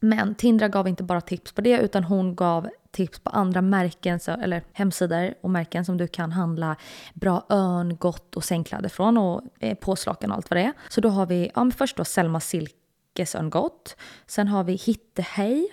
Men 0.01 0.35
Tindra 0.35 0.69
gav 0.69 0.89
inte 0.89 1.03
bara 1.03 1.21
tips 1.21 1.53
på 1.53 1.61
det 1.61 1.79
utan 1.79 2.05
hon 2.05 2.35
gav 2.37 2.69
tips 2.91 3.19
på 3.19 3.31
andra 3.31 3.63
märken 3.63 4.21
eller 4.43 4.63
hemsidor 4.73 5.35
och 5.41 5.51
märken 5.51 5.85
som 5.85 5.97
du 5.97 6.09
kan 6.09 6.33
handla 6.33 6.77
bra 7.15 7.47
örngott 7.49 8.37
och 8.37 8.45
sängkläder 8.45 8.89
från 8.89 9.19
och 9.19 9.43
eh, 9.59 9.75
påslakan 9.75 10.31
och 10.31 10.37
allt 10.37 10.51
vad 10.51 10.57
det 10.57 10.63
är. 10.63 10.73
Så 10.89 11.01
då 11.01 11.09
har 11.09 11.27
vi 11.27 11.51
ja, 11.55 11.71
först 11.77 11.97
då 11.97 12.05
Selma 12.05 12.41
silkesörngott. 12.41 13.97
Sen 14.27 14.49
har 14.49 14.65
vi 14.65 14.73
Hittehej 14.73 15.69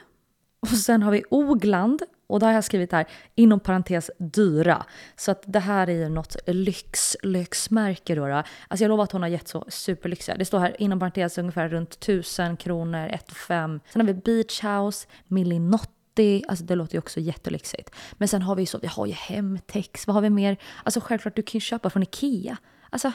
och 0.59 0.67
sen 0.67 1.03
har 1.03 1.11
vi 1.11 1.23
Ogland 1.29 2.01
och 2.27 2.39
då 2.39 2.45
har 2.45 2.53
jag 2.53 2.63
skrivit 2.63 2.91
här 2.91 3.05
inom 3.35 3.59
parentes 3.59 4.11
dyra. 4.17 4.85
Så 5.15 5.31
att 5.31 5.43
det 5.45 5.59
här 5.59 5.89
är 5.89 5.93
ju 5.93 6.09
något 6.09 6.35
lyx, 6.47 7.17
lyxmärke 7.23 8.15
då, 8.15 8.27
då. 8.27 8.43
Alltså 8.67 8.83
jag 8.83 8.89
lovar 8.89 9.03
att 9.03 9.11
hon 9.11 9.21
har 9.21 9.29
gett 9.29 9.47
så 9.47 9.65
superlyxiga. 9.67 10.37
Det 10.37 10.45
står 10.45 10.59
här 10.59 10.81
inom 10.81 10.99
parentes 10.99 11.37
ungefär 11.37 11.69
runt 11.69 11.93
1000 11.93 12.57
kronor, 12.57 13.07
1 13.07 13.31
5. 13.31 13.79
Sen 13.89 14.01
har 14.01 14.07
vi 14.07 14.13
Beach 14.13 14.63
House, 14.63 15.07
Millinotti. 15.27 16.43
Alltså 16.47 16.65
det 16.65 16.75
låter 16.75 16.93
ju 16.93 16.99
också 16.99 17.19
jättelyxigt. 17.19 17.95
Men 18.13 18.27
sen 18.27 18.41
har 18.41 18.55
vi 18.55 18.65
så, 18.65 18.77
vi 18.77 18.87
har 18.87 19.05
ju 19.05 19.13
Hemtex, 19.13 20.07
vad 20.07 20.13
har 20.13 20.21
vi 20.21 20.29
mer? 20.29 20.57
Alltså 20.83 20.99
självklart, 20.99 21.35
du 21.35 21.41
kan 21.41 21.53
ju 21.53 21.59
köpa 21.59 21.89
från 21.89 22.03
Ikea. 22.03 22.57
Alltså 22.89 23.11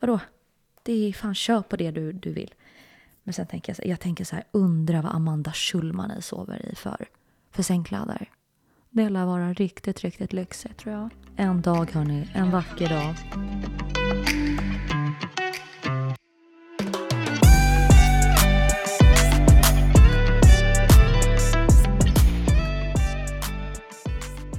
vadå? 0.00 0.20
Det 0.82 1.08
är 1.08 1.12
fan, 1.12 1.34
köp 1.34 1.68
på 1.68 1.76
det 1.76 1.90
du, 1.90 2.12
du 2.12 2.32
vill. 2.32 2.54
Men 3.22 3.34
sen 3.34 3.46
tänker 3.46 3.74
jag, 3.78 3.86
jag 3.86 4.00
tänker 4.00 4.24
så 4.24 4.36
här, 4.36 4.44
undra 4.52 5.02
vad 5.02 5.14
Amanda 5.14 5.52
Schulman 5.52 6.22
sover 6.22 6.72
i 6.72 6.74
för, 6.74 7.06
för 7.50 7.62
sängkläder. 7.62 8.30
Det 8.96 9.08
lär 9.08 9.24
vara 9.26 9.52
riktigt, 9.52 10.00
riktigt 10.00 10.32
lyxigt 10.32 10.78
tror 10.78 10.94
jag. 10.94 11.10
En 11.36 11.62
dag 11.62 11.90
hörni, 11.92 12.28
en 12.34 12.50
vacker 12.50 12.88
dag. 12.88 13.14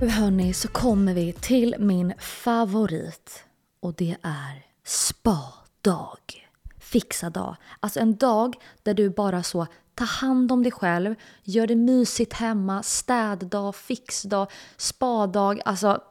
Hörni, 0.09 0.53
så 0.53 0.67
kommer 0.67 1.13
vi 1.13 1.33
till 1.33 1.75
min 1.79 2.13
favorit 2.19 3.43
och 3.79 3.93
det 3.93 4.15
är 4.21 4.65
spadag. 4.83 6.47
fixa 6.79 7.29
dag. 7.29 7.55
Alltså 7.79 7.99
en 7.99 8.15
dag 8.15 8.55
där 8.83 8.93
du 8.93 9.09
bara 9.09 9.43
så 9.43 9.67
Ta 9.95 10.03
hand 10.03 10.51
om 10.51 10.63
dig 10.63 10.71
själv, 10.71 11.15
gör 11.43 11.67
det 11.67 11.75
mysigt 11.75 12.33
hemma, 12.33 12.83
städdag, 12.83 13.75
fixdag, 13.75 14.51
spadag. 14.77 15.61
Alltså, 15.65 16.01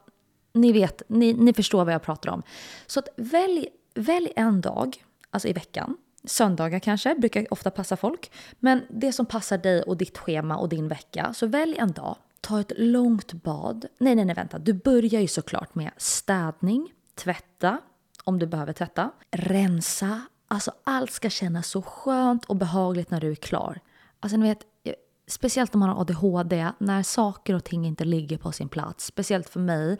ni 0.53 0.71
vet, 0.71 1.01
ni, 1.07 1.33
ni 1.33 1.53
förstår 1.53 1.85
vad 1.85 1.93
jag 1.93 2.01
pratar 2.01 2.31
om. 2.31 2.43
Så 2.87 2.99
att 2.99 3.07
välj, 3.17 3.67
välj 3.95 4.31
en 4.35 4.61
dag, 4.61 5.03
alltså 5.31 5.47
i 5.47 5.53
veckan, 5.53 5.97
Söndagar 6.27 6.79
kanske, 6.79 7.15
brukar 7.15 7.53
ofta 7.53 7.71
passa 7.71 7.97
folk. 7.97 8.31
Men 8.59 8.81
det 8.89 9.11
som 9.11 9.25
passar 9.25 9.57
dig 9.57 9.81
och 9.81 9.97
ditt 9.97 10.17
schema 10.17 10.57
och 10.57 10.69
din 10.69 10.87
vecka. 10.87 11.33
Så 11.33 11.47
välj 11.47 11.77
en 11.77 11.91
dag, 11.91 12.17
ta 12.41 12.59
ett 12.59 12.71
långt 12.77 13.33
bad. 13.33 13.85
Nej, 13.97 14.15
nej, 14.15 14.25
nej, 14.25 14.35
vänta. 14.35 14.59
Du 14.59 14.73
börjar 14.73 15.21
ju 15.21 15.27
såklart 15.27 15.75
med 15.75 15.91
städning, 15.97 16.93
tvätta, 17.15 17.77
om 18.23 18.39
du 18.39 18.47
behöver 18.47 18.73
tvätta, 18.73 19.11
rensa, 19.31 20.21
Alltså 20.47 20.71
allt 20.83 21.11
ska 21.11 21.29
kännas 21.29 21.67
så 21.67 21.81
skönt 21.81 22.45
och 22.45 22.55
behagligt 22.55 23.11
när 23.11 23.21
du 23.21 23.31
är 23.31 23.35
klar. 23.35 23.79
Alltså 24.19 24.37
ni 24.37 24.47
vet, 24.47 24.59
speciellt 25.27 25.75
om 25.75 25.79
man 25.79 25.89
har 25.89 26.01
ADHD, 26.01 26.71
när 26.77 27.03
saker 27.03 27.53
och 27.53 27.63
ting 27.63 27.85
inte 27.85 28.05
ligger 28.05 28.37
på 28.37 28.51
sin 28.51 28.69
plats, 28.69 29.05
speciellt 29.05 29.49
för 29.49 29.59
mig, 29.59 29.97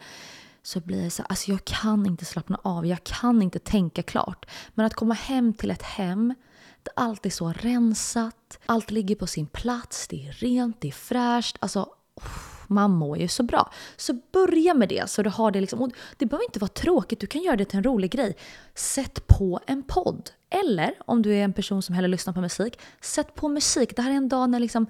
så 0.63 0.79
blir 0.79 1.03
det 1.03 1.09
så 1.09 1.21
här, 1.21 1.29
alltså 1.29 1.51
jag 1.51 1.65
kan 1.65 2.05
inte 2.05 2.25
slappna 2.25 2.59
av, 2.63 2.85
jag 2.85 3.03
kan 3.03 3.41
inte 3.41 3.59
tänka 3.59 4.03
klart. 4.03 4.45
Men 4.73 4.85
att 4.85 4.93
komma 4.93 5.13
hem 5.13 5.53
till 5.53 5.71
ett 5.71 5.81
hem 5.81 6.35
där 6.83 6.93
allt 6.95 7.25
är 7.25 7.29
så 7.29 7.51
rensat, 7.51 8.59
allt 8.65 8.91
ligger 8.91 9.15
på 9.15 9.27
sin 9.27 9.47
plats, 9.47 10.07
det 10.07 10.27
är 10.27 10.31
rent, 10.31 10.81
det 10.81 10.87
är 10.87 10.91
fräscht, 10.91 11.57
alltså 11.59 11.89
oh 12.15 12.54
man 12.67 12.91
mår 12.91 13.17
ju 13.17 13.27
så 13.27 13.43
bra. 13.43 13.71
Så 13.97 14.13
börja 14.31 14.73
med 14.73 14.89
det 14.89 15.09
så 15.09 15.23
du 15.23 15.29
har 15.29 15.51
det 15.51 15.61
liksom. 15.61 15.81
Och 15.81 15.91
det 16.17 16.25
behöver 16.25 16.45
inte 16.45 16.59
vara 16.59 16.69
tråkigt, 16.69 17.19
du 17.19 17.27
kan 17.27 17.41
göra 17.41 17.55
det 17.55 17.65
till 17.65 17.77
en 17.77 17.83
rolig 17.83 18.11
grej. 18.11 18.35
Sätt 18.75 19.27
på 19.27 19.59
en 19.67 19.83
podd. 19.83 20.29
Eller 20.49 20.93
om 21.05 21.21
du 21.21 21.33
är 21.33 21.43
en 21.43 21.53
person 21.53 21.81
som 21.81 21.95
hellre 21.95 22.07
lyssnar 22.07 22.33
på 22.33 22.41
musik, 22.41 22.79
sätt 23.01 23.35
på 23.35 23.49
musik. 23.49 23.95
Det 23.95 24.01
här 24.01 24.11
är 24.11 24.15
en 24.15 24.29
dag 24.29 24.49
när 24.49 24.59
liksom 24.59 24.87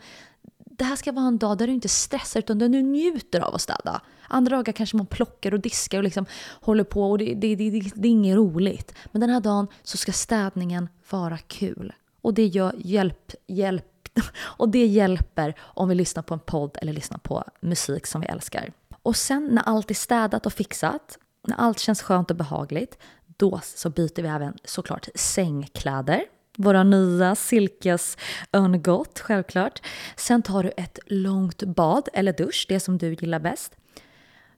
det 0.78 0.84
här 0.84 0.96
ska 0.96 1.12
vara 1.12 1.28
en 1.28 1.38
dag 1.38 1.58
där 1.58 1.68
du 1.68 1.74
inte 1.74 1.90
stressar 1.90 2.40
utan 2.40 2.60
där 2.60 2.70
du 2.70 2.82
njuter 2.82 3.42
av 3.42 3.56
att 3.56 3.62
städa. 3.62 4.02
Andra 4.28 4.56
dagar 4.56 4.74
kanske 4.74 4.98
man 4.98 5.06
plockar 5.06 5.54
och 5.54 5.60
diskar 5.60 5.98
och 5.98 6.04
liksom 6.04 6.26
håller 6.62 6.84
på 6.84 7.12
och 7.12 7.18
det, 7.18 7.34
det, 7.34 7.56
det, 7.56 7.92
det 7.96 8.08
är 8.08 8.12
inget 8.12 8.36
roligt. 8.36 8.94
Men 9.12 9.22
den 9.22 9.30
här 9.30 9.40
dagen 9.40 9.68
så 9.84 9.98
ska 9.98 10.12
städningen 10.12 10.90
vara 11.10 11.38
kul. 11.38 11.94
Och 12.22 12.34
det 12.34 12.46
gör 12.46 12.74
hjälp, 12.78 13.32
hjälp 13.48 13.86
och 14.38 14.70
det 14.70 14.86
hjälper 14.86 15.56
om 15.60 15.90
vi 15.90 15.96
lyssnar 15.96 16.24
på 16.24 16.34
en 16.34 16.40
podd 16.40 16.78
eller 16.82 16.94
lyssnar 16.94 17.18
på 17.18 17.44
musik 17.60 18.08
som 18.08 18.22
vi 18.22 18.28
älskar. 18.28 18.72
Och 19.02 19.16
sen 19.16 19.48
när 19.52 19.64
allt 19.64 19.92
är 19.92 19.96
städat 19.96 20.46
och 20.46 20.54
fixat, 20.54 21.18
när 21.48 21.56
allt 21.56 21.80
känns 21.80 22.02
skönt 22.02 22.32
och 22.32 22.38
behagligt, 22.38 22.98
då 23.38 23.60
så 23.64 23.90
byter 23.90 24.22
vi 24.22 24.28
även 24.28 24.54
såklart 24.64 25.08
sängkläder. 25.16 26.24
Våra 26.58 26.84
nya 26.84 27.36
silkes 27.36 28.18
örngott, 28.54 29.20
självklart. 29.20 29.82
Sen 30.16 30.42
tar 30.42 30.64
du 30.64 30.72
ett 30.78 31.00
långt 31.06 31.64
bad 31.64 32.10
eller 32.14 32.34
dusch, 32.34 32.66
det 32.70 32.80
som 32.80 32.98
du 32.98 33.14
gillar 33.14 33.40
bäst. 33.40 33.76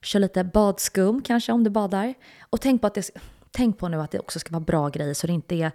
Kör 0.02 0.20
lite 0.20 0.44
badskum 0.44 1.22
kanske 1.22 1.52
om 1.52 1.64
du 1.64 1.70
badar. 1.70 2.14
Och 2.50 2.62
tänk 2.62 2.82
på, 2.82 2.88
att 2.88 2.94
det, 2.94 3.10
tänk 3.52 3.78
på 3.78 3.88
nu 3.88 4.02
att 4.02 4.12
det 4.12 4.20
också 4.20 4.40
ska 4.40 4.52
vara 4.52 4.64
bra 4.64 4.90
grejer 4.90 5.14
så 5.14 5.28
det 5.28 5.34
inte 5.34 5.56
är 5.56 5.72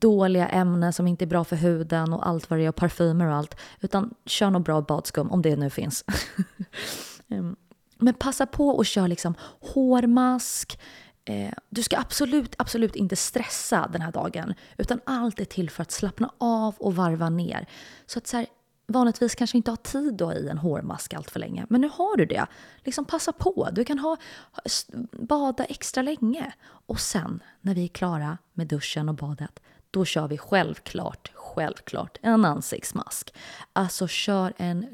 dåliga 0.00 0.48
ämnen 0.48 0.92
som 0.92 1.06
inte 1.06 1.24
är 1.24 1.26
bra 1.26 1.44
för 1.44 1.56
huden 1.56 2.12
och 2.12 2.28
allt 2.28 2.50
vad 2.50 2.58
det 2.58 2.64
är 2.64 2.68
och 2.68 2.76
parfymer 2.76 3.26
och 3.26 3.34
allt. 3.34 3.56
Utan 3.80 4.14
kör 4.26 4.50
nog 4.50 4.62
bra 4.62 4.80
badskum 4.80 5.30
om 5.30 5.42
det 5.42 5.56
nu 5.56 5.70
finns. 5.70 6.04
Ehm, 7.30 7.56
men 7.98 8.14
passa 8.14 8.46
på 8.46 8.80
att 8.80 8.86
köra 8.86 9.06
liksom 9.06 9.34
hårmask. 9.60 10.80
Eh, 11.24 11.52
du 11.70 11.82
ska 11.82 11.98
absolut, 11.98 12.54
absolut 12.58 12.96
inte 12.96 13.16
stressa 13.16 13.88
den 13.92 14.02
här 14.02 14.12
dagen. 14.12 14.54
Utan 14.76 15.00
allt 15.04 15.40
är 15.40 15.44
till 15.44 15.70
för 15.70 15.82
att 15.82 15.90
slappna 15.90 16.32
av 16.38 16.74
och 16.78 16.96
varva 16.96 17.28
ner. 17.30 17.66
Så 18.06 18.18
att 18.18 18.26
så 18.26 18.36
här, 18.36 18.46
vanligtvis 18.88 19.34
kanske 19.34 19.56
inte 19.56 19.70
har 19.70 19.76
tid 19.76 20.14
då 20.14 20.32
i 20.32 20.48
en 20.48 20.58
hårmask 20.58 21.14
allt 21.14 21.30
för 21.30 21.40
länge. 21.40 21.66
Men 21.68 21.80
nu 21.80 21.90
har 21.92 22.16
du 22.16 22.26
det. 22.26 22.46
Liksom 22.84 23.04
passa 23.04 23.32
på. 23.32 23.68
Du 23.72 23.84
kan 23.84 23.98
ha, 23.98 24.16
bada 25.12 25.64
extra 25.64 26.02
länge. 26.02 26.52
Och 26.62 27.00
sen 27.00 27.42
när 27.60 27.74
vi 27.74 27.84
är 27.84 27.88
klara 27.88 28.38
med 28.52 28.66
duschen 28.66 29.08
och 29.08 29.14
badet, 29.14 29.60
då 29.90 30.04
kör 30.04 30.28
vi 30.28 30.38
självklart, 30.38 31.32
självklart 31.34 32.18
en 32.22 32.44
ansiktsmask. 32.44 33.34
Alltså 33.72 34.08
kör 34.08 34.52
en 34.56 34.86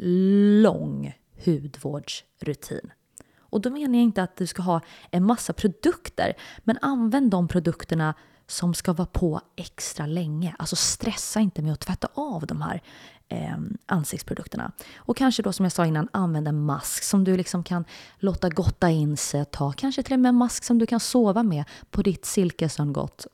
lång 0.62 1.18
hudvårdsrutin. 1.44 2.92
Och 3.38 3.60
då 3.60 3.70
menar 3.70 3.94
jag 3.94 4.02
inte 4.02 4.22
att 4.22 4.36
du 4.36 4.46
ska 4.46 4.62
ha 4.62 4.80
en 5.10 5.24
massa 5.24 5.52
produkter, 5.52 6.34
men 6.58 6.78
använd 6.80 7.30
de 7.30 7.48
produkterna 7.48 8.14
som 8.46 8.74
ska 8.74 8.92
vara 8.92 9.06
på 9.06 9.40
extra 9.56 10.06
länge. 10.06 10.56
Alltså 10.58 10.76
stressa 10.76 11.40
inte 11.40 11.62
med 11.62 11.72
att 11.72 11.80
tvätta 11.80 12.08
av 12.14 12.46
de 12.46 12.62
här 12.62 12.82
eh, 13.28 13.56
ansiktsprodukterna. 13.86 14.72
Och 14.96 15.16
kanske 15.16 15.42
då 15.42 15.52
som 15.52 15.64
jag 15.64 15.72
sa 15.72 15.86
innan, 15.86 16.08
använda 16.12 16.48
en 16.48 16.64
mask 16.64 17.02
som 17.02 17.24
du 17.24 17.36
liksom 17.36 17.64
kan 17.64 17.84
låta 18.18 18.48
gotta 18.48 18.90
in 18.90 19.16
sig 19.16 19.40
ett 19.40 19.50
tag. 19.50 19.74
Kanske 19.76 20.02
till 20.02 20.14
och 20.14 20.20
med 20.20 20.28
en 20.28 20.34
mask 20.34 20.64
som 20.64 20.78
du 20.78 20.86
kan 20.86 21.00
sova 21.00 21.42
med 21.42 21.64
på 21.90 22.02
ditt 22.02 22.24
silkesöngott. 22.24 23.26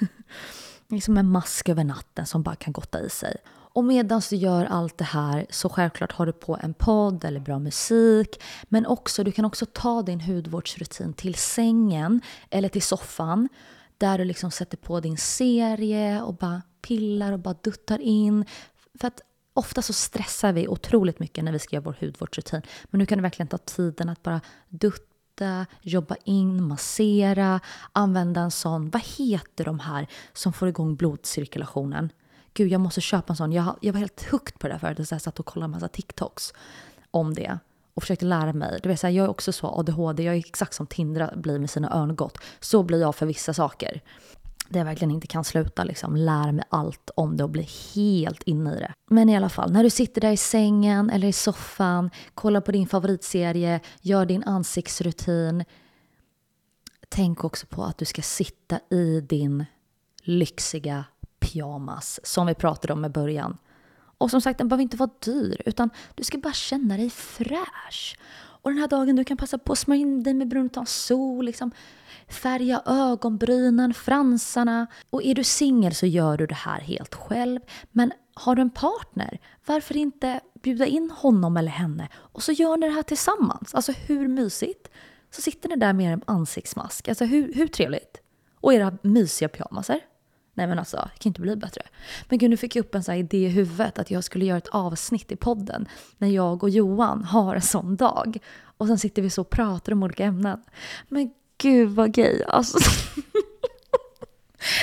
liksom 0.88 1.16
en 1.16 1.30
mask 1.30 1.68
över 1.68 1.84
natten 1.84 2.26
som 2.26 2.42
bara 2.42 2.56
kan 2.56 2.72
gotta 2.72 3.00
i 3.00 3.10
sig. 3.10 3.36
Och 3.48 3.84
medan 3.84 4.22
du 4.30 4.36
gör 4.36 4.64
allt 4.64 4.98
det 4.98 5.04
här 5.04 5.46
så 5.50 5.68
självklart 5.68 6.12
har 6.12 6.26
du 6.26 6.32
på 6.32 6.58
en 6.62 6.74
podd 6.74 7.24
eller 7.24 7.40
bra 7.40 7.58
musik. 7.58 8.42
Men 8.64 8.86
också, 8.86 9.24
du 9.24 9.32
kan 9.32 9.44
också 9.44 9.66
ta 9.66 10.02
din 10.02 10.20
hudvårdsrutin 10.20 11.12
till 11.12 11.34
sängen 11.34 12.20
eller 12.50 12.68
till 12.68 12.82
soffan. 12.82 13.48
Där 13.98 14.18
du 14.18 14.24
liksom 14.24 14.50
sätter 14.50 14.76
på 14.76 15.00
din 15.00 15.16
serie 15.16 16.22
och 16.22 16.34
bara 16.34 16.62
pillar 16.82 17.32
och 17.32 17.38
bara 17.38 17.54
duttar 17.62 17.98
in. 17.98 18.44
För 19.00 19.08
att 19.08 19.20
ofta 19.56 19.82
så 19.82 19.92
stressar 19.92 20.52
vi 20.52 20.68
otroligt 20.68 21.20
mycket 21.20 21.44
när 21.44 21.52
vi 21.52 21.58
ska 21.58 21.76
göra 21.76 21.84
vår 21.84 21.96
hudvårdsrutin. 22.00 22.62
Men 22.84 22.98
nu 22.98 23.06
kan 23.06 23.18
du 23.18 23.22
verkligen 23.22 23.48
ta 23.48 23.58
tiden 23.58 24.08
att 24.08 24.22
bara 24.22 24.40
dutta, 24.68 25.66
jobba 25.82 26.16
in, 26.24 26.62
massera, 26.62 27.60
använda 27.92 28.40
en 28.40 28.50
sån, 28.50 28.90
vad 28.90 29.02
heter 29.02 29.64
de 29.64 29.80
här 29.80 30.06
som 30.32 30.52
får 30.52 30.68
igång 30.68 30.96
blodcirkulationen? 30.96 32.12
Gud, 32.54 32.72
jag 32.72 32.80
måste 32.80 33.00
köpa 33.00 33.32
en 33.32 33.36
sån. 33.36 33.52
Jag, 33.52 33.76
jag 33.80 33.92
var 33.92 34.00
helt 34.00 34.30
hooked 34.30 34.58
på 34.58 34.68
det 34.68 34.74
där 34.74 34.78
förut. 34.78 35.10
Jag 35.10 35.22
satt 35.22 35.40
och 35.40 35.46
kollade 35.46 35.64
en 35.64 35.70
massa 35.70 35.88
TikToks 35.88 36.52
om 37.10 37.34
det 37.34 37.58
och 37.94 38.02
försökte 38.02 38.24
lära 38.24 38.52
mig. 38.52 38.78
Det 38.82 38.88
vill 38.88 38.98
säga, 38.98 39.10
jag 39.10 39.24
är 39.24 39.30
också 39.30 39.52
så 39.52 39.66
ADHD, 39.66 40.22
jag 40.22 40.34
är 40.34 40.38
exakt 40.38 40.74
som 40.74 40.86
Tindra 40.86 41.32
blir 41.36 41.58
med 41.58 41.70
sina 41.70 41.94
örngott. 41.96 42.38
Så 42.60 42.82
blir 42.82 43.00
jag 43.00 43.14
för 43.14 43.26
vissa 43.26 43.54
saker. 43.54 44.00
Där 44.68 44.80
jag 44.80 44.84
verkligen 44.84 45.10
inte 45.10 45.26
kan 45.26 45.44
sluta 45.44 45.84
liksom, 45.84 46.16
lära 46.16 46.52
mig 46.52 46.64
allt 46.68 47.10
om 47.16 47.36
det 47.36 47.44
och 47.44 47.50
bli 47.50 47.68
helt 47.94 48.42
inne 48.42 48.76
i 48.76 48.78
det. 48.78 48.92
Men 49.10 49.28
i 49.28 49.36
alla 49.36 49.48
fall, 49.48 49.72
när 49.72 49.82
du 49.82 49.90
sitter 49.90 50.20
där 50.20 50.30
i 50.32 50.36
sängen 50.36 51.10
eller 51.10 51.28
i 51.28 51.32
soffan, 51.32 52.10
kollar 52.34 52.60
på 52.60 52.72
din 52.72 52.86
favoritserie, 52.86 53.80
gör 54.00 54.26
din 54.26 54.44
ansiktsrutin. 54.44 55.64
Tänk 57.08 57.44
också 57.44 57.66
på 57.66 57.84
att 57.84 57.98
du 57.98 58.04
ska 58.04 58.22
sitta 58.22 58.80
i 58.90 59.20
din 59.20 59.64
lyxiga 60.22 61.04
pyjamas 61.38 62.20
som 62.22 62.46
vi 62.46 62.54
pratade 62.54 62.92
om 62.92 63.04
i 63.04 63.08
början. 63.08 63.58
Och 64.18 64.30
som 64.30 64.40
sagt, 64.40 64.58
den 64.58 64.68
behöver 64.68 64.82
inte 64.82 64.96
vara 64.96 65.10
dyr, 65.24 65.62
utan 65.64 65.90
du 66.14 66.24
ska 66.24 66.38
bara 66.38 66.52
känna 66.52 66.96
dig 66.96 67.10
fräsch. 67.10 68.18
Och 68.66 68.72
den 68.72 68.80
här 68.80 68.88
dagen 68.88 69.16
du 69.16 69.24
kan 69.24 69.36
passa 69.36 69.58
på 69.58 69.72
att 69.72 69.78
smörja 69.78 70.00
in 70.00 70.22
dig 70.22 70.34
med 70.34 70.48
brun 70.48 70.66
utan 70.66 70.86
sol, 70.86 71.44
liksom 71.44 71.70
färga 72.28 72.82
ögonbrynen, 72.86 73.94
fransarna. 73.94 74.86
Och 75.10 75.22
är 75.22 75.34
du 75.34 75.44
singel 75.44 75.94
så 75.94 76.06
gör 76.06 76.36
du 76.36 76.46
det 76.46 76.54
här 76.54 76.80
helt 76.80 77.14
själv. 77.14 77.60
Men 77.92 78.12
har 78.34 78.54
du 78.54 78.62
en 78.62 78.70
partner, 78.70 79.40
varför 79.66 79.96
inte 79.96 80.40
bjuda 80.62 80.86
in 80.86 81.10
honom 81.10 81.56
eller 81.56 81.70
henne 81.70 82.08
och 82.14 82.42
så 82.42 82.52
gör 82.52 82.76
ni 82.76 82.86
det 82.86 82.92
här 82.92 83.02
tillsammans. 83.02 83.74
Alltså 83.74 83.92
hur 83.92 84.28
mysigt? 84.28 84.88
Så 85.30 85.42
sitter 85.42 85.68
ni 85.68 85.76
där 85.76 85.92
med 85.92 86.12
er 86.12 86.20
ansiktsmask. 86.24 87.08
Alltså 87.08 87.24
hur, 87.24 87.54
hur 87.54 87.66
trevligt? 87.66 88.20
Och 88.60 88.74
era 88.74 88.98
mysiga 89.02 89.48
pyjamaser. 89.48 90.00
Nej 90.56 90.66
men 90.66 90.78
alltså, 90.78 90.96
det 90.96 91.18
kan 91.18 91.30
inte 91.30 91.40
bli 91.40 91.56
bättre. 91.56 91.82
Men 92.28 92.38
gud, 92.38 92.50
nu 92.50 92.56
fick 92.56 92.76
jag 92.76 92.84
upp 92.84 92.94
en 92.94 93.02
sån 93.02 93.14
idé 93.14 93.46
i 93.46 93.48
huvudet 93.48 93.98
att 93.98 94.10
jag 94.10 94.24
skulle 94.24 94.44
göra 94.44 94.58
ett 94.58 94.68
avsnitt 94.68 95.32
i 95.32 95.36
podden 95.36 95.88
när 96.18 96.28
jag 96.28 96.62
och 96.62 96.70
Johan 96.70 97.24
har 97.24 97.54
en 97.54 97.62
sån 97.62 97.96
dag. 97.96 98.38
Och 98.76 98.86
sen 98.86 98.98
sitter 98.98 99.22
vi 99.22 99.30
så 99.30 99.40
och 99.40 99.50
pratar 99.50 99.92
om 99.92 100.02
olika 100.02 100.24
ämnen. 100.24 100.62
Men 101.08 101.30
gud 101.58 101.90
vad 101.90 102.12
gay 102.12 102.42
alltså. 102.48 102.78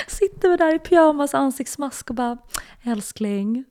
sitter 0.07 0.49
vi 0.49 0.57
där 0.57 0.75
i 0.75 0.79
pyjamas, 0.79 1.33
ansiktsmask 1.33 2.09
och 2.09 2.15
bara 2.15 2.37
älskling. 2.83 3.65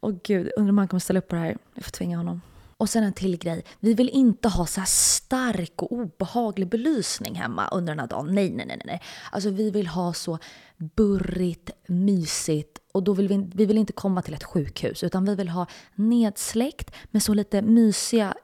Och 0.00 0.22
gud, 0.22 0.50
undrar 0.56 0.72
om 0.72 0.78
han 0.78 0.88
kommer 0.88 1.00
ställa 1.00 1.18
upp 1.18 1.28
på 1.28 1.34
det 1.34 1.42
här. 1.42 1.56
Jag 1.74 1.84
får 1.84 1.92
tvinga 1.92 2.16
honom. 2.16 2.40
Och 2.84 2.90
sen 2.90 3.04
en 3.04 3.12
till 3.12 3.38
grej. 3.38 3.64
Vi 3.80 3.94
vill 3.94 4.08
inte 4.08 4.48
ha 4.48 4.66
så 4.66 4.80
här 4.80 4.86
stark 4.86 5.82
och 5.82 5.92
obehaglig 5.92 6.68
belysning 6.68 7.34
hemma 7.34 7.68
under 7.68 7.92
den 7.92 8.00
här 8.00 8.06
dagen. 8.06 8.34
Nej, 8.34 8.50
nej, 8.50 8.66
nej, 8.66 8.80
nej. 8.84 9.02
Alltså 9.32 9.50
vi 9.50 9.70
vill 9.70 9.86
ha 9.86 10.12
så 10.12 10.38
burrigt, 10.76 11.70
mysigt 11.86 12.78
och 12.92 13.02
då 13.02 13.12
vill 13.12 13.28
vi, 13.28 13.50
vi 13.54 13.66
vill 13.66 13.78
inte 13.78 13.92
komma 13.92 14.22
till 14.22 14.34
ett 14.34 14.44
sjukhus 14.44 15.02
utan 15.02 15.24
vi 15.24 15.34
vill 15.34 15.48
ha 15.48 15.66
nedsläckt 15.94 16.94
med 17.10 17.22
så 17.22 17.34
lite 17.34 17.62
mysiga, 17.62 18.34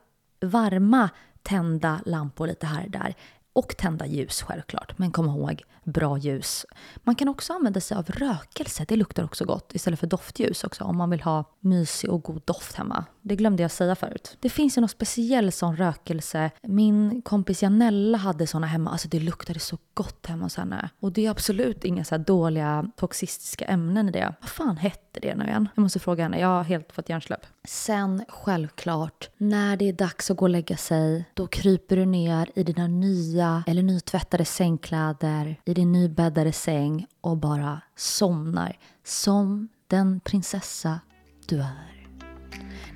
varma 0.41 1.11
tända 1.43 2.01
lampor 2.07 2.47
lite 2.47 2.67
här 2.67 2.85
och 2.85 2.91
där. 2.91 3.15
Och 3.53 3.77
tända 3.77 4.07
ljus 4.07 4.43
självklart, 4.43 4.99
men 4.99 5.11
kom 5.11 5.27
ihåg, 5.27 5.63
bra 5.93 6.19
ljus. 6.19 6.67
Man 6.97 7.15
kan 7.15 7.29
också 7.29 7.53
använda 7.53 7.81
sig 7.81 7.97
av 7.97 8.07
rökelse, 8.07 8.85
det 8.89 8.97
luktar 8.97 9.25
också 9.25 9.45
gott, 9.45 9.75
istället 9.75 10.01
för 10.01 10.07
doftljus 10.07 10.65
också 10.65 10.85
om 10.85 10.97
man 10.97 11.11
vill 11.11 11.21
ha 11.21 11.45
mysig 11.61 12.11
och 12.11 12.23
god 12.23 12.43
doft 12.45 12.77
hemma. 12.77 13.05
Det 13.23 13.37
glömde 13.37 13.63
jag 13.63 13.71
säga 13.71 13.95
förut. 13.95 14.37
Det 14.41 14.51
finns 14.51 14.77
ju 14.77 14.81
någon 14.81 14.89
speciell 14.89 15.53
sån 15.53 15.77
rökelse. 15.77 16.51
Min 16.63 17.23
kompis 17.23 17.63
Janella 17.63 18.19
hade 18.19 18.47
såna 18.47 18.67
hemma, 18.67 18.91
alltså 18.91 19.09
det 19.09 19.21
luktade 19.21 19.61
så 19.61 19.79
gott 19.95 20.27
hemma 20.27 20.45
hos 20.45 20.57
henne. 20.57 20.91
Och 21.01 21.13
det 21.13 21.27
är 21.27 21.31
absolut 21.31 21.85
inga 21.85 22.05
så 22.05 22.17
dåliga 22.17 22.91
toxistiska 22.97 23.65
ämnen 23.65 24.09
i 24.09 24.13
det. 24.13 24.35
Vad 24.41 24.51
fan 24.51 24.77
hette 24.77 25.21
det 25.21 25.35
nu 25.35 25.45
igen? 25.45 25.69
Jag 25.75 25.83
måste 25.83 25.99
fråga 25.99 26.23
henne, 26.23 26.41
jag 26.41 26.49
har 26.49 26.65
helt 26.65 26.93
fått 26.93 27.09
hjärnsläpp. 27.09 27.47
Sen 27.65 28.25
självklart, 28.29 29.29
när 29.37 29.77
det 29.77 29.89
är 29.89 29.93
dags 29.93 30.31
att 30.31 30.37
gå 30.37 30.45
och 30.45 30.51
lägga 30.51 30.77
sig, 30.77 31.25
då 31.35 31.47
kryper 31.47 31.97
du 31.97 32.07
ner 32.07 32.51
i 32.55 32.63
dina 32.63 32.87
nya 32.87 33.65
eller 33.67 33.83
nytvättade 33.83 34.45
sängkläder, 34.45 35.57
i 35.65 35.75
din 35.81 35.93
nybäddade 35.93 36.53
säng 36.53 37.07
och 37.21 37.37
bara 37.37 37.81
somnar 37.97 38.79
som 39.05 39.69
den 39.87 40.21
prinsessa 40.21 41.01
du 41.47 41.61
är. 41.61 42.09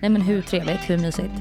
Nej 0.00 0.10
men 0.10 0.22
hur 0.22 0.42
trevligt, 0.42 0.90
hur 0.90 0.98
mysigt? 0.98 1.32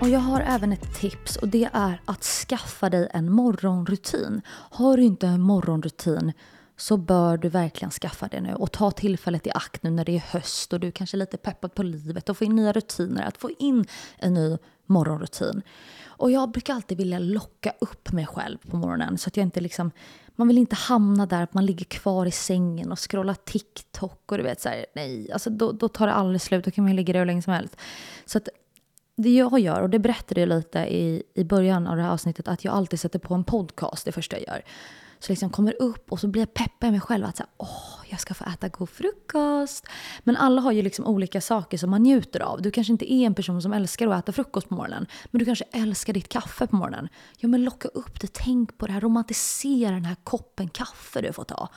Och 0.00 0.08
jag 0.08 0.20
har 0.20 0.40
även 0.40 0.72
ett 0.72 0.94
tips 0.94 1.36
och 1.36 1.48
det 1.48 1.68
är 1.72 2.00
att 2.04 2.22
skaffa 2.22 2.90
dig 2.90 3.08
en 3.12 3.32
morgonrutin. 3.32 4.42
Har 4.48 4.96
du 4.96 5.02
inte 5.02 5.26
en 5.26 5.40
morgonrutin 5.40 6.32
så 6.76 6.96
bör 6.96 7.36
du 7.36 7.48
verkligen 7.48 7.90
skaffa 7.90 8.28
det 8.28 8.40
nu 8.40 8.54
och 8.54 8.72
ta 8.72 8.90
tillfället 8.90 9.46
i 9.46 9.50
akt 9.50 9.82
nu 9.82 9.90
när 9.90 10.04
det 10.04 10.16
är 10.16 10.24
höst 10.32 10.72
och 10.72 10.80
du 10.80 10.92
kanske 10.92 11.16
är 11.16 11.18
lite 11.18 11.36
peppad 11.36 11.74
på 11.74 11.82
livet 11.82 12.28
och 12.28 12.36
få 12.36 12.44
in 12.44 12.56
nya 12.56 12.72
rutiner, 12.72 13.22
att 13.22 13.38
få 13.38 13.50
in 13.58 13.84
en 14.18 14.34
ny 14.34 14.56
morgonrutin. 14.86 15.62
Och 16.04 16.30
jag 16.30 16.50
brukar 16.50 16.74
alltid 16.74 16.98
vilja 16.98 17.18
locka 17.18 17.72
upp 17.80 18.12
mig 18.12 18.26
själv 18.26 18.58
på 18.70 18.76
morgonen 18.76 19.18
så 19.18 19.28
att 19.28 19.36
jag 19.36 19.44
inte 19.44 19.60
liksom, 19.60 19.90
man 20.36 20.48
vill 20.48 20.58
inte 20.58 20.76
hamna 20.76 21.26
där 21.26 21.42
att 21.42 21.54
man 21.54 21.66
ligger 21.66 21.84
kvar 21.84 22.26
i 22.26 22.30
sängen 22.30 22.92
och 22.92 23.10
scrollar 23.10 23.34
TikTok 23.34 24.32
och 24.32 24.38
du 24.38 24.44
vet 24.44 24.60
så 24.60 24.68
här, 24.68 24.86
nej, 24.94 25.32
alltså 25.32 25.50
då, 25.50 25.72
då 25.72 25.88
tar 25.88 26.06
det 26.06 26.12
aldrig 26.12 26.40
slut, 26.40 26.64
då 26.64 26.70
kan 26.70 26.84
man 26.84 26.96
ligga 26.96 27.12
där 27.12 27.20
hur 27.20 27.26
länge 27.26 27.42
som 27.42 27.52
helst. 27.52 27.76
Så 28.24 28.38
att 28.38 28.48
det 29.16 29.34
jag 29.34 29.58
gör, 29.58 29.80
och 29.80 29.90
det 29.90 29.98
berättade 29.98 30.40
jag 30.40 30.48
lite 30.48 30.78
i, 30.78 31.22
i 31.34 31.44
början 31.44 31.86
av 31.86 31.96
det 31.96 32.02
här 32.02 32.10
avsnittet, 32.10 32.48
att 32.48 32.64
jag 32.64 32.74
alltid 32.74 33.00
sätter 33.00 33.18
på 33.18 33.34
en 33.34 33.44
podcast 33.44 34.04
det 34.04 34.12
första 34.12 34.36
jag 34.36 34.46
gör. 34.46 34.64
Så 35.24 35.32
liksom 35.32 35.50
kommer 35.50 35.82
upp 35.82 36.12
och 36.12 36.20
så 36.20 36.28
blir 36.28 36.42
jag 36.42 36.54
peppad 36.54 36.90
mig 36.90 37.00
själv 37.00 37.24
att 37.24 37.36
säga, 37.36 37.46
åh, 37.56 38.04
jag 38.10 38.20
ska 38.20 38.34
få 38.34 38.44
äta 38.44 38.68
god 38.68 38.90
frukost. 38.90 39.86
Men 40.24 40.36
alla 40.36 40.60
har 40.60 40.72
ju 40.72 40.82
liksom 40.82 41.06
olika 41.06 41.40
saker 41.40 41.78
som 41.78 41.90
man 41.90 42.02
njuter 42.02 42.40
av. 42.40 42.62
Du 42.62 42.70
kanske 42.70 42.92
inte 42.92 43.12
är 43.12 43.26
en 43.26 43.34
person 43.34 43.62
som 43.62 43.72
älskar 43.72 44.08
att 44.08 44.24
äta 44.24 44.32
frukost 44.32 44.68
på 44.68 44.74
morgonen. 44.74 45.06
Men 45.24 45.38
du 45.38 45.44
kanske 45.44 45.64
älskar 45.72 46.12
ditt 46.12 46.28
kaffe 46.28 46.66
på 46.66 46.76
morgonen. 46.76 47.08
Ja, 47.38 47.48
men 47.48 47.64
locka 47.64 47.88
upp 47.88 48.20
det. 48.20 48.32
Tänk 48.32 48.78
på 48.78 48.86
det 48.86 48.92
här. 48.92 49.00
Romantisera 49.00 49.90
den 49.90 50.04
här 50.04 50.16
koppen 50.24 50.68
kaffe 50.68 51.20
du 51.20 51.32
får 51.32 51.44
ta. 51.44 51.68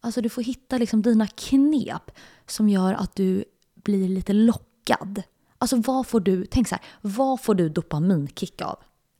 Alltså 0.00 0.20
du 0.20 0.28
får 0.28 0.42
hitta 0.42 0.78
liksom 0.78 1.02
dina 1.02 1.26
knep 1.26 2.10
som 2.46 2.68
gör 2.68 2.94
att 2.94 3.16
du 3.16 3.44
blir 3.74 4.08
lite 4.08 4.32
lockad. 4.32 5.22
Alltså 5.58 5.76
vad 5.76 6.06
får 6.06 6.20
du, 6.20 6.46
tänk 6.46 6.68
så 6.68 6.74
här, 6.74 6.84
vad 7.00 7.40
får 7.40 7.54
du 7.54 7.68
dopaminkick 7.68 8.62
av? 8.62 8.78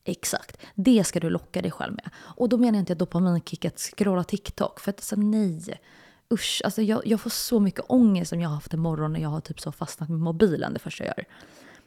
Exakt. 0.09 0.57
Det 0.75 1.05
ska 1.05 1.21
du 1.21 1.31
locka 1.31 1.63
dig 1.63 1.71
själv 1.71 1.93
med. 1.93 2.11
Och 2.17 2.49
då 2.49 2.59
menar 2.59 2.79
jag 2.79 2.83
inte 2.83 2.95
dopaminkick 2.95 3.65
att 3.65 3.79
scrolla 3.79 4.25
TikTok. 4.25 4.81
För 4.81 4.91
att 4.91 4.99
alltså, 4.99 5.17
nej. 5.17 5.81
Usch, 6.33 6.63
alltså 6.65 6.83
jag, 6.83 7.07
jag 7.07 7.21
får 7.21 7.31
så 7.31 7.61
mycket 7.61 7.85
ångest 7.89 8.29
som 8.29 8.41
jag 8.41 8.49
har 8.49 8.55
haft 8.55 8.75
en 8.75 8.81
morgon 8.81 9.13
när 9.13 9.21
jag 9.21 9.29
har 9.29 9.41
typ 9.41 9.61
så 9.61 9.73
fastnat 9.73 10.09
med 10.09 10.19
mobilen 10.19 10.73
det 10.73 10.79
första 10.79 11.05
jag 11.05 11.15
gör. 11.19 11.27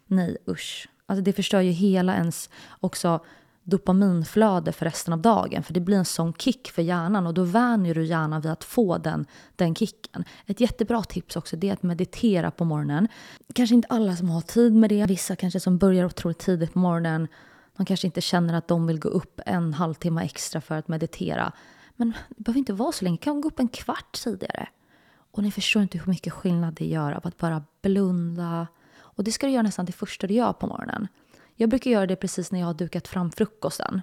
Nej, 0.07 0.37
usch. 0.47 0.89
Alltså 1.05 1.23
det 1.23 1.33
förstör 1.33 1.61
ju 1.61 1.71
hela 1.71 2.15
ens 2.15 2.49
också 2.79 3.19
dopaminflöde 3.63 4.71
för 4.71 4.85
resten 4.85 5.13
av 5.13 5.21
dagen. 5.21 5.63
För 5.63 5.73
det 5.73 5.79
blir 5.79 5.97
en 5.97 6.05
sån 6.05 6.33
kick 6.33 6.71
för 6.71 6.81
hjärnan 6.81 7.27
och 7.27 7.33
då 7.33 7.43
vänjer 7.43 7.95
du 7.95 8.05
hjärnan 8.05 8.41
vid 8.41 8.51
att 8.51 8.63
få 8.63 8.97
den, 8.97 9.25
den 9.55 9.75
kicken. 9.75 10.23
Ett 10.45 10.59
jättebra 10.59 11.03
tips 11.03 11.35
också 11.35 11.55
det 11.55 11.69
är 11.69 11.73
att 11.73 11.83
meditera 11.83 12.51
på 12.51 12.65
morgonen. 12.65 13.07
Kanske 13.53 13.75
inte 13.75 13.87
alla 13.87 14.15
som 14.15 14.29
har 14.29 14.41
tid 14.41 14.73
med 14.75 14.89
det. 14.89 15.05
Vissa 15.05 15.35
kanske 15.35 15.59
som 15.59 15.77
börjar 15.77 16.05
otroligt 16.05 16.39
tidigt 16.39 16.73
på 16.73 16.79
morgonen 16.79 17.27
de 17.77 17.85
kanske 17.85 18.07
inte 18.07 18.21
känner 18.21 18.53
att 18.53 18.67
de 18.67 18.87
vill 18.87 18.99
gå 18.99 19.09
upp 19.09 19.41
en 19.45 19.73
halvtimme 19.73 20.23
extra 20.23 20.61
för 20.61 20.75
att 20.75 20.87
meditera. 20.87 21.51
Men 21.95 22.13
det 22.29 22.43
behöver 22.43 22.59
inte 22.59 22.73
vara 22.73 22.91
så 22.91 23.05
länge, 23.05 23.17
kan 23.17 23.41
gå 23.41 23.47
upp 23.47 23.59
en 23.59 23.67
kvart 23.67 24.11
tidigare. 24.23 24.67
Och 25.31 25.43
ni 25.43 25.51
förstår 25.51 25.81
inte 25.81 25.97
hur 25.97 26.07
mycket 26.07 26.33
skillnad 26.33 26.73
det 26.73 26.85
gör 26.85 27.11
av 27.11 27.27
att 27.27 27.37
bara 27.37 27.63
blunda. 27.81 28.67
Och 28.99 29.23
det 29.23 29.31
ska 29.31 29.47
du 29.47 29.53
göra 29.53 29.63
nästan 29.63 29.85
det 29.85 29.91
första 29.91 30.27
du 30.27 30.33
gör 30.33 30.53
på 30.53 30.67
morgonen. 30.67 31.07
Jag 31.55 31.69
brukar 31.69 31.91
göra 31.91 32.07
det 32.07 32.15
precis 32.15 32.51
när 32.51 32.59
jag 32.59 32.67
har 32.67 32.73
dukat 32.73 33.07
fram 33.07 33.31
frukosten. 33.31 34.01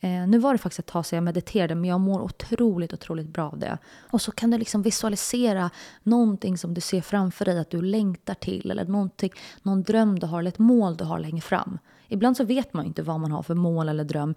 Eh, 0.00 0.26
nu 0.28 0.38
var 0.38 0.52
det 0.52 0.58
faktiskt 0.58 0.78
ett 0.78 0.86
tag 0.86 1.06
sedan 1.06 1.16
jag 1.16 1.24
mediterade 1.24 1.74
men 1.74 1.84
jag 1.84 2.00
mår 2.00 2.20
otroligt, 2.20 2.92
otroligt 2.92 3.28
bra 3.28 3.50
av 3.50 3.58
det. 3.58 3.78
Och 4.10 4.22
så 4.22 4.32
kan 4.32 4.50
du 4.50 4.58
liksom 4.58 4.82
visualisera 4.82 5.70
någonting 6.02 6.58
som 6.58 6.74
du 6.74 6.80
ser 6.80 7.00
framför 7.00 7.44
dig 7.44 7.58
att 7.58 7.70
du 7.70 7.82
längtar 7.82 8.34
till 8.34 8.70
eller 8.70 8.84
någonting, 8.84 9.32
någon 9.62 9.82
dröm 9.82 10.18
du 10.18 10.26
har 10.26 10.38
eller 10.38 10.48
ett 10.48 10.58
mål 10.58 10.96
du 10.96 11.04
har 11.04 11.18
längre 11.18 11.40
fram. 11.40 11.78
Ibland 12.08 12.36
så 12.36 12.44
vet 12.44 12.74
man 12.74 12.86
inte 12.86 13.02
vad 13.02 13.20
man 13.20 13.32
har 13.32 13.42
för 13.42 13.54
mål 13.54 13.88
eller 13.88 14.04
dröm 14.04 14.34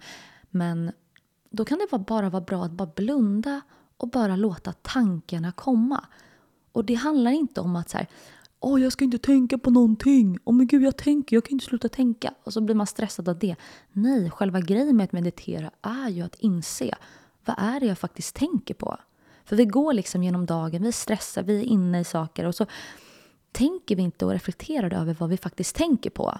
men 0.50 0.92
då 1.50 1.64
kan 1.64 1.78
det 1.78 1.98
bara 1.98 2.30
vara 2.30 2.44
bra 2.44 2.64
att 2.64 2.72
bara 2.72 2.90
blunda 2.96 3.60
och 3.96 4.08
bara 4.08 4.36
låta 4.36 4.72
tankarna 4.72 5.52
komma. 5.52 6.04
Och 6.72 6.84
det 6.84 6.94
handlar 6.94 7.30
inte 7.30 7.60
om 7.60 7.76
att 7.76 7.90
så 7.90 7.98
här, 7.98 8.06
Åh, 8.64 8.82
jag 8.82 8.92
ska 8.92 9.04
inte 9.04 9.18
tänka 9.18 9.58
på 9.58 9.70
någonting. 9.70 10.38
Åh 10.44 10.54
men 10.54 10.66
gud, 10.66 10.82
jag 10.82 10.96
tänker, 10.96 11.36
jag 11.36 11.44
kan 11.44 11.52
inte 11.52 11.64
sluta 11.64 11.88
tänka. 11.88 12.34
Och 12.44 12.52
så 12.52 12.60
blir 12.60 12.74
man 12.74 12.86
stressad 12.86 13.28
av 13.28 13.38
det. 13.38 13.56
Nej, 13.92 14.30
själva 14.30 14.60
grejen 14.60 14.96
med 14.96 15.04
att 15.04 15.12
meditera 15.12 15.70
är 15.82 16.08
ju 16.08 16.22
att 16.22 16.34
inse 16.34 16.94
vad 17.44 17.56
är 17.58 17.80
det 17.80 17.86
jag 17.86 17.98
faktiskt 17.98 18.36
tänker 18.36 18.74
på? 18.74 18.96
För 19.44 19.56
vi 19.56 19.64
går 19.64 19.92
liksom 19.92 20.22
genom 20.22 20.46
dagen, 20.46 20.82
vi 20.82 20.92
stressar, 20.92 21.42
vi 21.42 21.60
är 21.60 21.64
inne 21.64 22.00
i 22.00 22.04
saker 22.04 22.44
och 22.44 22.54
så 22.54 22.66
tänker 23.52 23.96
vi 23.96 24.02
inte 24.02 24.24
och 24.24 24.32
reflekterar 24.32 24.94
över 24.94 25.16
vad 25.18 25.28
vi 25.28 25.36
faktiskt 25.36 25.76
tänker 25.76 26.10
på. 26.10 26.38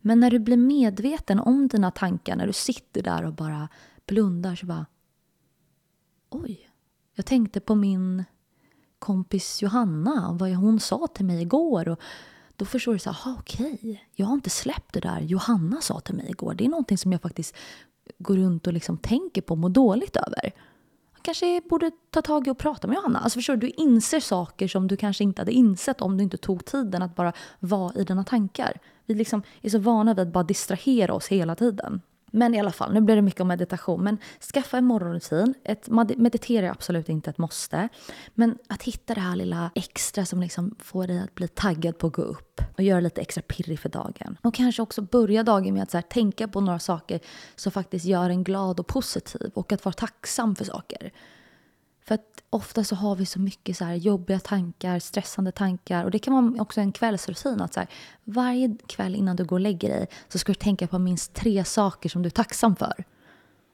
Men 0.00 0.20
när 0.20 0.30
du 0.30 0.38
blir 0.38 0.56
medveten 0.56 1.40
om 1.40 1.68
dina 1.68 1.90
tankar, 1.90 2.36
när 2.36 2.46
du 2.46 2.52
sitter 2.52 3.02
där 3.02 3.24
och 3.24 3.34
bara 3.34 3.68
blundar 4.06 4.54
så 4.54 4.66
bara 4.66 4.86
Oj, 6.30 6.70
jag 7.14 7.26
tänkte 7.26 7.60
på 7.60 7.74
min 7.74 8.24
kompis 8.98 9.62
Johanna 9.62 10.28
och 10.28 10.38
vad 10.38 10.50
hon 10.50 10.80
sa 10.80 11.06
till 11.06 11.24
mig 11.24 11.42
igår. 11.42 11.88
Och 11.88 12.00
då 12.56 12.64
förstår 12.64 12.92
du 12.92 12.98
så 12.98 13.10
här, 13.10 13.36
okej, 13.38 13.74
okay, 13.74 13.98
jag 14.14 14.26
har 14.26 14.34
inte 14.34 14.50
släppt 14.50 14.92
det 14.92 15.00
där 15.00 15.20
Johanna 15.20 15.80
sa 15.80 16.00
till 16.00 16.14
mig 16.14 16.30
igår. 16.30 16.54
Det 16.54 16.64
är 16.64 16.68
någonting 16.68 16.98
som 16.98 17.12
jag 17.12 17.22
faktiskt 17.22 17.56
går 18.18 18.36
runt 18.36 18.66
och 18.66 18.72
liksom 18.72 18.98
tänker 18.98 19.42
på 19.42 19.54
och 19.54 19.58
mår 19.58 19.68
dåligt 19.68 20.16
över. 20.16 20.52
Jag 21.14 21.22
kanske 21.22 21.60
borde 21.68 21.90
ta 22.10 22.22
tag 22.22 22.46
i 22.46 22.50
och 22.50 22.58
prata 22.58 22.88
med 22.88 22.94
Johanna. 22.94 23.18
Alltså 23.18 23.38
förstår 23.38 23.56
du, 23.56 23.66
du 23.66 23.72
inser 23.76 24.20
saker 24.20 24.68
som 24.68 24.86
du 24.86 24.96
kanske 24.96 25.24
inte 25.24 25.40
hade 25.40 25.52
insett 25.52 26.00
om 26.00 26.16
du 26.16 26.24
inte 26.24 26.36
tog 26.36 26.64
tiden 26.64 27.02
att 27.02 27.14
bara 27.14 27.32
vara 27.60 27.94
i 27.94 28.04
dina 28.04 28.24
tankar. 28.24 28.80
Vi 29.06 29.14
liksom 29.14 29.42
är 29.62 29.70
så 29.70 29.78
vana 29.78 30.14
vid 30.14 30.26
att 30.26 30.32
bara 30.32 30.44
distrahera 30.44 31.14
oss 31.14 31.28
hela 31.28 31.54
tiden. 31.54 32.00
Men 32.30 32.54
i 32.54 32.60
alla 32.60 32.72
fall, 32.72 32.92
nu 32.92 33.00
blir 33.00 33.16
det 33.16 33.22
mycket 33.22 33.40
om 33.40 33.48
meditation. 33.48 34.04
Men 34.04 34.18
skaffa 34.52 34.78
en 34.78 34.84
morgonrutin. 34.84 35.54
Ett, 35.64 35.88
meditera 36.16 36.66
är 36.66 36.70
absolut 36.70 37.08
inte 37.08 37.30
ett 37.30 37.38
måste. 37.38 37.88
Men 38.34 38.58
att 38.68 38.82
hitta 38.82 39.14
det 39.14 39.20
här 39.20 39.36
lilla 39.36 39.70
extra 39.74 40.26
som 40.26 40.40
liksom 40.40 40.74
får 40.78 41.06
dig 41.06 41.18
att 41.18 41.34
bli 41.34 41.48
taggad 41.48 41.98
på 41.98 42.06
att 42.06 42.12
gå 42.12 42.22
upp 42.22 42.60
och 42.76 42.82
göra 42.82 43.00
lite 43.00 43.20
extra 43.20 43.42
pirrig 43.42 43.80
för 43.80 43.88
dagen. 43.88 44.38
Och 44.42 44.54
kanske 44.54 44.82
också 44.82 45.02
börja 45.02 45.42
dagen 45.42 45.74
med 45.74 45.82
att 45.82 45.90
så 45.90 45.96
här, 45.96 46.02
tänka 46.02 46.48
på 46.48 46.60
några 46.60 46.78
saker 46.78 47.20
som 47.54 47.72
faktiskt 47.72 48.04
gör 48.04 48.30
en 48.30 48.44
glad 48.44 48.80
och 48.80 48.86
positiv 48.86 49.50
och 49.54 49.72
att 49.72 49.84
vara 49.84 49.92
tacksam 49.92 50.56
för 50.56 50.64
saker. 50.64 51.12
För 52.06 52.14
att 52.14 52.42
ofta 52.50 52.84
så 52.84 52.94
har 52.94 53.16
vi 53.16 53.26
så 53.26 53.40
mycket 53.40 53.76
så 53.76 53.84
här 53.84 53.94
jobbiga 53.94 54.40
tankar, 54.40 54.98
stressande 54.98 55.52
tankar. 55.52 56.04
Och 56.04 56.10
det 56.10 56.18
kan 56.18 56.34
vara 56.34 56.62
också 56.62 56.80
en 56.80 56.92
kvällsrutin. 56.92 57.60
Att 57.60 57.74
så 57.74 57.80
här, 57.80 57.88
varje 58.24 58.76
kväll 58.86 59.14
innan 59.14 59.36
du 59.36 59.44
går 59.44 59.56
och 59.56 59.60
lägger 59.60 59.88
dig 59.88 60.06
så 60.28 60.38
ska 60.38 60.52
du 60.52 60.54
tänka 60.54 60.86
på 60.86 60.98
minst 60.98 61.34
tre 61.34 61.64
saker 61.64 62.08
som 62.08 62.22
du 62.22 62.26
är 62.26 62.30
tacksam 62.30 62.76
för. 62.76 63.04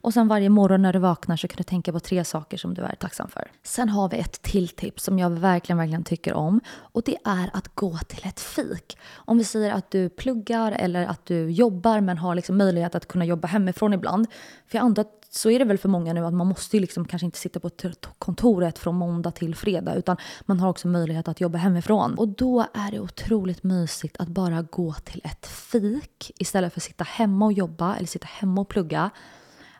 Och 0.01 0.13
sen 0.13 0.27
varje 0.27 0.49
morgon 0.49 0.81
när 0.81 0.93
du 0.93 0.99
vaknar 0.99 1.37
så 1.37 1.47
kan 1.47 1.57
du 1.57 1.63
tänka 1.63 1.91
på 1.91 1.99
tre 1.99 2.23
saker 2.23 2.57
som 2.57 2.73
du 2.73 2.81
är 2.81 2.95
tacksam 2.95 3.29
för. 3.29 3.51
Sen 3.63 3.89
har 3.89 4.09
vi 4.09 4.17
ett 4.17 4.41
till 4.41 4.69
tips 4.69 5.03
som 5.03 5.19
jag 5.19 5.29
verkligen, 5.29 5.77
verkligen 5.77 6.03
tycker 6.03 6.33
om. 6.33 6.61
Och 6.67 7.01
det 7.05 7.17
är 7.25 7.49
att 7.53 7.75
gå 7.75 7.97
till 7.97 8.27
ett 8.27 8.39
fik. 8.39 8.97
Om 9.13 9.37
vi 9.37 9.43
säger 9.43 9.71
att 9.71 9.91
du 9.91 10.09
pluggar 10.09 10.71
eller 10.71 11.05
att 11.05 11.25
du 11.25 11.49
jobbar 11.51 12.01
men 12.01 12.17
har 12.17 12.35
liksom 12.35 12.57
möjlighet 12.57 12.95
att 12.95 13.07
kunna 13.07 13.25
jobba 13.25 13.47
hemifrån 13.47 13.93
ibland. 13.93 14.27
För 14.67 14.77
jag 14.77 14.85
antar 14.85 15.01
att 15.01 15.22
så 15.35 15.49
är 15.49 15.59
det 15.59 15.65
väl 15.65 15.77
för 15.77 15.89
många 15.89 16.13
nu 16.13 16.25
att 16.25 16.33
man 16.33 16.47
måste 16.47 16.77
ju 16.77 16.81
liksom 16.81 17.05
kanske 17.05 17.25
inte 17.25 17.37
sitta 17.37 17.59
på 17.59 17.69
kontoret 18.17 18.79
från 18.79 18.95
måndag 18.95 19.31
till 19.31 19.55
fredag 19.55 19.95
utan 19.95 20.17
man 20.45 20.59
har 20.59 20.69
också 20.69 20.87
möjlighet 20.87 21.27
att 21.27 21.41
jobba 21.41 21.57
hemifrån. 21.57 22.13
Och 22.13 22.27
då 22.27 22.65
är 22.73 22.91
det 22.91 22.99
otroligt 22.99 23.63
mysigt 23.63 24.17
att 24.19 24.27
bara 24.27 24.61
gå 24.61 24.93
till 24.93 25.21
ett 25.23 25.45
fik 25.45 26.31
istället 26.37 26.73
för 26.73 26.79
att 26.79 26.83
sitta 26.83 27.03
hemma 27.03 27.45
och 27.45 27.53
jobba 27.53 27.95
eller 27.95 28.07
sitta 28.07 28.27
hemma 28.27 28.61
och 28.61 28.69
plugga. 28.69 29.09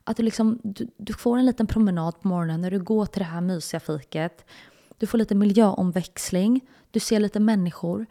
Att 0.03 0.17
du, 0.17 0.23
liksom, 0.23 0.59
du, 0.63 0.87
du 0.97 1.13
får 1.13 1.37
en 1.37 1.45
liten 1.45 1.67
promenad 1.67 2.21
på 2.21 2.27
morgonen 2.27 2.61
när 2.61 2.71
du 2.71 2.79
går 2.79 3.05
till 3.05 3.19
det 3.19 3.25
här 3.25 3.41
mysiga 3.41 3.79
fiket. 3.79 4.45
Du 4.97 5.07
får 5.07 5.17
lite 5.17 5.35
miljöomväxling, 5.35 6.61
du 6.91 6.99
ser 6.99 7.19
lite 7.19 7.39
människor 7.39 8.05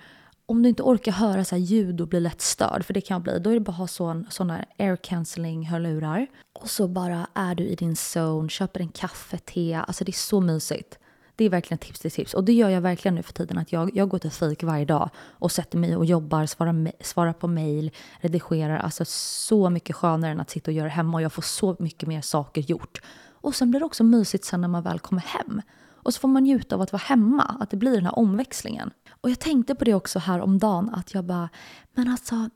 om 0.53 0.63
du 0.63 0.69
inte 0.69 0.83
orkar 0.83 1.13
höra 1.13 1.45
så 1.45 1.57
ljud 1.57 2.01
och 2.01 2.09
blir 2.09 2.21
lätt 2.21 2.41
störd, 2.41 2.85
för 2.85 2.95
det 2.95 3.01
kan 3.01 3.15
jag 3.15 3.23
bli, 3.23 3.39
då 3.39 3.51
är 3.51 3.55
det 3.55 3.61
bara 3.61 3.73
att 3.73 3.79
ha 3.79 3.87
sån, 3.87 4.27
såna 4.31 4.65
air 4.79 4.97
cancelling 4.97 5.67
hörlurar. 5.67 6.27
Och 6.53 6.71
så 6.71 6.89
bara 6.89 7.27
är 7.35 7.55
du 7.55 7.65
i 7.65 7.75
din 7.75 7.97
zone, 8.15 8.49
köper 8.49 8.81
en 8.81 8.89
kaffe, 8.89 9.39
te, 9.39 9.75
alltså 9.75 10.05
det 10.05 10.11
är 10.11 10.13
så 10.13 10.41
mysigt. 10.41 10.99
Det 11.37 11.45
är 11.45 11.51
verkligen 11.51 11.79
tips 11.79 12.01
till 12.01 12.11
tips. 12.11 12.35
Och 12.35 12.45
det 12.45 12.53
gör 12.53 12.69
jag 12.69 12.81
verkligen 12.81 13.15
nu 13.15 13.23
för 13.23 13.33
tiden. 13.33 13.59
Att 13.59 13.73
jag, 13.73 13.97
jag 13.97 14.09
går 14.09 14.19
till 14.19 14.31
fik 14.31 14.63
varje 14.63 14.85
dag 14.85 15.11
och 15.19 15.53
sätter 15.53 15.79
mig 15.79 15.97
och 15.97 16.05
jobbar, 16.05 16.47
svarar, 16.47 16.93
svarar 17.01 17.33
på 17.33 17.49
mail, 17.49 17.91
redigerar. 18.21 18.79
Alltså 18.79 19.05
så 19.05 19.71
mycket 19.71 19.97
skönare 19.97 20.33
än 20.33 20.41
att 20.41 20.51
sitta 20.51 20.71
och 20.71 20.75
göra 20.75 20.89
hemma. 20.89 21.19
Och 21.19 21.23
jag 21.23 21.33
får 21.33 21.43
så 21.43 21.77
mycket 21.79 22.09
mer 22.09 22.21
saker 22.21 22.61
gjort. 22.61 23.03
Och 23.31 23.55
sen 23.55 23.71
blir 23.71 23.81
det 23.81 23.87
också 23.87 24.05
mysigt 24.05 24.45
sen 24.45 24.61
när 24.61 24.69
man 24.69 24.83
väl 24.83 24.99
kommer 24.99 25.23
hem. 25.23 25.63
Och 26.03 26.15
så 26.15 26.21
får 26.21 26.29
man 26.29 26.43
njuta 26.43 26.75
av 26.75 26.81
att 26.81 26.93
vara 26.93 27.03
hemma, 27.03 27.57
att 27.61 27.71
det 27.71 27.77
blir 27.77 27.93
den 27.95 28.05
här 28.05 28.19
omväxlingen. 28.19 28.91
Och 29.23 29.31
jag 29.31 29.39
tänkte 29.39 29.75
på 29.75 29.85
det 29.85 29.95
också 29.95 30.19
här 30.19 30.41
om 30.41 30.59
dagen 30.59 30.91
att 30.95 31.15
jag 31.15 31.25
bara, 31.25 31.49
men 31.95 32.09
alltså 32.09 32.51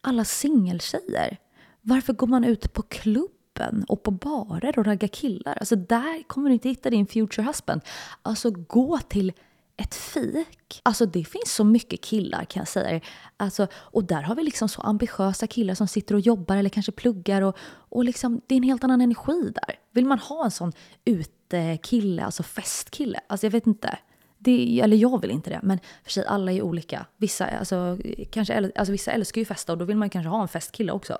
alla 0.00 0.24
singeltjejer, 0.24 1.38
varför 1.80 2.12
går 2.12 2.26
man 2.26 2.44
ut 2.44 2.72
på 2.72 2.82
klubben 2.82 3.84
och 3.88 4.02
på 4.02 4.10
barer 4.10 4.78
och 4.78 4.86
raggar 4.86 5.08
killar? 5.08 5.56
Alltså 5.60 5.76
där 5.76 6.22
kommer 6.28 6.48
du 6.48 6.54
inte 6.54 6.68
hitta 6.68 6.90
din 6.90 7.06
future 7.06 7.46
husband. 7.46 7.80
Alltså 8.22 8.50
gå 8.50 8.98
till 8.98 9.32
ett 9.76 9.94
fik. 9.94 10.80
Alltså 10.82 11.06
det 11.06 11.24
finns 11.24 11.54
så 11.54 11.64
mycket 11.64 12.00
killar 12.00 12.44
kan 12.44 12.60
jag 12.60 12.68
säga. 12.68 13.00
Alltså, 13.36 13.66
och 13.74 14.04
där 14.04 14.22
har 14.22 14.34
vi 14.34 14.42
liksom 14.42 14.68
så 14.68 14.82
ambitiösa 14.82 15.46
killar 15.46 15.74
som 15.74 15.88
sitter 15.88 16.14
och 16.14 16.20
jobbar 16.20 16.56
eller 16.56 16.70
kanske 16.70 16.92
pluggar. 16.92 17.42
Och, 17.42 17.56
och 17.68 18.04
liksom, 18.04 18.40
det 18.46 18.54
är 18.54 18.56
en 18.56 18.62
helt 18.62 18.84
annan 18.84 19.00
energi 19.00 19.52
där. 19.54 19.78
Vill 19.90 20.06
man 20.06 20.18
ha 20.18 20.44
en 20.44 20.50
sån 20.50 20.72
utekille, 21.04 22.24
alltså 22.24 22.42
festkille? 22.42 23.20
Alltså 23.26 23.46
jag 23.46 23.50
vet 23.50 23.66
inte. 23.66 23.98
Det, 24.44 24.80
eller 24.80 24.96
jag 24.96 25.20
vill 25.20 25.30
inte 25.30 25.50
det, 25.50 25.60
men 25.62 25.78
för 26.04 26.10
sig 26.10 26.24
alla 26.26 26.52
är 26.52 26.62
olika. 26.62 27.06
Vissa, 27.16 27.46
alltså, 27.46 27.98
kanske, 28.30 28.70
alltså, 28.76 28.92
vissa 28.92 29.12
älskar 29.12 29.40
ju 29.40 29.44
festa 29.44 29.72
och 29.72 29.78
då 29.78 29.84
vill 29.84 29.96
man 29.96 30.10
kanske 30.10 30.28
ha 30.28 30.42
en 30.42 30.48
festkille 30.48 30.92
också. 30.92 31.18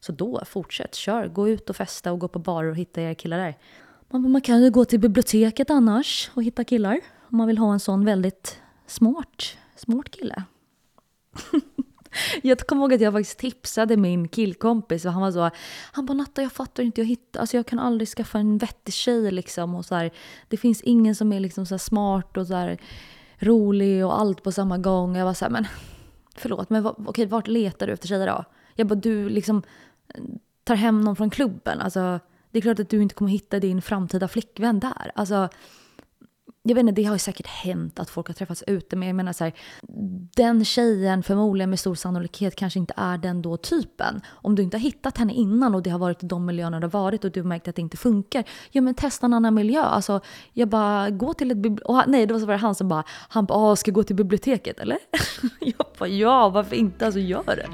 Så 0.00 0.12
då, 0.12 0.42
fortsätt, 0.46 0.94
kör, 0.94 1.28
gå 1.28 1.48
ut 1.48 1.70
och 1.70 1.76
festa 1.76 2.12
och 2.12 2.18
gå 2.18 2.28
på 2.28 2.38
barer 2.38 2.70
och 2.70 2.76
hitta 2.76 3.02
era 3.02 3.14
killar 3.14 3.38
där. 3.38 3.58
Man, 4.10 4.30
man 4.30 4.40
kan 4.40 4.62
ju 4.62 4.70
gå 4.70 4.84
till 4.84 5.00
biblioteket 5.00 5.70
annars 5.70 6.30
och 6.34 6.42
hitta 6.42 6.64
killar. 6.64 7.00
Om 7.30 7.38
man 7.38 7.46
vill 7.46 7.58
ha 7.58 7.72
en 7.72 7.80
sån 7.80 8.04
väldigt 8.04 8.60
smart, 8.86 9.56
smart 9.76 10.10
kille. 10.10 10.42
jag 12.42 12.58
kommer 12.58 12.82
ihåg 12.82 12.94
att 12.94 13.00
jag 13.00 13.12
faktiskt 13.12 13.38
tipsade 13.38 13.96
min 13.96 14.28
killkompis 14.28 15.04
och 15.04 15.12
han 15.12 15.22
var 15.22 15.32
så 15.32 15.50
Han 15.92 16.06
bara 16.06 16.14
Natta 16.14 16.42
jag 16.42 16.52
fattar 16.52 16.82
inte, 16.82 17.00
jag 17.00 17.06
hittar, 17.06 17.40
alltså 17.40 17.56
jag 17.56 17.66
kan 17.66 17.78
aldrig 17.78 18.08
skaffa 18.08 18.38
en 18.38 18.58
vettig 18.58 18.94
tjej 18.94 19.30
liksom 19.30 19.74
och 19.74 19.84
så 19.84 19.94
här, 19.94 20.10
Det 20.48 20.56
finns 20.56 20.80
ingen 20.80 21.14
som 21.14 21.32
är 21.32 21.40
liksom 21.40 21.66
så 21.66 21.78
smart 21.78 22.36
och 22.36 22.46
så 22.46 22.54
här, 22.54 22.78
rolig 23.38 24.06
och 24.06 24.20
allt 24.20 24.42
på 24.42 24.52
samma 24.52 24.78
gång. 24.78 25.16
Jag 25.16 25.24
var 25.24 25.34
så 25.34 25.44
här, 25.44 25.52
men 25.52 25.66
förlåt 26.36 26.70
men 26.70 26.86
okej 26.86 27.26
vart 27.26 27.46
letar 27.46 27.86
du 27.86 27.92
efter 27.92 28.08
tjejer 28.08 28.26
då? 28.26 28.44
Jag 28.74 28.86
bara 28.86 28.94
du 28.94 29.28
liksom 29.28 29.62
eh, 30.14 30.22
tar 30.64 30.74
hem 30.74 31.00
någon 31.00 31.16
från 31.16 31.30
klubben. 31.30 31.80
Alltså, 31.80 32.20
det 32.50 32.58
är 32.58 32.62
klart 32.62 32.80
att 32.80 32.90
du 32.90 33.02
inte 33.02 33.14
kommer 33.14 33.30
hitta 33.30 33.60
din 33.60 33.82
framtida 33.82 34.28
flickvän 34.28 34.80
där. 34.80 35.12
Alltså, 35.14 35.48
jag 36.68 36.74
vet 36.74 36.80
inte, 36.80 36.92
det 36.92 37.04
har 37.04 37.14
ju 37.14 37.18
säkert 37.18 37.46
hänt 37.46 37.98
att 37.98 38.10
folk 38.10 38.26
har 38.26 38.34
träffats 38.34 38.64
ute 38.66 38.96
men 38.96 39.08
jag 39.08 39.16
menar 39.16 39.32
så 39.32 39.44
här, 39.44 39.52
den 40.36 40.64
tjejen 40.64 41.22
förmodligen 41.22 41.70
med 41.70 41.80
stor 41.80 41.94
sannolikhet 41.94 42.56
kanske 42.56 42.78
inte 42.78 42.94
är 42.96 43.18
den 43.18 43.42
då 43.42 43.56
typen. 43.56 44.20
Om 44.28 44.54
du 44.54 44.62
inte 44.62 44.76
har 44.76 44.82
hittat 44.82 45.18
henne 45.18 45.32
innan 45.32 45.74
och 45.74 45.82
det 45.82 45.90
har 45.90 45.98
varit 45.98 46.18
de 46.20 46.46
miljöerna 46.46 46.80
det 46.80 46.86
har 46.86 47.02
varit 47.02 47.24
och 47.24 47.30
du 47.30 47.40
har 47.40 47.48
märkt 47.48 47.68
att 47.68 47.76
det 47.76 47.82
inte 47.82 47.96
funkar, 47.96 48.44
ja 48.70 48.82
men 48.82 48.94
testa 48.94 49.26
en 49.26 49.34
annan 49.34 49.54
miljö. 49.54 49.82
Alltså, 49.82 50.20
jag 50.52 50.68
bara, 50.68 51.10
gå 51.10 51.34
till 51.34 51.50
ett 51.50 51.56
bibliotek. 51.56 52.06
Nej, 52.06 52.26
det 52.26 52.34
var 52.34 52.40
så 52.40 52.52
han 52.52 52.74
som 52.74 52.88
bara, 52.88 53.04
han 53.08 53.44
bara, 53.44 53.58
ah, 53.58 53.76
ska 53.76 53.88
jag 53.88 53.94
gå 53.94 54.02
till 54.02 54.16
biblioteket 54.16 54.80
eller? 54.80 54.98
jag 55.60 55.86
bara, 55.98 56.08
ja 56.08 56.48
varför 56.48 56.76
inte, 56.76 57.06
alltså 57.06 57.20
gör 57.20 57.56
det. 57.56 57.68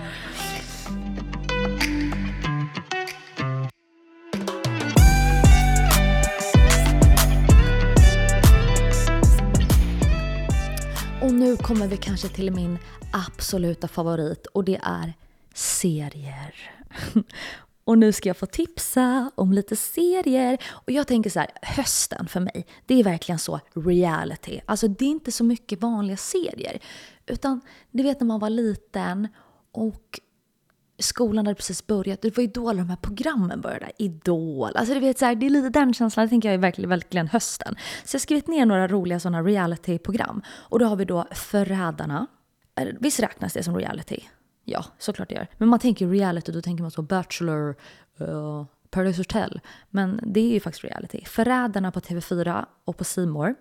Och 11.24 11.34
nu 11.34 11.56
kommer 11.56 11.88
vi 11.88 11.96
kanske 11.96 12.28
till 12.28 12.52
min 12.52 12.78
absoluta 13.12 13.88
favorit 13.88 14.46
och 14.46 14.64
det 14.64 14.80
är 14.82 15.12
serier. 15.54 16.54
Och 17.84 17.98
nu 17.98 18.12
ska 18.12 18.28
jag 18.28 18.36
få 18.36 18.46
tipsa 18.46 19.30
om 19.34 19.52
lite 19.52 19.76
serier. 19.76 20.58
Och 20.70 20.92
jag 20.92 21.06
tänker 21.06 21.30
så 21.30 21.40
här, 21.40 21.50
hösten 21.62 22.28
för 22.28 22.40
mig, 22.40 22.66
det 22.86 22.94
är 22.94 23.04
verkligen 23.04 23.38
så 23.38 23.60
reality. 23.74 24.60
Alltså 24.66 24.88
det 24.88 25.04
är 25.04 25.08
inte 25.08 25.32
så 25.32 25.44
mycket 25.44 25.80
vanliga 25.80 26.16
serier. 26.16 26.78
Utan 27.26 27.60
du 27.90 28.02
vet 28.02 28.20
när 28.20 28.26
man 28.26 28.40
var 28.40 28.50
liten 28.50 29.28
och 29.72 30.20
skolan 30.98 31.46
hade 31.46 31.54
precis 31.54 31.86
börjat. 31.86 32.22
Det 32.22 32.36
var 32.36 32.42
ju 32.42 32.50
då 32.50 32.68
alla 32.68 32.78
de 32.78 32.90
här 32.90 32.96
programmen 32.96 33.60
började. 33.60 33.90
Idol. 33.98 34.76
Alltså 34.76 34.94
du 34.94 35.00
vet, 35.00 35.18
så 35.18 35.24
här, 35.24 35.34
det 35.34 35.46
är 35.46 35.50
lite 35.50 35.68
den 35.68 35.94
känslan, 35.94 36.26
det 36.26 36.30
tänker 36.30 36.48
jag 36.48 36.54
är 36.54 36.58
verkligen, 36.58 36.90
verkligen 36.90 37.28
hösten. 37.28 37.76
Så 38.04 38.14
jag 38.14 38.18
har 38.18 38.22
skrivit 38.22 38.46
ner 38.46 38.66
några 38.66 38.88
roliga 38.88 39.20
sådana 39.20 39.42
realityprogram. 39.42 40.42
Och 40.48 40.78
då 40.78 40.86
har 40.86 40.96
vi 40.96 41.04
då 41.04 41.26
Förrädarna. 41.32 42.26
Visst 43.00 43.20
räknas 43.20 43.52
det 43.52 43.62
som 43.62 43.76
reality? 43.76 44.20
Ja, 44.64 44.84
såklart 44.98 45.28
det 45.28 45.34
gör. 45.34 45.46
Men 45.58 45.68
man 45.68 45.78
tänker 45.78 46.08
reality, 46.08 46.52
då 46.52 46.62
tänker 46.62 46.82
man 46.82 46.90
så 46.90 47.02
Bachelor, 47.02 47.76
uh, 48.20 48.64
Paradise 48.90 49.20
Hotel. 49.20 49.60
Men 49.90 50.20
det 50.22 50.40
är 50.40 50.52
ju 50.52 50.60
faktiskt 50.60 50.84
reality. 50.84 51.24
Förrädarna 51.24 51.92
på 51.92 52.00
TV4 52.00 52.64
och 52.84 52.96
på 52.96 53.04
Simor 53.04 53.54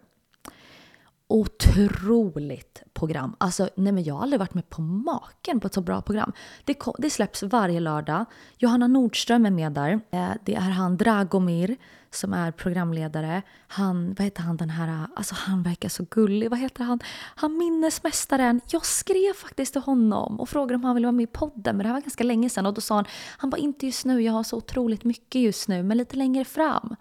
otroligt 1.27 2.83
program. 2.93 3.35
Alltså, 3.37 3.69
nej 3.75 3.93
men 3.93 4.03
jag 4.03 4.15
har 4.15 4.21
aldrig 4.21 4.39
varit 4.39 4.53
med 4.53 4.69
på 4.69 4.81
maken 4.81 5.59
på 5.59 5.67
ett 5.67 5.73
så 5.73 5.81
bra 5.81 6.01
program. 6.01 6.33
Det, 6.63 6.77
det 6.97 7.09
släpps 7.09 7.43
varje 7.43 7.79
lördag. 7.79 8.25
Johanna 8.57 8.87
Nordström 8.87 9.45
är 9.45 9.51
med 9.51 9.71
där. 9.71 9.91
Eh, 10.11 10.31
det 10.45 10.55
är 10.55 10.59
han 10.59 10.97
Dragomir 10.97 11.77
som 12.11 12.33
är 12.33 12.51
programledare. 12.51 13.41
Han, 13.67 14.13
vad 14.13 14.25
heter 14.25 14.41
han 14.41 14.57
den 14.57 14.69
här, 14.69 15.07
alltså 15.15 15.35
han 15.37 15.63
verkar 15.63 15.89
så 15.89 16.05
gullig. 16.09 16.49
Vad 16.49 16.59
heter 16.59 16.83
han? 16.83 16.99
Han 17.35 17.57
minnesmästaren. 17.57 18.61
Jag 18.67 18.85
skrev 18.85 19.33
faktiskt 19.33 19.73
till 19.73 19.81
honom 19.81 20.39
och 20.39 20.49
frågade 20.49 20.75
om 20.75 20.83
han 20.83 20.95
ville 20.95 21.07
vara 21.07 21.11
med 21.11 21.23
i 21.23 21.27
podden, 21.27 21.77
men 21.77 21.83
det 21.83 21.87
här 21.87 21.93
var 21.93 22.01
ganska 22.01 22.23
länge 22.23 22.49
sedan 22.49 22.65
och 22.65 22.73
då 22.73 22.81
sa 22.81 22.95
han, 22.95 23.05
han 23.37 23.49
bara 23.49 23.57
inte 23.57 23.85
just 23.85 24.05
nu, 24.05 24.21
jag 24.21 24.33
har 24.33 24.43
så 24.43 24.57
otroligt 24.57 25.03
mycket 25.03 25.41
just 25.41 25.67
nu, 25.67 25.83
men 25.83 25.97
lite 25.97 26.15
längre 26.15 26.45
fram. 26.45 26.95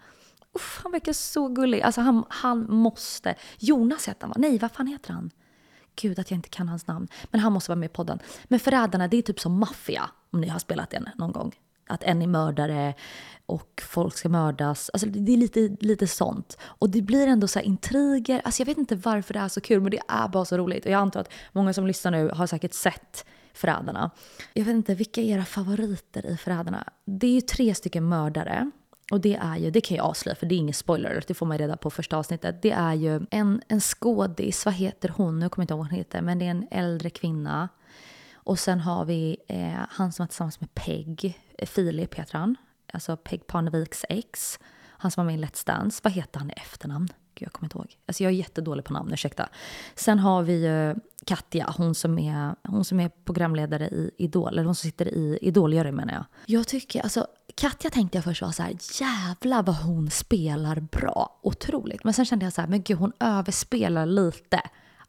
Uff, 0.53 0.79
han 0.83 0.91
verkar 0.91 1.13
så 1.13 1.47
gullig. 1.47 1.81
Alltså 1.81 2.01
han, 2.01 2.23
han 2.29 2.71
måste... 2.73 3.35
Jonas 3.59 4.07
heter 4.07 4.21
han 4.21 4.29
va? 4.29 4.35
Nej, 4.37 4.57
vad 4.57 4.71
fan 4.71 4.87
heter 4.87 5.13
han? 5.13 5.31
Gud 5.95 6.19
att 6.19 6.31
jag 6.31 6.37
inte 6.37 6.49
kan 6.49 6.69
hans 6.69 6.87
namn. 6.87 7.07
Men 7.31 7.41
han 7.41 7.53
måste 7.53 7.71
vara 7.71 7.79
med 7.79 7.89
i 7.89 7.93
podden. 7.93 8.19
Men 8.43 8.59
Förrädarna, 8.59 9.07
det 9.07 9.17
är 9.17 9.21
typ 9.21 9.39
som 9.39 9.59
maffia. 9.59 10.09
Om 10.31 10.41
ni 10.41 10.47
har 10.47 10.59
spelat 10.59 10.89
den 10.89 11.09
någon 11.15 11.31
gång. 11.31 11.55
Att 11.87 12.03
en 12.03 12.21
är 12.21 12.27
mördare 12.27 12.93
och 13.45 13.83
folk 13.85 14.17
ska 14.17 14.29
mördas. 14.29 14.89
Alltså 14.93 15.07
det 15.07 15.33
är 15.33 15.37
lite, 15.37 15.77
lite 15.79 16.07
sånt. 16.07 16.57
Och 16.61 16.89
det 16.89 17.01
blir 17.01 17.27
ändå 17.27 17.47
så 17.47 17.59
intriger. 17.59 18.41
Alltså 18.45 18.61
jag 18.61 18.65
vet 18.65 18.77
inte 18.77 18.95
varför 18.95 19.33
det 19.33 19.39
är 19.39 19.47
så 19.47 19.61
kul, 19.61 19.81
men 19.81 19.91
det 19.91 19.99
är 20.07 20.27
bara 20.27 20.45
så 20.45 20.57
roligt. 20.57 20.85
Och 20.85 20.91
jag 20.91 20.99
antar 20.99 21.19
att 21.19 21.31
många 21.51 21.73
som 21.73 21.87
lyssnar 21.87 22.11
nu 22.11 22.29
har 22.29 22.47
säkert 22.47 22.73
sett 22.73 23.25
Förrädarna. 23.53 24.11
Jag 24.53 24.65
vet 24.65 24.73
inte, 24.73 24.95
vilka 24.95 25.21
är 25.21 25.25
era 25.25 25.45
favoriter 25.45 26.25
i 26.25 26.37
Förrädarna? 26.37 26.83
Det 27.05 27.27
är 27.27 27.31
ju 27.31 27.41
tre 27.41 27.75
stycken 27.75 28.09
mördare. 28.09 28.71
Och 29.13 29.21
det 29.21 29.35
är 29.35 29.57
ju, 29.57 29.71
det 29.71 29.81
kan 29.81 29.97
jag 29.97 30.05
avslöja 30.05 30.35
för 30.35 30.45
det 30.45 30.55
är 30.55 30.57
ingen 30.57 30.73
spoiler, 30.73 31.23
det 31.27 31.33
får 31.33 31.45
man 31.45 31.57
reda 31.57 31.77
på 31.77 31.89
första 31.89 32.17
avsnittet. 32.17 32.61
Det 32.61 32.71
är 32.71 32.93
ju 32.93 33.25
en, 33.31 33.61
en 33.67 33.81
skådis, 33.81 34.65
vad 34.65 34.73
heter 34.73 35.09
hon? 35.09 35.39
Nu 35.39 35.49
kommer 35.49 35.61
jag 35.61 35.63
inte 35.63 35.73
ihåg 35.73 35.79
vad 35.79 35.87
hon 35.87 35.97
heter, 35.97 36.21
men 36.21 36.39
det 36.39 36.45
är 36.45 36.49
en 36.49 36.67
äldre 36.71 37.09
kvinna. 37.09 37.69
Och 38.33 38.59
sen 38.59 38.79
har 38.79 39.05
vi 39.05 39.37
eh, 39.47 39.73
han 39.89 40.11
som 40.11 40.23
var 40.23 40.27
tillsammans 40.27 40.61
med 40.61 40.73
Peg, 40.73 41.39
eh, 41.57 41.65
Filip 41.65 42.15
heter 42.15 42.37
han. 42.37 42.55
Alltså 42.93 43.17
Peg 43.17 43.47
Parneviks 43.47 44.05
ex. 44.09 44.59
Han 44.85 45.11
som 45.11 45.25
var 45.25 45.31
med 45.31 45.39
i 45.39 45.45
Let's 45.45 45.67
Dance. 45.67 46.01
Vad 46.03 46.13
heter 46.13 46.39
han 46.39 46.49
i 46.49 46.53
efternamn? 46.53 47.07
Gud, 47.43 47.47
jag 47.47 47.53
kommer 47.53 47.65
inte 47.65 47.77
ihåg. 47.77 47.97
Alltså 48.05 48.23
jag 48.23 48.31
är 48.31 48.35
jättedålig 48.35 48.85
på 48.85 48.93
namn, 48.93 49.13
ursäkta. 49.13 49.49
Sen 49.95 50.19
har 50.19 50.43
vi 50.43 50.65
ju 50.65 50.95
Katja, 51.25 51.73
hon 51.77 51.95
som 51.95 52.19
är, 52.19 52.55
hon 52.63 52.85
som 52.85 52.99
är 52.99 53.09
programledare 53.25 53.87
i 53.87 54.11
Idol, 54.17 54.53
eller 54.53 54.63
hon 54.63 54.75
som 54.75 54.89
sitter 54.89 55.07
i 55.07 55.37
idol 55.41 55.91
menar 55.91 56.13
jag. 56.13 56.25
Jag 56.45 56.67
tycker, 56.67 57.01
alltså 57.01 57.27
Katja 57.55 57.89
tänkte 57.89 58.17
jag 58.17 58.23
först 58.23 58.41
var 58.41 58.51
så 58.51 58.63
här, 58.63 58.75
jävlar 59.01 59.63
vad 59.63 59.75
hon 59.75 60.09
spelar 60.09 60.79
bra. 60.79 61.39
Otroligt. 61.41 62.03
Men 62.03 62.13
sen 62.13 62.25
kände 62.25 62.45
jag 62.45 62.53
så 62.53 62.61
här, 62.61 62.67
men 62.67 62.83
gud 62.83 62.97
hon 62.97 63.13
överspelar 63.19 64.05
lite. 64.05 64.61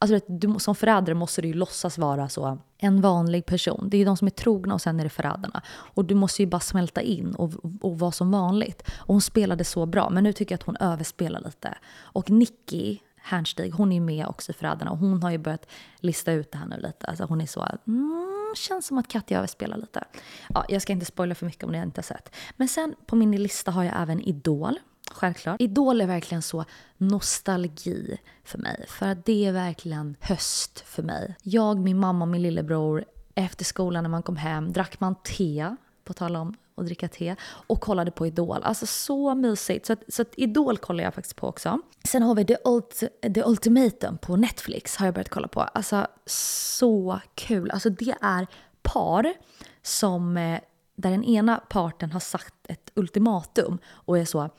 Alltså 0.05 0.25
du, 0.27 0.59
som 0.59 0.75
förrädare 0.75 1.15
måste 1.15 1.41
du 1.41 1.47
ju 1.47 1.53
låtsas 1.53 1.97
vara 1.97 2.29
så 2.29 2.57
en 2.77 3.01
vanlig 3.01 3.45
person. 3.45 3.89
Det 3.89 3.97
är 3.97 3.99
ju 3.99 4.05
de 4.05 4.17
som 4.17 4.27
är 4.27 4.31
trogna 4.31 4.73
och 4.73 4.81
sen 4.81 4.99
är 4.99 5.03
det 5.03 5.09
förrädarna. 5.09 5.61
Och 5.67 6.05
du 6.05 6.15
måste 6.15 6.41
ju 6.41 6.47
bara 6.47 6.59
smälta 6.59 7.01
in 7.01 7.35
och, 7.35 7.53
och 7.81 7.99
vara 7.99 8.11
som 8.11 8.31
vanligt. 8.31 8.83
Och 8.97 9.13
hon 9.13 9.21
spelade 9.21 9.63
så 9.63 9.85
bra, 9.85 10.09
men 10.09 10.23
nu 10.23 10.33
tycker 10.33 10.53
jag 10.53 10.59
att 10.59 10.65
hon 10.65 10.77
överspelar 10.77 11.41
lite. 11.41 11.77
Och 11.97 12.29
Nicky 12.29 12.97
Hernstig, 13.17 13.71
hon 13.71 13.91
är 13.91 13.95
ju 13.95 14.01
med 14.01 14.27
också 14.27 14.51
i 14.51 14.55
Förrädarna 14.55 14.91
och 14.91 14.97
hon 14.97 15.23
har 15.23 15.31
ju 15.31 15.37
börjat 15.37 15.65
lista 15.99 16.31
ut 16.31 16.51
det 16.51 16.57
här 16.57 16.65
nu 16.67 16.77
lite. 16.77 17.07
Alltså 17.07 17.23
hon 17.23 17.41
är 17.41 17.45
så, 17.45 17.67
mm, 17.87 18.53
känns 18.55 18.87
som 18.87 18.97
att 18.97 19.07
Katja 19.07 19.37
överspelar 19.37 19.77
lite. 19.77 20.03
Ja, 20.49 20.65
jag 20.69 20.81
ska 20.81 20.93
inte 20.93 21.05
spoila 21.05 21.35
för 21.35 21.45
mycket 21.45 21.63
om 21.63 21.71
ni 21.71 21.81
inte 21.81 21.97
har 21.97 22.03
sett. 22.03 22.35
Men 22.55 22.67
sen 22.67 22.95
på 23.05 23.15
min 23.15 23.43
lista 23.43 23.71
har 23.71 23.83
jag 23.83 24.01
även 24.01 24.21
Idol. 24.21 24.79
Självklart. 25.11 25.61
Idol 25.61 26.01
är 26.01 26.07
verkligen 26.07 26.41
så 26.41 26.65
nostalgi 26.97 28.17
för 28.43 28.57
mig. 28.57 28.85
För 28.87 29.07
att 29.07 29.25
det 29.25 29.45
är 29.45 29.51
verkligen 29.51 30.15
höst 30.19 30.79
för 30.79 31.03
mig. 31.03 31.35
Jag, 31.41 31.79
min 31.79 31.99
mamma 31.99 32.25
och 32.25 32.29
min 32.29 32.41
lillebror 32.41 33.05
efter 33.35 33.65
skolan 33.65 34.03
när 34.03 34.09
man 34.09 34.23
kom 34.23 34.37
hem 34.37 34.73
drack 34.73 34.99
man 34.99 35.15
te, 35.15 35.75
på 36.03 36.13
tal 36.13 36.35
om 36.35 36.55
att 36.75 36.85
dricka 36.85 37.07
te, 37.07 37.35
och 37.43 37.81
kollade 37.81 38.11
på 38.11 38.27
Idol. 38.27 38.63
Alltså 38.63 38.85
så 38.85 39.35
mysigt. 39.35 39.85
Så, 39.85 39.93
att, 39.93 40.03
så 40.07 40.21
att 40.21 40.33
Idol 40.37 40.77
kollar 40.77 41.03
jag 41.03 41.13
faktiskt 41.13 41.35
på 41.35 41.47
också. 41.47 41.79
Sen 42.03 42.23
har 42.23 42.35
vi 42.35 42.45
The, 42.45 42.57
Ult 42.65 43.03
The 43.35 43.43
Ultimatum 43.43 44.17
på 44.17 44.35
Netflix 44.35 44.97
har 44.97 45.05
jag 45.05 45.13
börjat 45.15 45.29
kolla 45.29 45.47
på. 45.47 45.61
Alltså 45.61 46.07
så 46.25 47.19
kul. 47.35 47.71
Alltså 47.71 47.89
det 47.89 48.15
är 48.21 48.47
par 48.81 49.33
som, 49.81 50.37
eh, 50.37 50.59
där 50.95 51.09
den 51.11 51.23
ena 51.23 51.57
parten 51.57 52.11
har 52.11 52.19
sagt 52.19 52.53
ett 52.67 52.91
ultimatum 52.95 53.77
och 53.87 54.17
är 54.17 54.25
så 54.25 54.49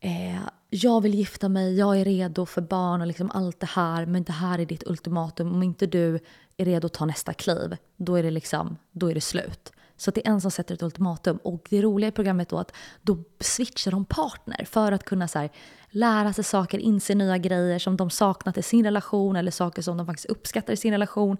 eh, 0.00 0.40
jag 0.70 1.00
vill 1.00 1.14
gifta 1.14 1.48
mig, 1.48 1.78
jag 1.78 2.00
är 2.00 2.04
redo 2.04 2.46
för 2.46 2.60
barn 2.60 3.00
och 3.00 3.06
liksom 3.06 3.30
allt 3.30 3.60
det 3.60 3.66
här, 3.66 4.06
men 4.06 4.24
det 4.24 4.32
här 4.32 4.58
är 4.58 4.66
ditt 4.66 4.86
ultimatum. 4.86 5.52
Om 5.52 5.62
inte 5.62 5.86
du 5.86 6.18
är 6.56 6.64
redo 6.64 6.86
att 6.86 6.92
ta 6.92 7.04
nästa 7.04 7.32
kliv, 7.32 7.76
då 7.96 8.16
är 8.16 8.22
det 8.22 8.30
liksom, 8.30 8.76
då 8.92 9.10
är 9.10 9.14
det 9.14 9.20
slut. 9.20 9.72
Så 9.96 10.10
det 10.10 10.26
är 10.26 10.30
en 10.30 10.40
som 10.40 10.50
sätter 10.50 10.74
ett 10.74 10.82
ultimatum. 10.82 11.38
Och 11.42 11.66
det 11.70 11.82
roliga 11.82 12.08
i 12.08 12.12
programmet 12.12 12.48
då 12.48 12.58
att 12.58 12.72
då 13.02 13.18
switchar 13.40 13.90
de 13.90 14.04
partner 14.04 14.64
för 14.64 14.92
att 14.92 15.04
kunna 15.04 15.28
så 15.28 15.38
här, 15.38 15.50
lära 15.90 16.32
sig 16.32 16.44
saker, 16.44 16.78
inse 16.78 17.14
nya 17.14 17.38
grejer 17.38 17.78
som 17.78 17.96
de 17.96 18.10
saknat 18.10 18.58
i 18.58 18.62
sin 18.62 18.84
relation 18.84 19.36
eller 19.36 19.50
saker 19.50 19.82
som 19.82 19.96
de 19.96 20.06
faktiskt 20.06 20.28
uppskattar 20.28 20.72
i 20.72 20.76
sin 20.76 20.92
relation. 20.92 21.36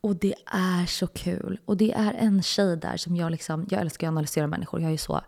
Och 0.00 0.16
det 0.16 0.34
är 0.46 0.86
så 0.86 1.06
kul. 1.06 1.60
Och 1.64 1.76
det 1.76 1.92
är 1.92 2.14
en 2.14 2.42
tjej 2.42 2.76
där 2.76 2.96
som 2.96 3.16
jag 3.16 3.30
liksom, 3.30 3.66
jag 3.70 3.80
älskar 3.80 4.06
att 4.06 4.10
analysera 4.12 4.46
människor. 4.46 4.80
Jag 4.80 4.92
är 4.92 4.96
så, 4.96 5.20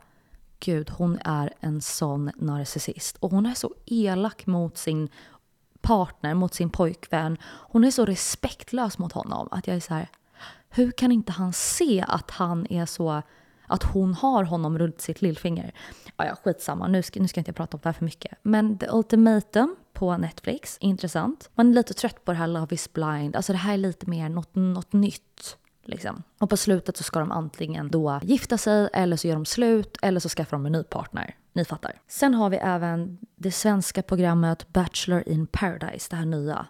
gud 0.60 0.90
hon 0.90 1.18
är 1.24 1.52
en 1.60 1.80
sån 1.80 2.30
narcissist. 2.36 3.16
Och 3.16 3.30
hon 3.30 3.46
är 3.46 3.54
så 3.54 3.74
elak 3.86 4.46
mot 4.46 4.78
sin 4.78 5.08
partner, 5.80 6.34
mot 6.34 6.54
sin 6.54 6.70
pojkvän. 6.70 7.38
Hon 7.44 7.84
är 7.84 7.90
så 7.90 8.04
respektlös 8.04 8.98
mot 8.98 9.12
honom 9.12 9.48
att 9.50 9.66
jag 9.66 9.76
är 9.76 9.80
så 9.80 9.94
här, 9.94 10.08
hur 10.68 10.90
kan 10.90 11.12
inte 11.12 11.32
han 11.32 11.52
se 11.52 12.04
att 12.08 12.30
han 12.30 12.66
är 12.70 12.86
så 12.86 13.22
att 13.66 13.82
hon 13.82 14.14
har 14.14 14.44
honom 14.44 14.78
runt 14.78 15.00
sitt 15.00 15.22
lillfinger. 15.22 15.72
Ja, 16.16 16.24
ja, 16.26 16.36
skitsamma, 16.44 16.88
nu 16.88 17.02
ska, 17.02 17.20
nu 17.20 17.28
ska 17.28 17.38
jag 17.38 17.42
inte 17.42 17.52
prata 17.52 17.76
om 17.76 17.80
det 17.82 17.88
här 17.88 17.92
för 17.92 18.04
mycket. 18.04 18.38
Men 18.42 18.78
The 18.78 18.86
Ultimatum 18.90 19.76
på 19.92 20.16
Netflix, 20.16 20.78
intressant. 20.80 21.50
Man 21.54 21.68
är 21.70 21.74
lite 21.74 21.94
trött 21.94 22.24
på 22.24 22.32
det 22.32 22.38
här 22.38 22.46
Love 22.46 22.74
is 22.74 22.92
blind, 22.92 23.36
alltså 23.36 23.52
det 23.52 23.58
här 23.58 23.74
är 23.74 23.78
lite 23.78 24.10
mer 24.10 24.28
något, 24.28 24.54
något 24.54 24.92
nytt. 24.92 25.56
Liksom. 25.88 26.22
Och 26.38 26.50
på 26.50 26.56
slutet 26.56 26.96
så 26.96 27.02
ska 27.02 27.20
de 27.20 27.32
antingen 27.32 27.88
då 27.90 28.20
gifta 28.22 28.58
sig 28.58 28.88
eller 28.92 29.16
så 29.16 29.28
gör 29.28 29.34
de 29.34 29.44
slut 29.44 29.96
eller 30.02 30.20
så 30.20 30.28
skaffar 30.28 30.56
de 30.56 30.66
en 30.66 30.72
ny 30.72 30.82
partner. 30.82 31.34
Ni 31.52 31.64
fattar. 31.64 32.00
Sen 32.08 32.34
har 32.34 32.50
vi 32.50 32.56
även 32.56 33.18
det 33.36 33.52
svenska 33.52 34.02
programmet 34.02 34.72
Bachelor 34.72 35.28
in 35.28 35.46
paradise, 35.46 36.06
det 36.10 36.16
här 36.16 36.26
nya 36.26 36.66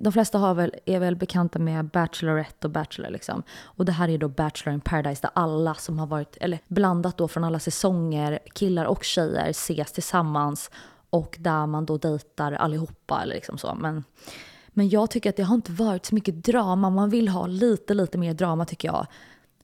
de 0.00 0.12
flesta 0.12 0.38
har 0.38 0.54
väl, 0.54 0.74
är 0.84 1.00
väl 1.00 1.16
bekanta 1.16 1.58
med 1.58 1.88
Bachelorette 1.88 2.66
och 2.66 2.70
Bachelor 2.70 3.10
liksom. 3.10 3.42
Och 3.62 3.84
det 3.84 3.92
här 3.92 4.08
är 4.08 4.18
då 4.18 4.28
Bachelor 4.28 4.74
in 4.74 4.80
paradise 4.80 5.22
där 5.22 5.30
alla 5.34 5.74
som 5.74 5.98
har 5.98 6.06
varit, 6.06 6.36
eller 6.40 6.58
blandat 6.68 7.18
då 7.18 7.28
från 7.28 7.44
alla 7.44 7.58
säsonger, 7.58 8.38
killar 8.54 8.84
och 8.84 9.04
tjejer 9.04 9.50
ses 9.50 9.92
tillsammans 9.92 10.70
och 11.10 11.36
där 11.38 11.66
man 11.66 11.86
då 11.86 11.98
dejtar 11.98 12.52
allihopa 12.52 13.22
eller 13.22 13.34
liksom 13.34 13.58
så. 13.58 13.74
Men, 13.74 14.04
men 14.78 14.88
jag 14.88 15.10
tycker 15.10 15.30
att 15.30 15.36
det 15.36 15.42
har 15.42 15.54
inte 15.54 15.72
varit 15.72 16.06
så 16.06 16.14
mycket 16.14 16.44
drama. 16.44 16.90
Man 16.90 17.10
vill 17.10 17.28
ha 17.28 17.46
lite, 17.46 17.94
lite 17.94 18.18
mer 18.18 18.34
drama 18.34 18.64
tycker 18.64 18.88
jag. 18.88 19.06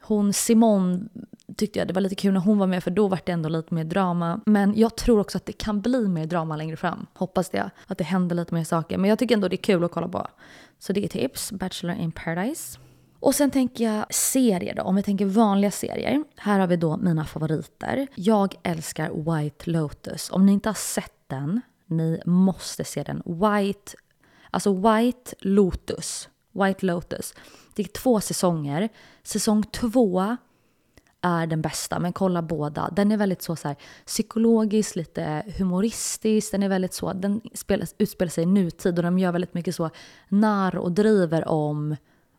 Hon 0.00 0.32
Simon 0.32 1.08
tyckte 1.56 1.78
jag 1.78 1.88
det 1.88 1.94
var 1.94 2.00
lite 2.00 2.14
kul 2.14 2.32
när 2.32 2.40
hon 2.40 2.58
var 2.58 2.66
med 2.66 2.84
för 2.84 2.90
då 2.90 3.08
var 3.08 3.20
det 3.24 3.32
ändå 3.32 3.48
lite 3.48 3.74
mer 3.74 3.84
drama. 3.84 4.40
Men 4.46 4.74
jag 4.76 4.96
tror 4.96 5.20
också 5.20 5.38
att 5.38 5.46
det 5.46 5.52
kan 5.52 5.80
bli 5.80 6.08
mer 6.08 6.26
drama 6.26 6.56
längre 6.56 6.76
fram. 6.76 7.06
Hoppas 7.14 7.50
det. 7.50 7.70
Att 7.86 7.98
det 7.98 8.04
händer 8.04 8.36
lite 8.36 8.54
mer 8.54 8.64
saker. 8.64 8.98
Men 8.98 9.10
jag 9.10 9.18
tycker 9.18 9.34
ändå 9.34 9.48
det 9.48 9.54
är 9.54 9.62
kul 9.62 9.84
att 9.84 9.90
kolla 9.90 10.08
på. 10.08 10.26
Så 10.78 10.92
det 10.92 11.04
är 11.04 11.08
tips. 11.08 11.52
Bachelor 11.52 11.96
in 11.96 12.12
paradise. 12.12 12.78
Och 13.20 13.34
sen 13.34 13.50
tänker 13.50 13.84
jag 13.84 14.14
serier 14.14 14.74
då, 14.74 14.82
om 14.82 14.96
vi 14.96 15.02
tänker 15.02 15.26
vanliga 15.26 15.70
serier. 15.70 16.24
Här 16.36 16.60
har 16.60 16.66
vi 16.66 16.76
då 16.76 16.96
mina 16.96 17.24
favoriter. 17.24 18.06
Jag 18.14 18.54
älskar 18.62 19.38
White 19.40 19.70
Lotus. 19.70 20.30
Om 20.30 20.46
ni 20.46 20.52
inte 20.52 20.68
har 20.68 20.74
sett 20.74 21.12
den, 21.26 21.60
ni 21.86 22.20
måste 22.26 22.84
se 22.84 23.02
den. 23.02 23.22
White, 23.24 23.92
alltså 24.54 24.72
White 24.72 25.34
Lotus. 25.40 26.28
White 26.52 26.86
Lotus. 26.86 27.34
Det 27.74 27.82
är 27.82 27.86
två 27.86 28.20
säsonger. 28.20 28.88
Säsong 29.22 29.62
två 29.62 30.36
är 31.20 31.46
den 31.46 31.62
bästa, 31.62 31.98
men 31.98 32.12
kolla 32.12 32.42
båda. 32.42 32.90
Den 32.92 33.12
är 33.12 33.16
väldigt 33.16 33.42
så, 33.42 33.56
så 33.56 33.68
här, 33.68 33.76
psykologisk, 34.06 34.96
lite 34.96 35.42
humoristisk. 35.58 36.52
Den 36.52 36.62
är 36.62 36.68
väldigt 36.68 36.94
så, 36.94 37.12
den 37.12 37.40
spelas, 37.54 37.94
utspelar 37.98 38.30
sig 38.30 38.42
i 38.42 38.46
nutid 38.46 38.98
och 38.98 39.04
de 39.04 39.18
gör 39.18 39.32
väldigt 39.32 39.54
mycket 39.54 39.74
så 39.74 39.90
narr 40.28 40.76
och 40.76 40.92
driver 40.92 41.48
om 41.48 41.96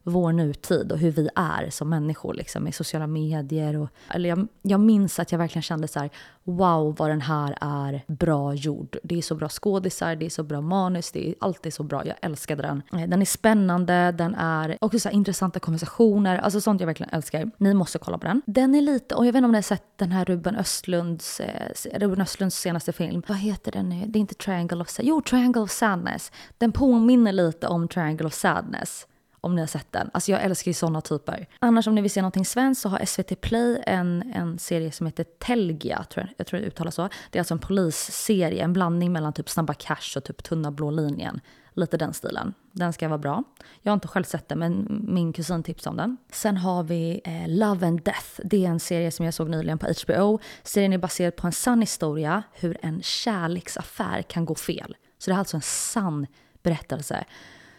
vår 0.08 0.32
nutid 0.32 0.92
och 0.92 0.98
hur 0.98 1.12
vi 1.12 1.30
är 1.36 1.70
som 1.70 1.90
människor 1.90 2.34
liksom, 2.34 2.68
i 2.68 2.72
sociala 2.72 3.08
medier. 3.08 3.78
Och, 3.78 3.90
eller 4.10 4.30
jag, 4.30 4.48
jag 4.62 4.80
minns 4.80 5.20
att 5.20 5.32
jag 5.32 5.40
verkligen 5.40 5.64
kände 5.64 5.88
så 5.88 6.00
här, 6.00 6.10
wow 6.44 6.96
vad 6.98 7.10
den 7.10 7.22
här 7.22 7.58
är 7.62 8.02
bra 8.08 8.54
gjord. 8.54 8.98
Det 9.04 9.18
är 9.18 9.22
så 9.22 9.36
bra 9.36 9.50
skådisar, 9.50 10.16
det 10.16 10.26
är 10.26 10.30
så 10.30 10.44
bra 10.44 10.62
manus, 10.62 11.12
det 11.12 11.30
är 11.30 11.36
alltid 11.40 11.74
så 11.74 11.84
bra. 11.84 12.06
Jag 12.06 12.16
älskade 12.22 12.62
den. 12.62 12.82
Eh, 13.02 13.10
den 13.10 13.22
är 13.22 13.26
spännande, 13.26 14.12
den 14.12 14.36
är 14.36 14.78
också 14.82 15.00
så 15.00 15.10
intressanta 15.10 15.60
konversationer, 15.60 16.38
alltså 16.38 16.62
sånt 16.62 16.82
jag 16.82 16.88
verkligen 16.88 17.14
älskar. 17.14 17.52
Ni 17.58 17.74
måste 17.74 18.00
kolla 18.00 18.18
på 18.18 18.28
den. 18.28 18.42
Den 18.46 18.76
är 18.76 18.82
lite, 18.82 19.16
och 19.16 19.26
jag 19.26 19.34
vet 19.34 19.38
inte 19.38 19.46
om 19.46 19.52
ni 19.52 19.58
har 19.58 19.62
sett 19.62 19.84
den 19.96 20.12
här 20.12 20.26
Ruben 20.26 20.56
Östlunds, 20.56 21.40
eh, 21.40 22.00
Ruben 22.00 22.22
Östlunds 22.22 22.60
senaste 22.60 22.94
film. 22.94 23.24
Vad 23.28 23.38
heter 23.38 23.72
den 23.72 23.90
nu? 23.90 24.06
Det 24.08 24.20
är 24.20 24.22
inte 24.22 24.36
Triangle 24.36 24.82
of 24.82 24.90
Sadness. 24.90 25.10
Jo, 25.10 25.22
Triangle 25.22 25.62
of 25.62 25.72
Sadness. 25.72 26.32
Den 26.58 26.72
påminner 26.72 27.32
lite 27.32 27.68
om 27.68 27.88
Triangle 27.88 28.28
of 28.28 28.34
Sadness 28.34 29.08
om 29.46 29.56
ni 29.56 29.62
har 29.62 29.68
sett 29.68 29.92
den. 29.92 30.10
Alltså 30.14 30.32
jag 30.32 30.44
älskar 30.44 30.70
ju 30.70 30.74
sådana 30.74 31.02
typer. 31.02 31.48
Annars 31.60 31.88
om 31.88 31.96
ni 31.96 32.02
vill 32.02 32.12
se 32.12 32.22
någonting 32.22 32.46
svenskt 32.46 32.82
så 32.82 32.90
har 32.90 33.06
SVT 33.06 33.42
Play 33.42 33.82
en, 33.86 34.32
en 34.36 34.60
serie 34.60 34.92
som 34.92 35.06
heter 35.06 35.24
Telgia, 35.24 36.04
tror 36.04 36.26
jag, 36.26 36.34
jag 36.38 36.48
tror 36.48 36.60
det 36.60 36.66
uttalas 36.66 36.96
så. 36.96 37.10
Det 37.30 37.38
är 37.38 37.42
alltså 37.42 37.54
en 37.54 37.60
polisserie, 37.60 38.64
en 38.64 38.74
blandning 38.74 39.12
mellan 39.12 39.34
typ 39.34 39.50
Snabba 39.50 39.74
Cash 39.74 40.18
och 40.18 40.24
typ 40.24 40.44
Tunna 40.44 40.72
blå 40.72 40.92
linjen. 40.92 41.42
Lite 41.74 41.98
den 41.98 42.14
stilen. 42.14 42.54
Den 42.72 42.94
ska 42.94 43.08
vara 43.08 43.18
bra. 43.18 43.44
Jag 43.82 43.92
har 43.92 43.94
inte 43.94 44.08
själv 44.08 44.24
sett 44.24 44.50
den 44.50 44.60
men 44.60 45.02
min 45.08 45.34
kusin 45.34 45.64
tipsade 45.64 45.90
om 45.90 45.98
den. 45.98 46.18
Sen 46.32 46.58
har 46.58 46.84
vi 46.84 47.22
eh, 47.24 47.48
Love 47.48 47.88
and 47.88 48.04
Death. 48.04 48.42
Det 48.44 48.66
är 48.66 48.70
en 48.70 48.80
serie 48.80 49.12
som 49.12 49.26
jag 49.26 49.34
såg 49.34 49.50
nyligen 49.50 49.78
på 49.78 49.88
HBO. 50.04 50.40
Serien 50.64 50.94
är 50.94 50.98
baserad 50.98 51.36
på 51.36 51.48
en 51.48 51.54
sann 51.54 51.82
historia 51.82 52.44
hur 52.54 52.78
en 52.82 53.02
kärleksaffär 53.02 54.22
kan 54.22 54.46
gå 54.46 54.56
fel. 54.56 54.96
Så 55.18 55.30
det 55.30 55.36
är 55.36 55.40
alltså 55.40 55.58
en 55.58 55.62
sann 55.62 56.28
berättelse. 56.64 57.26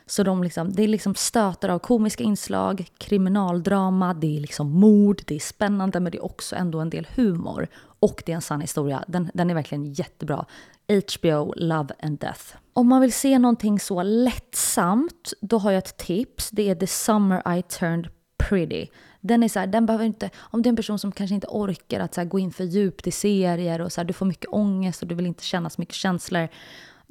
Så 0.08 0.22
de 0.22 0.42
liksom, 0.42 0.72
det 0.72 0.82
är 0.82 0.88
liksom 0.88 1.14
stötar 1.14 1.68
av 1.68 1.78
komiska 1.78 2.24
inslag, 2.24 2.86
kriminaldrama, 2.98 4.14
det 4.14 4.36
är 4.36 4.40
liksom 4.40 4.70
mord, 4.70 5.22
det 5.26 5.34
är 5.34 5.40
spännande 5.40 6.00
men 6.00 6.12
det 6.12 6.18
är 6.18 6.24
också 6.24 6.56
ändå 6.56 6.80
en 6.80 6.90
del 6.90 7.06
humor. 7.14 7.68
Och 8.00 8.22
det 8.26 8.32
är 8.32 8.36
en 8.36 8.42
sann 8.42 8.60
historia. 8.60 9.04
Den, 9.08 9.30
den 9.34 9.50
är 9.50 9.54
verkligen 9.54 9.92
jättebra. 9.92 10.46
HBO 10.88 11.52
Love 11.56 11.94
and 12.02 12.18
Death. 12.18 12.42
Om 12.72 12.88
man 12.88 13.00
vill 13.00 13.12
se 13.12 13.38
någonting 13.38 13.80
så 13.80 14.02
lättsamt, 14.02 15.32
då 15.40 15.58
har 15.58 15.70
jag 15.70 15.78
ett 15.78 15.96
tips. 15.96 16.50
Det 16.50 16.70
är 16.70 16.74
The 16.74 16.86
Summer 16.86 17.58
I 17.58 17.62
Turned 17.62 18.08
Pretty. 18.36 18.86
Den 19.20 19.42
är 19.42 19.48
så 19.48 19.58
här, 19.58 19.66
den 19.66 19.86
behöver 19.86 20.04
inte, 20.04 20.30
om 20.36 20.62
det 20.62 20.66
är 20.66 20.70
en 20.70 20.76
person 20.76 20.98
som 20.98 21.12
kanske 21.12 21.34
inte 21.34 21.46
orkar 21.50 22.00
att 22.00 22.14
så 22.14 22.24
gå 22.24 22.38
in 22.38 22.52
för 22.52 22.64
djupt 22.64 23.06
i 23.06 23.10
serier 23.10 23.80
och 23.80 23.92
så 23.92 24.00
här, 24.00 24.06
du 24.06 24.12
får 24.12 24.26
mycket 24.26 24.52
ångest 24.52 25.02
och 25.02 25.08
du 25.08 25.14
vill 25.14 25.26
inte 25.26 25.44
känna 25.44 25.70
så 25.70 25.80
mycket 25.80 25.94
känslor 25.94 26.48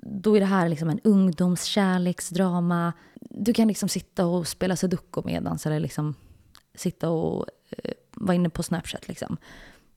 då 0.05 0.35
är 0.35 0.39
det 0.39 0.45
här 0.45 0.69
liksom 0.69 0.89
en 0.89 0.99
ungdomskärleksdrama. 1.03 2.93
Du 3.19 3.53
kan 3.53 3.67
liksom 3.67 3.89
sitta 3.89 4.25
och 4.25 4.47
spela 4.47 4.75
sudoku 4.75 5.21
medans 5.25 5.65
eller 5.65 5.79
liksom 5.79 6.15
sitta 6.75 7.09
och 7.09 7.45
eh, 7.69 7.91
vara 8.11 8.35
inne 8.35 8.49
på 8.49 8.63
Snapchat. 8.63 9.07
Liksom. 9.07 9.37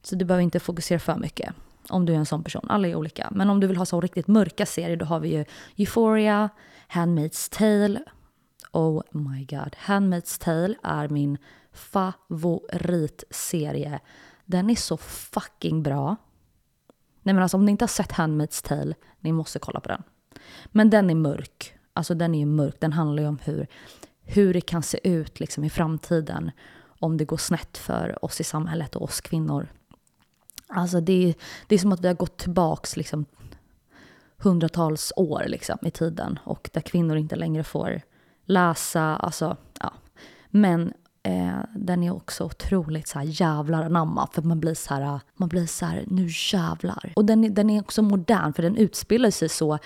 Så 0.02 0.16
du 0.16 0.24
behöver 0.24 0.42
inte 0.42 0.60
fokusera 0.60 0.98
för 0.98 1.16
mycket 1.16 1.54
om 1.88 2.06
du 2.06 2.12
är 2.12 2.16
en 2.16 2.26
sån 2.26 2.44
person. 2.44 2.66
Alla 2.68 2.88
är 2.88 2.94
olika. 2.94 3.28
Men 3.30 3.50
om 3.50 3.60
du 3.60 3.66
vill 3.66 3.76
ha 3.76 3.86
så 3.86 4.00
riktigt 4.00 4.28
mörka 4.28 4.66
serier 4.66 4.96
då 4.96 5.04
har 5.04 5.20
vi 5.20 5.28
ju 5.28 5.44
Euphoria, 5.76 6.48
Handmaid's 6.88 7.58
Tale. 7.58 8.00
Oh 8.72 9.02
my 9.10 9.44
god. 9.44 9.76
Handmaid's 9.86 10.44
Tale 10.44 10.74
är 10.82 11.08
min 11.08 11.38
favoritserie. 11.72 14.00
Den 14.44 14.70
är 14.70 14.74
så 14.74 14.96
fucking 14.96 15.82
bra. 15.82 16.16
Nej 17.28 17.34
men 17.34 17.42
alltså 17.42 17.56
om 17.56 17.64
ni 17.64 17.70
inte 17.70 17.82
har 17.82 17.88
sett 17.88 18.12
Handmaid's 18.12 18.68
Tale, 18.68 18.94
ni 19.20 19.32
måste 19.32 19.58
kolla 19.58 19.80
på 19.80 19.88
den. 19.88 20.02
Men 20.66 20.90
den 20.90 21.10
är 21.10 21.14
mörk. 21.14 21.74
Alltså 21.92 22.14
den 22.14 22.34
är 22.34 22.38
ju 22.38 22.46
mörk. 22.46 22.76
Den 22.80 22.92
handlar 22.92 23.22
ju 23.22 23.28
om 23.28 23.38
hur, 23.44 23.66
hur 24.22 24.54
det 24.54 24.60
kan 24.60 24.82
se 24.82 25.08
ut 25.08 25.40
liksom 25.40 25.64
i 25.64 25.70
framtiden 25.70 26.50
om 26.82 27.16
det 27.16 27.24
går 27.24 27.36
snett 27.36 27.78
för 27.78 28.24
oss 28.24 28.40
i 28.40 28.44
samhället 28.44 28.96
och 28.96 29.02
oss 29.02 29.20
kvinnor. 29.20 29.68
Alltså 30.66 31.00
det 31.00 31.28
är, 31.28 31.34
det 31.66 31.74
är 31.74 31.78
som 31.78 31.92
att 31.92 32.00
vi 32.00 32.08
har 32.08 32.14
gått 32.14 32.36
tillbaks 32.36 32.96
liksom 32.96 33.24
hundratals 34.36 35.12
år 35.16 35.44
liksom 35.46 35.78
i 35.82 35.90
tiden 35.90 36.38
och 36.44 36.70
där 36.72 36.80
kvinnor 36.80 37.16
inte 37.16 37.36
längre 37.36 37.64
får 37.64 38.00
läsa, 38.44 39.02
alltså 39.02 39.56
ja. 39.80 39.92
Men 40.50 40.92
Eh, 41.28 41.58
den 41.74 42.02
är 42.02 42.14
också 42.14 42.44
otroligt 42.44 43.08
så 43.08 43.18
här 43.18 43.26
jävlar 43.40 43.82
anamma 43.82 44.28
för 44.32 44.42
man 44.42 44.60
blir 44.60 44.74
så 44.74 44.94
här, 44.94 45.20
man 45.36 45.48
blir 45.48 45.66
så 45.66 45.86
här, 45.86 46.04
nu 46.06 46.28
jävlar. 46.52 47.12
Och 47.16 47.24
den, 47.24 47.54
den 47.54 47.70
är 47.70 47.80
också 47.80 48.02
modern 48.02 48.52
för 48.52 48.62
den 48.62 48.76
utspelar 48.76 49.30
sig 49.30 49.48
så 49.48 49.78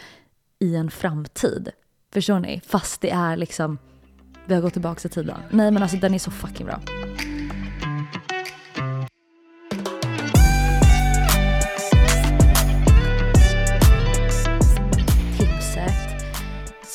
i 0.58 0.76
en 0.76 0.90
framtid. 0.90 1.70
Förstår 2.12 2.38
ni? 2.38 2.60
Fast 2.66 3.00
det 3.00 3.10
är 3.10 3.36
liksom, 3.36 3.78
vi 4.44 4.54
har 4.54 4.62
gått 4.62 4.72
tillbaka 4.72 5.08
i 5.08 5.10
tiden. 5.10 5.36
Nej 5.50 5.70
men 5.70 5.82
alltså 5.82 5.96
den 5.96 6.14
är 6.14 6.18
så 6.18 6.30
fucking 6.30 6.66
bra. 6.66 6.80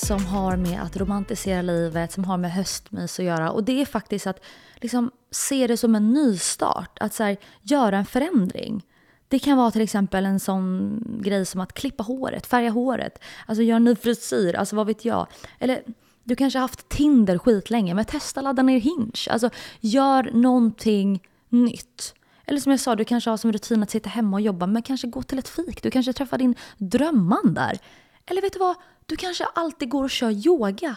Som 0.08 0.26
har 0.26 0.58
med 0.58 0.82
att 0.82 0.98
romantisera 0.98 1.62
livet, 1.62 2.12
som 2.12 2.24
har 2.24 2.38
med 2.38 2.52
höstmys 2.52 3.20
att 3.20 3.26
göra. 3.26 3.52
Och 3.52 3.64
det 3.64 3.82
är 3.82 3.86
faktiskt 3.86 4.28
att 4.28 4.44
liksom, 4.76 5.12
se 5.32 5.68
det 5.68 5.78
som 5.78 5.96
en 5.96 6.14
nystart, 6.14 6.98
att 7.00 7.14
så 7.14 7.24
här, 7.24 7.38
göra 7.62 7.98
en 7.98 8.06
förändring. 8.06 8.86
Det 9.28 9.40
kan 9.40 9.58
vara 9.58 9.72
till 9.72 9.82
exempel 9.82 10.26
en 10.26 10.40
sån 10.40 11.00
grej 11.24 11.46
som 11.46 11.62
att 11.62 11.74
klippa 11.74 12.04
håret, 12.04 12.48
färga 12.48 12.70
håret, 12.70 13.24
alltså 13.46 13.64
göra 13.64 13.76
en 13.76 13.84
ny 13.84 13.96
frisyr, 13.96 14.56
alltså 14.56 14.76
vad 14.76 14.88
vet 14.88 15.06
jag. 15.06 15.28
Eller 15.60 15.84
Du 16.24 16.36
kanske 16.36 16.60
har 16.60 16.62
haft 16.62 16.90
Tinder 16.90 17.38
skitlänge, 17.38 17.94
men 17.94 18.06
testa 18.06 18.42
ladda 18.42 18.64
ner 18.64 18.80
Hinge. 18.80 19.30
Alltså 19.30 19.50
gör 19.80 20.32
någonting 20.34 21.24
nytt. 21.50 22.14
Eller 22.46 22.60
som 22.60 22.72
jag 22.72 22.80
sa, 22.80 22.96
du 22.96 23.06
kanske 23.06 23.30
har 23.30 23.38
som 23.38 23.52
rutin 23.52 23.84
att 23.84 23.90
sitta 23.90 24.10
hemma 24.10 24.38
och 24.38 24.42
jobba, 24.42 24.68
men 24.68 24.82
kanske 24.82 25.08
gå 25.08 25.24
till 25.24 25.40
ett 25.40 25.50
fik. 25.50 25.84
Du 25.84 25.92
kanske 25.92 26.14
träffar 26.14 26.38
din 26.38 26.56
drömman 26.78 27.54
där. 27.54 27.80
Eller 28.26 28.42
vet 28.42 28.54
du 28.54 28.60
vad? 28.60 28.76
Du 29.08 29.16
kanske 29.16 29.46
alltid 29.46 29.90
går 29.90 30.04
och 30.04 30.10
kör 30.10 30.48
yoga. 30.48 30.96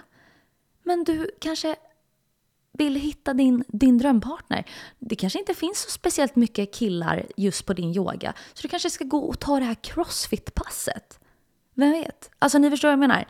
Men 0.82 1.04
du 1.04 1.30
kanske 1.40 1.76
vill 2.72 2.96
hitta 2.96 3.34
din, 3.34 3.64
din 3.68 3.98
drömpartner. 3.98 4.66
Det 4.98 5.16
kanske 5.16 5.38
inte 5.38 5.54
finns 5.54 5.78
så 5.78 5.90
speciellt 5.90 6.36
mycket 6.36 6.74
killar 6.74 7.26
just 7.36 7.66
på 7.66 7.72
din 7.72 7.94
yoga. 7.96 8.34
Så 8.54 8.62
du 8.62 8.68
kanske 8.68 8.90
ska 8.90 9.04
gå 9.04 9.18
och 9.18 9.40
ta 9.40 9.58
det 9.58 9.64
här 9.64 9.74
crossfit-passet. 9.74 11.20
Vem 11.74 11.90
vet? 11.90 12.30
Alltså 12.38 12.58
ni 12.58 12.70
förstår 12.70 12.88
vad 12.88 12.92
jag 12.92 12.98
menar. 12.98 13.26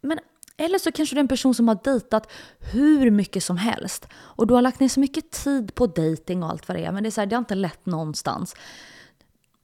Men, 0.00 0.18
eller 0.56 0.78
så 0.78 0.92
kanske 0.92 1.14
du 1.14 1.18
är 1.18 1.22
en 1.22 1.28
person 1.28 1.54
som 1.54 1.68
har 1.68 1.78
dejtat 1.84 2.32
hur 2.72 3.10
mycket 3.10 3.44
som 3.44 3.56
helst. 3.56 4.08
Och 4.14 4.46
du 4.46 4.54
har 4.54 4.62
lagt 4.62 4.80
ner 4.80 4.88
så 4.88 5.00
mycket 5.00 5.30
tid 5.30 5.74
på 5.74 5.86
dejting 5.86 6.42
och 6.42 6.50
allt 6.50 6.68
vad 6.68 6.76
det 6.76 6.84
är. 6.84 6.92
Men 6.92 7.02
det 7.02 7.08
är, 7.08 7.10
så 7.10 7.20
här, 7.20 7.26
det 7.26 7.36
har 7.36 7.38
inte 7.40 7.54
lett 7.54 7.86
någonstans. 7.86 8.54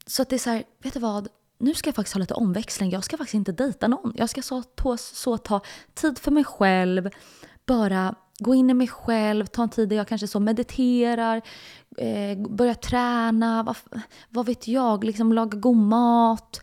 Så 0.07 0.23
att 0.23 0.29
det 0.29 0.37
är 0.37 0.39
så 0.39 0.51
här, 0.51 0.65
vet 0.83 0.95
du 0.95 1.01
vad? 1.01 1.29
Nu 1.59 1.75
ska 1.75 1.89
jag 1.89 1.95
faktiskt 1.95 2.15
ha 2.15 2.21
lite 2.21 2.35
omväxling. 2.35 2.91
Jag 2.91 3.05
ska 3.05 3.17
faktiskt 3.17 3.35
inte 3.35 3.53
dejta 3.53 3.89
någon. 3.89 4.13
Jag 4.17 4.31
ska 4.31 4.43
så, 4.43 4.63
så, 4.83 4.97
så 4.97 5.39
ta 5.39 5.61
tid 5.95 6.19
för 6.19 6.31
mig 6.31 6.45
själv. 6.45 7.11
Bara 7.67 8.15
gå 8.39 8.55
in 8.55 8.71
i 8.71 8.75
mig 8.75 8.89
själv, 8.89 9.47
ta 9.47 9.63
en 9.63 9.69
tid 9.69 9.89
där 9.89 9.97
jag 9.97 10.09
kanske 10.09 10.29
så 10.29 10.41
mediterar, 10.41 11.43
eh, 11.97 12.39
börjar 12.49 12.75
träna, 12.75 13.63
vad, 13.63 13.77
vad 14.29 14.47
vet 14.47 14.69
jag, 14.69 15.05
liksom 15.05 15.33
laga 15.33 15.59
god 15.59 15.77
mat, 15.77 16.61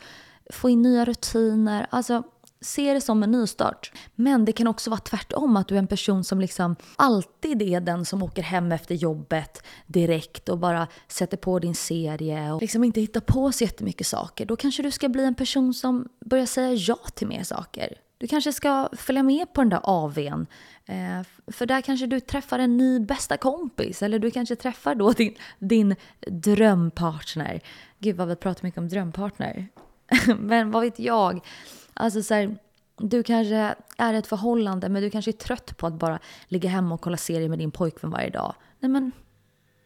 få 0.54 0.70
in 0.70 0.82
nya 0.82 1.06
rutiner. 1.06 1.88
Alltså, 1.90 2.24
se 2.66 2.94
det 2.94 3.02
som 3.02 3.24
en 3.24 3.32
nystart. 3.32 3.92
Men 4.16 4.46
det 4.46 4.52
kan 4.52 4.68
också 4.68 4.90
vara 4.90 5.00
tvärtom, 5.00 5.58
att 5.58 5.68
du 5.68 5.76
är 5.76 5.80
en 5.80 5.88
person 5.88 6.24
som 6.24 6.40
liksom 6.40 6.76
alltid 6.96 7.62
är 7.62 7.82
den 7.82 8.06
som 8.06 8.24
åker 8.24 8.42
hem 8.42 8.72
efter 8.72 8.96
jobbet 8.96 9.64
direkt 9.88 10.50
och 10.50 10.58
bara 10.58 10.88
sätter 11.08 11.38
på 11.38 11.60
din 11.60 11.76
serie 11.76 12.52
och 12.52 12.62
liksom 12.62 12.84
inte 12.84 13.02
hittar 13.02 13.22
på 13.22 13.52
så 13.52 13.64
jättemycket 13.64 14.08
saker. 14.08 14.46
Då 14.46 14.56
kanske 14.56 14.84
du 14.84 14.92
ska 14.92 15.10
bli 15.10 15.24
en 15.24 15.36
person 15.36 15.74
som 15.74 16.08
börjar 16.26 16.46
säga 16.46 16.74
ja 16.74 16.98
till 17.16 17.28
mer 17.28 17.44
saker. 17.44 17.98
Du 18.18 18.28
kanske 18.28 18.54
ska 18.54 18.90
följa 18.94 19.24
med 19.24 19.54
på 19.54 19.62
den 19.62 19.70
där 19.70 19.80
AWn. 19.84 20.48
Eh, 20.86 21.22
för 21.48 21.66
där 21.66 21.82
kanske 21.82 22.06
du 22.06 22.20
träffar 22.20 22.60
en 22.60 22.78
ny 22.78 23.00
bästa 23.00 23.38
kompis. 23.38 24.04
Eller 24.04 24.20
du 24.20 24.32
kanske 24.32 24.56
träffar 24.56 24.96
då 24.96 25.12
din, 25.12 25.36
din 25.60 25.96
drömpartner. 26.28 27.62
Gud 28.00 28.16
vad 28.16 28.28
vi 28.28 28.36
pratar 28.36 28.64
mycket 28.64 28.78
om 28.78 28.90
drömpartner. 28.90 29.68
men 30.40 30.72
vad 30.72 30.84
vet 30.84 31.00
jag? 31.00 31.42
Alltså 31.96 32.24
så 32.24 32.34
här, 32.34 32.58
du 32.98 33.24
kanske 33.24 33.76
är 33.98 34.14
i 34.14 34.18
ett 34.18 34.28
förhållande 34.28 34.90
men 34.90 35.02
du 35.02 35.10
kanske 35.10 35.32
är 35.32 35.34
trött 35.34 35.78
på 35.78 35.88
att 35.88 35.94
bara 35.94 36.20
ligga 36.48 36.70
hemma 36.70 36.96
och 36.96 37.02
kolla 37.02 37.18
serier 37.18 37.50
med 37.50 37.60
din 37.60 37.72
pojkvän 37.72 38.12
varje 38.12 38.30
dag. 38.30 38.56
Nej 38.80 38.90
men, 38.90 39.12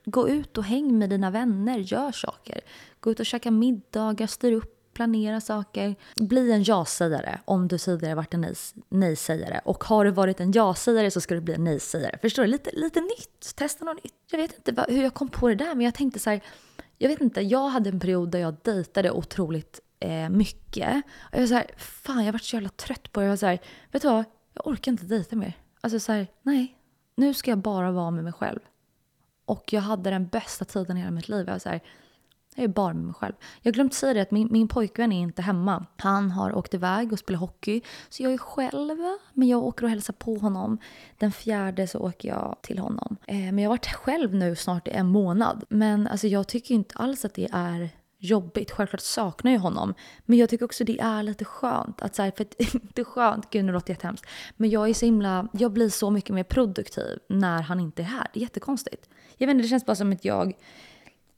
gå 0.06 0.30
ut 0.30 0.58
och 0.58 0.64
häng 0.64 0.98
med 0.98 1.10
dina 1.10 1.32
vänner, 1.32 1.80
gör 1.80 2.12
saker. 2.12 2.62
Gå 3.00 3.12
ut 3.12 3.20
och 3.20 3.26
käka 3.26 3.52
middagar, 3.52 4.28
styr 4.28 4.52
upp 4.52 4.80
planera 5.00 5.42
saker. 5.42 5.96
Bli 6.16 6.52
en 6.52 6.64
ja-sägare 6.64 7.40
om 7.46 7.68
du 7.68 7.78
tidigare 7.78 8.16
varit 8.16 8.34
en 8.34 8.56
nej-sägare. 8.90 9.62
Och 9.66 9.84
har 9.84 10.06
du 10.06 10.12
varit 10.12 10.40
en 10.40 10.52
ja-sägare 10.52 11.12
så 11.12 11.22
ska 11.22 11.36
du 11.36 11.42
bli 11.42 11.54
en 11.54 11.64
nej-sägare. 11.64 12.18
Förstår 12.22 12.44
du? 12.44 12.50
Lite, 12.50 12.70
lite 12.74 13.02
nytt. 13.02 13.56
Testa 13.56 13.86
något 13.86 14.04
nytt. 14.04 14.14
Jag 14.32 14.38
vet 14.40 14.58
inte 14.58 14.86
hur 14.88 15.04
jag 15.04 15.14
kom 15.14 15.28
på 15.28 15.48
det 15.48 15.56
där 15.56 15.76
men 15.76 15.86
jag 15.86 15.94
tänkte 15.94 16.20
så 16.20 16.30
här. 16.30 16.42
Jag 16.98 17.10
vet 17.10 17.22
inte, 17.22 17.42
jag 17.42 17.70
hade 17.70 17.90
en 17.90 18.00
period 18.00 18.32
där 18.32 18.40
jag 18.40 18.56
dejtade 18.64 19.12
otroligt 19.12 19.82
eh, 20.00 20.30
mycket. 20.30 21.04
Och 21.20 21.34
jag 21.34 21.40
var 21.40 21.48
så 21.48 21.54
här, 21.54 21.72
fan 21.78 22.26
jag 22.26 22.34
vart 22.34 22.44
så 22.44 22.56
jävla 22.56 22.70
trött 22.70 23.12
på 23.12 23.20
det. 23.20 23.26
Jag 23.26 23.32
var 23.32 23.38
så 23.38 23.46
här, 23.46 23.60
vet 23.92 24.02
du 24.02 24.08
vad? 24.08 24.26
Jag 24.54 24.68
orkar 24.68 24.92
inte 24.92 25.06
dejta 25.06 25.36
mer. 25.36 25.54
Alltså 25.82 26.00
så 26.00 26.12
här, 26.12 26.28
nej. 26.42 26.76
Nu 27.16 27.34
ska 27.34 27.52
jag 27.52 27.58
bara 27.58 27.92
vara 27.92 28.12
med 28.12 28.24
mig 28.24 28.34
själv. 28.34 28.60
Och 29.46 29.74
jag 29.74 29.82
hade 29.82 30.10
den 30.10 30.28
bästa 30.28 30.66
tiden 30.66 30.98
i 30.98 31.00
hela 31.00 31.12
mitt 31.12 31.30
liv. 31.30 31.46
Jag 31.46 31.54
var 31.54 31.60
så 31.60 31.70
här, 31.70 31.82
jag 32.56 32.64
är 32.64 32.68
bara 32.68 32.94
med 32.94 33.04
mig 33.04 33.14
själv. 33.14 33.34
Jag 33.62 33.72
har 33.72 33.74
glömt 33.74 33.94
säga 33.94 34.14
det 34.14 34.22
att 34.22 34.32
min, 34.32 34.48
min 34.52 34.68
pojkvän 34.68 35.12
är 35.12 35.22
inte 35.22 35.42
hemma. 35.42 35.86
Han 35.98 36.32
har 36.32 36.56
åkt 36.56 36.74
iväg 36.74 37.14
och 37.14 37.20
spelar 37.20 37.40
hockey. 37.40 37.82
Så 38.10 38.24
jag 38.24 38.34
är 38.34 38.38
själv. 38.38 38.98
Men 39.34 39.48
jag 39.48 39.64
åker 39.64 39.84
och 39.84 39.90
hälsar 39.90 40.14
på 40.14 40.36
honom. 40.36 40.78
Den 41.18 41.32
fjärde 41.32 41.88
så 41.88 42.00
åker 42.00 42.30
jag 42.30 42.58
till 42.62 42.80
honom. 42.80 43.18
Eh, 43.28 43.36
men 43.36 43.58
jag 43.60 43.70
har 43.70 43.78
varit 43.78 43.94
själv 43.94 44.34
nu 44.34 44.56
snart 44.56 44.88
i 44.88 44.92
en 44.92 45.08
månad. 45.08 45.64
Men 45.70 46.08
alltså, 46.08 46.28
jag 46.28 46.48
tycker 46.48 46.76
inte 46.76 46.96
alls 46.96 47.26
att 47.26 47.34
det 47.34 47.48
är 47.52 47.90
jobbigt. 48.20 48.72
Självklart 48.72 49.02
saknar 49.02 49.52
jag 49.52 49.60
honom. 49.60 49.94
Men 50.26 50.38
jag 50.38 50.50
tycker 50.50 50.66
också 50.66 50.84
det 50.84 51.00
är 51.00 51.24
lite 51.24 51.46
skönt. 51.46 52.02
Att 52.02 52.16
så 52.16 52.22
här, 52.22 52.32
för 52.32 52.44
att, 52.44 52.54
inte 52.74 53.04
skönt, 53.04 53.50
gud 53.50 53.66
nu 53.66 53.72
låter 53.72 53.88
det 53.88 53.94
jättehemskt. 53.94 54.26
Men 54.58 54.70
jag 54.70 54.90
är 54.90 54.94
så 54.94 55.06
himla, 55.06 55.48
jag 55.52 55.72
blir 55.72 55.90
så 55.90 56.10
mycket 56.10 56.36
mer 56.36 56.44
produktiv 56.44 57.20
när 57.30 57.62
han 57.62 57.80
inte 57.80 58.02
är 58.02 58.06
här. 58.06 58.28
Det 58.34 58.40
är 58.40 58.42
jättekonstigt. 58.42 59.10
Jag 59.38 59.48
vet 59.48 59.54
inte, 59.54 59.64
det 59.64 59.70
känns 59.70 59.86
bara 59.86 59.96
som 59.96 60.12
att 60.12 60.26
jag 60.26 60.54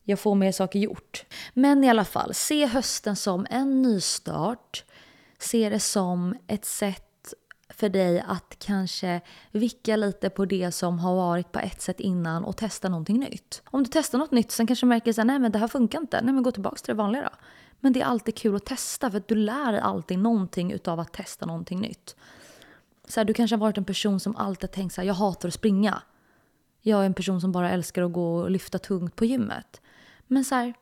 jag 0.04 0.20
får 0.20 0.36
mer 0.36 0.52
saker 0.52 0.80
gjort. 0.80 1.26
Men 1.54 1.84
i 1.84 1.90
alla 1.90 2.06
fall, 2.06 2.34
se 2.34 2.66
hösten 2.66 3.16
som 3.16 3.48
en 3.50 3.82
nystart. 3.82 4.84
Se 5.40 5.70
det 5.70 5.80
som 5.80 6.36
ett 6.48 6.66
sätt 6.66 7.11
för 7.82 7.90
dig 7.90 8.24
att 8.28 8.56
kanske 8.60 9.22
vicka 9.52 9.96
lite 9.96 10.30
på 10.30 10.46
det 10.46 10.72
som 10.72 11.00
har 11.00 11.16
varit 11.16 11.52
på 11.52 11.60
ett 11.60 11.82
sätt 11.82 12.00
innan 12.00 12.44
och 12.44 12.58
testa 12.58 12.90
någonting 12.90 13.20
nytt. 13.20 13.62
Om 13.66 13.84
du 13.84 13.90
testar 13.94 14.20
något 14.20 14.32
nytt 14.32 14.52
sen 14.52 14.68
kanske 14.68 14.86
du 14.86 14.90
märker 14.90 15.20
att 15.20 15.28
nej 15.28 15.40
men 15.40 15.52
det 15.52 15.60
här 15.60 15.68
funkar 15.68 16.00
inte. 16.00 16.22
Nej 16.22 16.34
men 16.34 16.44
gå 16.44 16.52
tillbaka 16.52 16.76
till 16.76 16.94
det 16.96 16.98
vanliga 16.98 17.22
då. 17.22 17.30
Men 17.80 17.94
det 17.94 18.02
är 18.02 18.06
alltid 18.06 18.36
kul 18.36 18.56
att 18.56 18.66
testa 18.66 19.12
för 19.12 19.18
att 19.18 19.28
du 19.28 19.36
lär 19.36 19.72
dig 19.72 19.82
alltid 19.82 20.20
någonting 20.20 20.72
utav 20.72 21.00
att 21.00 21.14
testa 21.14 21.46
någonting 21.46 21.82
nytt. 21.82 22.16
Så 23.08 23.20
här, 23.20 23.26
du 23.26 23.34
kanske 23.34 23.56
har 23.56 23.60
varit 23.60 23.78
en 23.78 23.86
person 23.86 24.20
som 24.20 24.36
alltid 24.36 24.72
tänkt 24.72 24.94
så 24.94 25.02
här, 25.02 25.08
jag 25.08 25.14
hatar 25.14 25.48
att 25.48 25.54
springa. 25.54 26.02
Jag 26.82 27.02
är 27.02 27.06
en 27.06 27.14
person 27.14 27.42
som 27.42 27.52
bara 27.52 27.72
älskar 27.72 28.04
att 28.04 28.14
gå 28.14 28.36
och 28.36 28.52
lyfta 28.52 28.80
tungt 28.80 29.16
på 29.16 29.26
gymmet. 29.26 29.82
Men 30.28 30.46
så 30.46 30.56
här, 30.56 30.74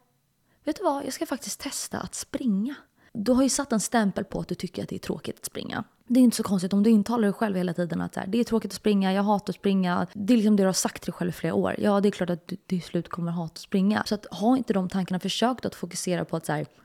vet 0.63 0.77
du 0.77 0.83
vad? 0.83 1.05
Jag 1.05 1.13
ska 1.13 1.25
faktiskt 1.25 1.59
testa 1.59 1.99
att 1.99 2.15
springa. 2.15 2.75
Du 3.13 3.31
har 3.31 3.43
ju 3.43 3.49
satt 3.49 3.71
en 3.71 3.79
stämpel 3.79 4.23
på 4.23 4.39
att 4.39 4.47
du 4.47 4.55
tycker 4.55 4.83
att 4.83 4.89
det 4.89 4.95
är 4.95 4.99
tråkigt 4.99 5.39
att 5.39 5.45
springa. 5.45 5.83
Det 6.11 6.19
är 6.19 6.23
inte 6.23 6.37
så 6.37 6.43
konstigt 6.43 6.73
om 6.73 6.83
du 6.83 6.89
intalar 6.89 7.23
dig 7.23 7.33
själv 7.33 7.55
hela 7.55 7.73
tiden 7.73 8.01
att 8.01 8.13
så 8.13 8.19
här, 8.19 8.27
det 8.27 8.39
är 8.39 8.43
tråkigt 8.43 8.71
att 8.71 8.75
springa, 8.75 9.13
jag 9.13 9.23
hatar 9.23 9.51
att 9.51 9.55
springa. 9.55 10.07
Det 10.13 10.33
är 10.33 10.37
liksom 10.37 10.55
det 10.55 10.63
du 10.63 10.67
har 10.67 10.73
sagt 10.73 11.03
till 11.03 11.11
dig 11.11 11.17
själv 11.17 11.29
i 11.29 11.33
flera 11.33 11.53
år. 11.53 11.75
Ja, 11.77 12.01
det 12.01 12.09
är 12.09 12.11
klart 12.11 12.29
att 12.29 12.47
du 12.47 12.55
till 12.55 12.81
slut 12.81 13.09
kommer 13.09 13.31
hata 13.31 13.51
att 13.51 13.57
springa. 13.57 14.03
Så 14.05 14.15
att, 14.15 14.25
ha 14.25 14.57
inte 14.57 14.73
de 14.73 14.89
tankarna. 14.89 15.19
Försök 15.19 15.65
att 15.65 15.75
fokusera 15.75 16.25
på 16.25 16.37
att 16.37 16.45
så 16.45 16.51
här, 16.51 16.61
okej 16.61 16.75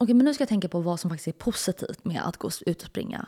okay, 0.00 0.14
men 0.14 0.24
nu 0.24 0.34
ska 0.34 0.42
jag 0.42 0.48
tänka 0.48 0.68
på 0.68 0.80
vad 0.80 1.00
som 1.00 1.10
faktiskt 1.10 1.28
är 1.28 1.32
positivt 1.32 2.04
med 2.04 2.22
att 2.24 2.36
gå 2.36 2.50
ut 2.66 2.82
och 2.82 2.88
springa. 2.88 3.26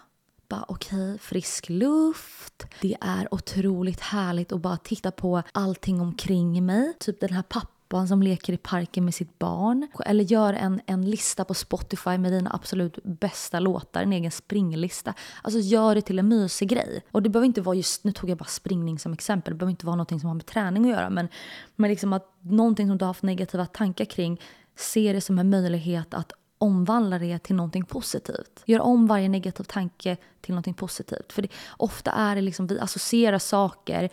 Bara 0.49 0.64
okej, 0.68 1.05
okay, 1.05 1.18
frisk 1.18 1.68
luft. 1.68 2.66
Det 2.81 2.97
är 3.01 3.35
otroligt 3.35 4.01
härligt 4.01 4.53
att 4.53 4.61
bara 4.61 4.76
titta 4.76 5.11
på 5.11 5.43
allting 5.53 6.01
omkring 6.01 6.66
mig. 6.66 6.93
Typ 6.99 7.20
den 7.20 7.33
här 7.33 7.43
pappan 7.43 7.80
pappan 7.91 8.09
som 8.09 8.22
leker 8.22 8.53
i 8.53 8.57
parken 8.57 9.05
med 9.05 9.14
sitt 9.14 9.38
barn. 9.38 9.88
Eller 10.07 10.24
gör 10.24 10.53
en, 10.53 10.80
en 10.86 11.11
lista 11.11 11.45
på 11.45 11.55
Spotify 11.55 12.18
med 12.18 12.32
dina 12.32 12.51
absolut 12.55 12.99
bästa 13.05 13.61
låtar, 13.61 14.03
en 14.03 14.12
egen 14.12 14.30
springlista. 14.30 15.14
Alltså 15.43 15.61
gör 15.61 15.95
det 15.95 16.03
till 16.03 16.18
en 16.18 16.28
mysig 16.28 16.68
grej. 16.68 17.03
Och 17.11 17.22
det 17.22 17.28
behöver 17.28 17.47
inte 17.47 17.61
vara 17.61 17.76
just, 17.76 18.05
nu 18.05 18.12
tog 18.12 18.30
jag 18.30 18.38
bara 18.38 18.45
springning 18.45 18.99
som 18.99 19.12
exempel, 19.12 19.53
det 19.53 19.59
behöver 19.59 19.70
inte 19.70 19.86
vara 19.86 19.97
någonting 19.97 20.20
som 20.20 20.28
har 20.28 20.34
med 20.34 20.47
träning 20.47 20.84
att 20.84 20.91
göra. 20.91 21.11
Men, 21.11 21.28
men 21.76 21.91
liksom 21.91 22.12
att 22.12 22.26
någonting 22.41 22.88
som 22.88 22.99
du 22.99 23.05
har 23.05 23.11
haft 23.11 23.22
negativa 23.22 23.66
tankar 23.66 24.05
kring, 24.05 24.41
se 24.76 25.12
det 25.12 25.20
som 25.20 25.38
en 25.38 25.51
möjlighet 25.51 26.14
att 26.14 26.32
omvandla 26.59 27.18
det 27.18 27.38
till 27.38 27.57
någonting 27.57 27.84
positivt. 27.84 28.62
Gör 28.66 28.80
om 28.80 29.07
varje 29.07 29.28
negativ 29.28 29.64
tanke 29.64 30.16
till 30.41 30.55
någonting 30.55 30.74
positivt. 30.74 31.32
För 31.32 31.43
det, 31.43 31.49
ofta 31.76 32.11
är 32.11 32.34
det 32.34 32.43
liksom, 32.43 32.66
vi 32.66 32.78
associerar 32.78 33.38
saker 33.38 34.11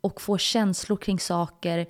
och 0.00 0.20
får 0.20 0.38
känslor 0.38 0.96
kring 0.96 1.20
saker 1.20 1.86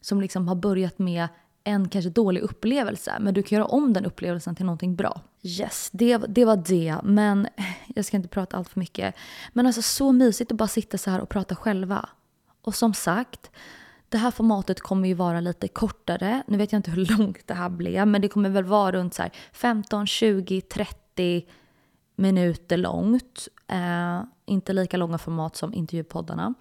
som 0.00 0.20
liksom 0.20 0.48
har 0.48 0.54
börjat 0.54 0.98
med 0.98 1.28
en 1.64 1.88
kanske 1.88 2.10
dålig 2.10 2.40
upplevelse, 2.40 3.16
men 3.20 3.34
du 3.34 3.42
kan 3.42 3.56
göra 3.56 3.66
om 3.66 3.92
den 3.92 4.04
upplevelsen 4.04 4.54
till 4.54 4.66
någonting 4.66 4.96
bra. 4.96 5.20
Yes, 5.42 5.90
det, 5.92 6.16
det 6.16 6.44
var 6.44 6.56
det. 6.56 6.96
Men 7.04 7.48
jag 7.94 8.04
ska 8.04 8.16
inte 8.16 8.28
prata 8.28 8.56
allt 8.56 8.68
för 8.68 8.80
mycket. 8.80 9.14
Men 9.52 9.66
alltså 9.66 9.82
så 9.82 10.12
mysigt 10.12 10.52
att 10.52 10.58
bara 10.58 10.68
sitta 10.68 10.98
så 10.98 11.10
här 11.10 11.20
och 11.20 11.28
prata 11.28 11.56
själva. 11.56 12.08
Och 12.62 12.74
som 12.74 12.94
sagt, 12.94 13.50
det 14.08 14.18
här 14.18 14.30
formatet 14.30 14.80
kommer 14.80 15.08
ju 15.08 15.14
vara 15.14 15.40
lite 15.40 15.68
kortare. 15.68 16.42
Nu 16.46 16.58
vet 16.58 16.72
jag 16.72 16.78
inte 16.78 16.90
hur 16.90 17.06
långt 17.18 17.46
det 17.46 17.54
här 17.54 17.68
blev, 17.68 18.06
men 18.06 18.22
det 18.22 18.28
kommer 18.28 18.48
väl 18.50 18.64
vara 18.64 18.92
runt 18.92 19.14
så 19.14 19.22
15, 19.52 20.06
20, 20.06 20.60
30 20.60 21.46
minuter 22.16 22.76
långt. 22.76 23.48
Eh, 23.66 24.22
inte 24.46 24.72
lika 24.72 24.96
långa 24.96 25.18
format 25.18 25.56
som 25.56 25.74
intervjupoddarna. 25.74 26.54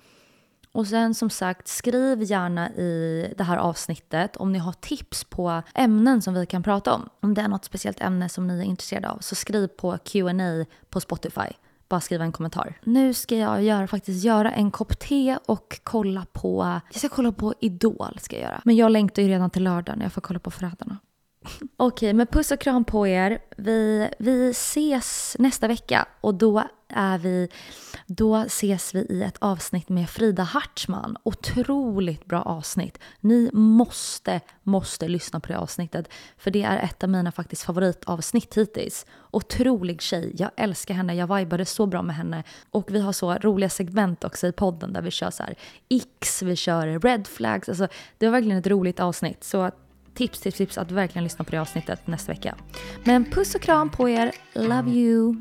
Och 0.72 0.88
sen 0.88 1.14
som 1.14 1.30
sagt, 1.30 1.68
skriv 1.68 2.24
gärna 2.24 2.70
i 2.70 3.34
det 3.38 3.44
här 3.44 3.58
avsnittet 3.58 4.38
om 4.38 4.52
ni 4.52 4.60
har 4.60 4.74
tips 4.74 5.24
på 5.24 5.62
ämnen 5.76 6.22
som 6.22 6.34
vi 6.34 6.46
kan 6.46 6.64
prata 6.64 6.94
om. 6.94 7.10
Om 7.20 7.34
det 7.34 7.42
är 7.42 7.48
något 7.48 7.66
speciellt 7.66 8.02
ämne 8.02 8.30
som 8.30 8.48
ni 8.48 8.60
är 8.60 8.64
intresserade 8.64 9.10
av 9.10 9.18
så 9.22 9.36
skriv 9.36 9.68
på 9.68 9.98
Q&A 9.98 10.66
på 10.90 11.00
Spotify. 11.00 11.50
Bara 11.90 12.02
skriva 12.02 12.24
en 12.24 12.32
kommentar. 12.32 12.80
Nu 12.84 13.14
ska 13.14 13.38
jag 13.38 13.64
göra, 13.64 13.88
faktiskt 13.88 14.24
göra 14.24 14.52
en 14.52 14.72
kopp 14.72 15.00
te 15.00 15.38
och 15.46 15.80
kolla 15.84 16.26
på... 16.34 16.80
Jag 16.92 17.00
ska 17.00 17.10
kolla 17.10 17.32
på 17.32 17.54
Idol. 17.60 18.18
ska 18.22 18.36
jag 18.36 18.44
göra. 18.44 18.62
Men 18.66 18.76
jag 18.76 18.92
längtar 18.92 19.22
ju 19.22 19.28
redan 19.28 19.50
till 19.50 19.64
lördag 19.64 19.98
när 19.98 20.06
jag 20.06 20.14
får 20.14 20.22
kolla 20.22 20.40
på 20.40 20.52
Förrädarna. 20.52 20.98
Okej, 21.78 22.14
men 22.14 22.28
puss 22.28 22.52
och 22.52 22.60
kram 22.60 22.86
på 22.86 23.08
er. 23.08 23.40
Vi, 23.58 24.10
vi 24.20 24.50
ses 24.50 25.36
nästa 25.40 25.68
vecka 25.68 26.08
och 26.22 26.36
då 26.36 26.64
är 26.90 27.18
vi, 27.18 27.50
då 28.06 28.36
ses 28.36 28.96
vi 28.96 29.00
i 29.00 29.24
ett 29.24 29.38
avsnitt 29.40 29.90
med 29.90 30.10
Frida 30.10 30.44
Hartman. 30.44 31.18
Otroligt 31.24 32.26
bra 32.26 32.42
avsnitt. 32.42 33.00
Ni 33.20 33.50
måste, 33.54 34.42
måste 34.64 35.08
lyssna 35.08 35.40
på 35.40 35.48
det 35.48 35.58
avsnittet. 35.58 36.10
För 36.38 36.52
det 36.52 36.64
är 36.64 36.78
ett 36.78 37.04
av 37.04 37.10
mina 37.10 37.32
faktiskt 37.32 37.64
favoritavsnitt 37.64 38.58
hittills. 38.58 39.06
Otrolig 39.32 40.02
tjej, 40.02 40.36
jag 40.38 40.52
älskar 40.58 40.94
henne, 40.94 41.16
jag 41.16 41.36
vibade 41.38 41.66
så 41.66 41.86
bra 41.86 42.02
med 42.02 42.16
henne. 42.16 42.44
Och 42.70 42.92
vi 42.92 43.02
har 43.02 43.14
så 43.14 43.34
roliga 43.34 43.70
segment 43.70 44.24
också 44.24 44.48
i 44.48 44.52
podden 44.52 44.94
där 44.94 45.02
vi 45.02 45.12
kör 45.12 45.32
så 45.32 45.44
här 45.44 45.56
X, 45.90 46.42
vi 46.42 46.56
kör 46.56 47.00
red 47.00 47.28
flags. 47.28 47.70
Alltså, 47.70 47.88
det 48.18 48.26
var 48.26 48.32
verkligen 48.32 48.58
ett 48.58 48.68
roligt 48.68 49.00
avsnitt. 49.00 49.44
Så 49.44 49.72
tips, 50.14 50.40
tips, 50.40 50.58
tips 50.58 50.78
att 50.78 50.92
verkligen 50.92 51.24
lyssna 51.24 51.46
på 51.46 51.52
det 51.52 51.58
avsnittet 51.58 52.08
nästa 52.08 52.32
vecka. 52.32 52.56
Men 53.04 53.26
puss 53.26 53.56
och 53.56 53.62
kram 53.62 53.90
på 53.90 54.10
er, 54.10 54.32
love 54.54 54.92
you! 54.92 55.36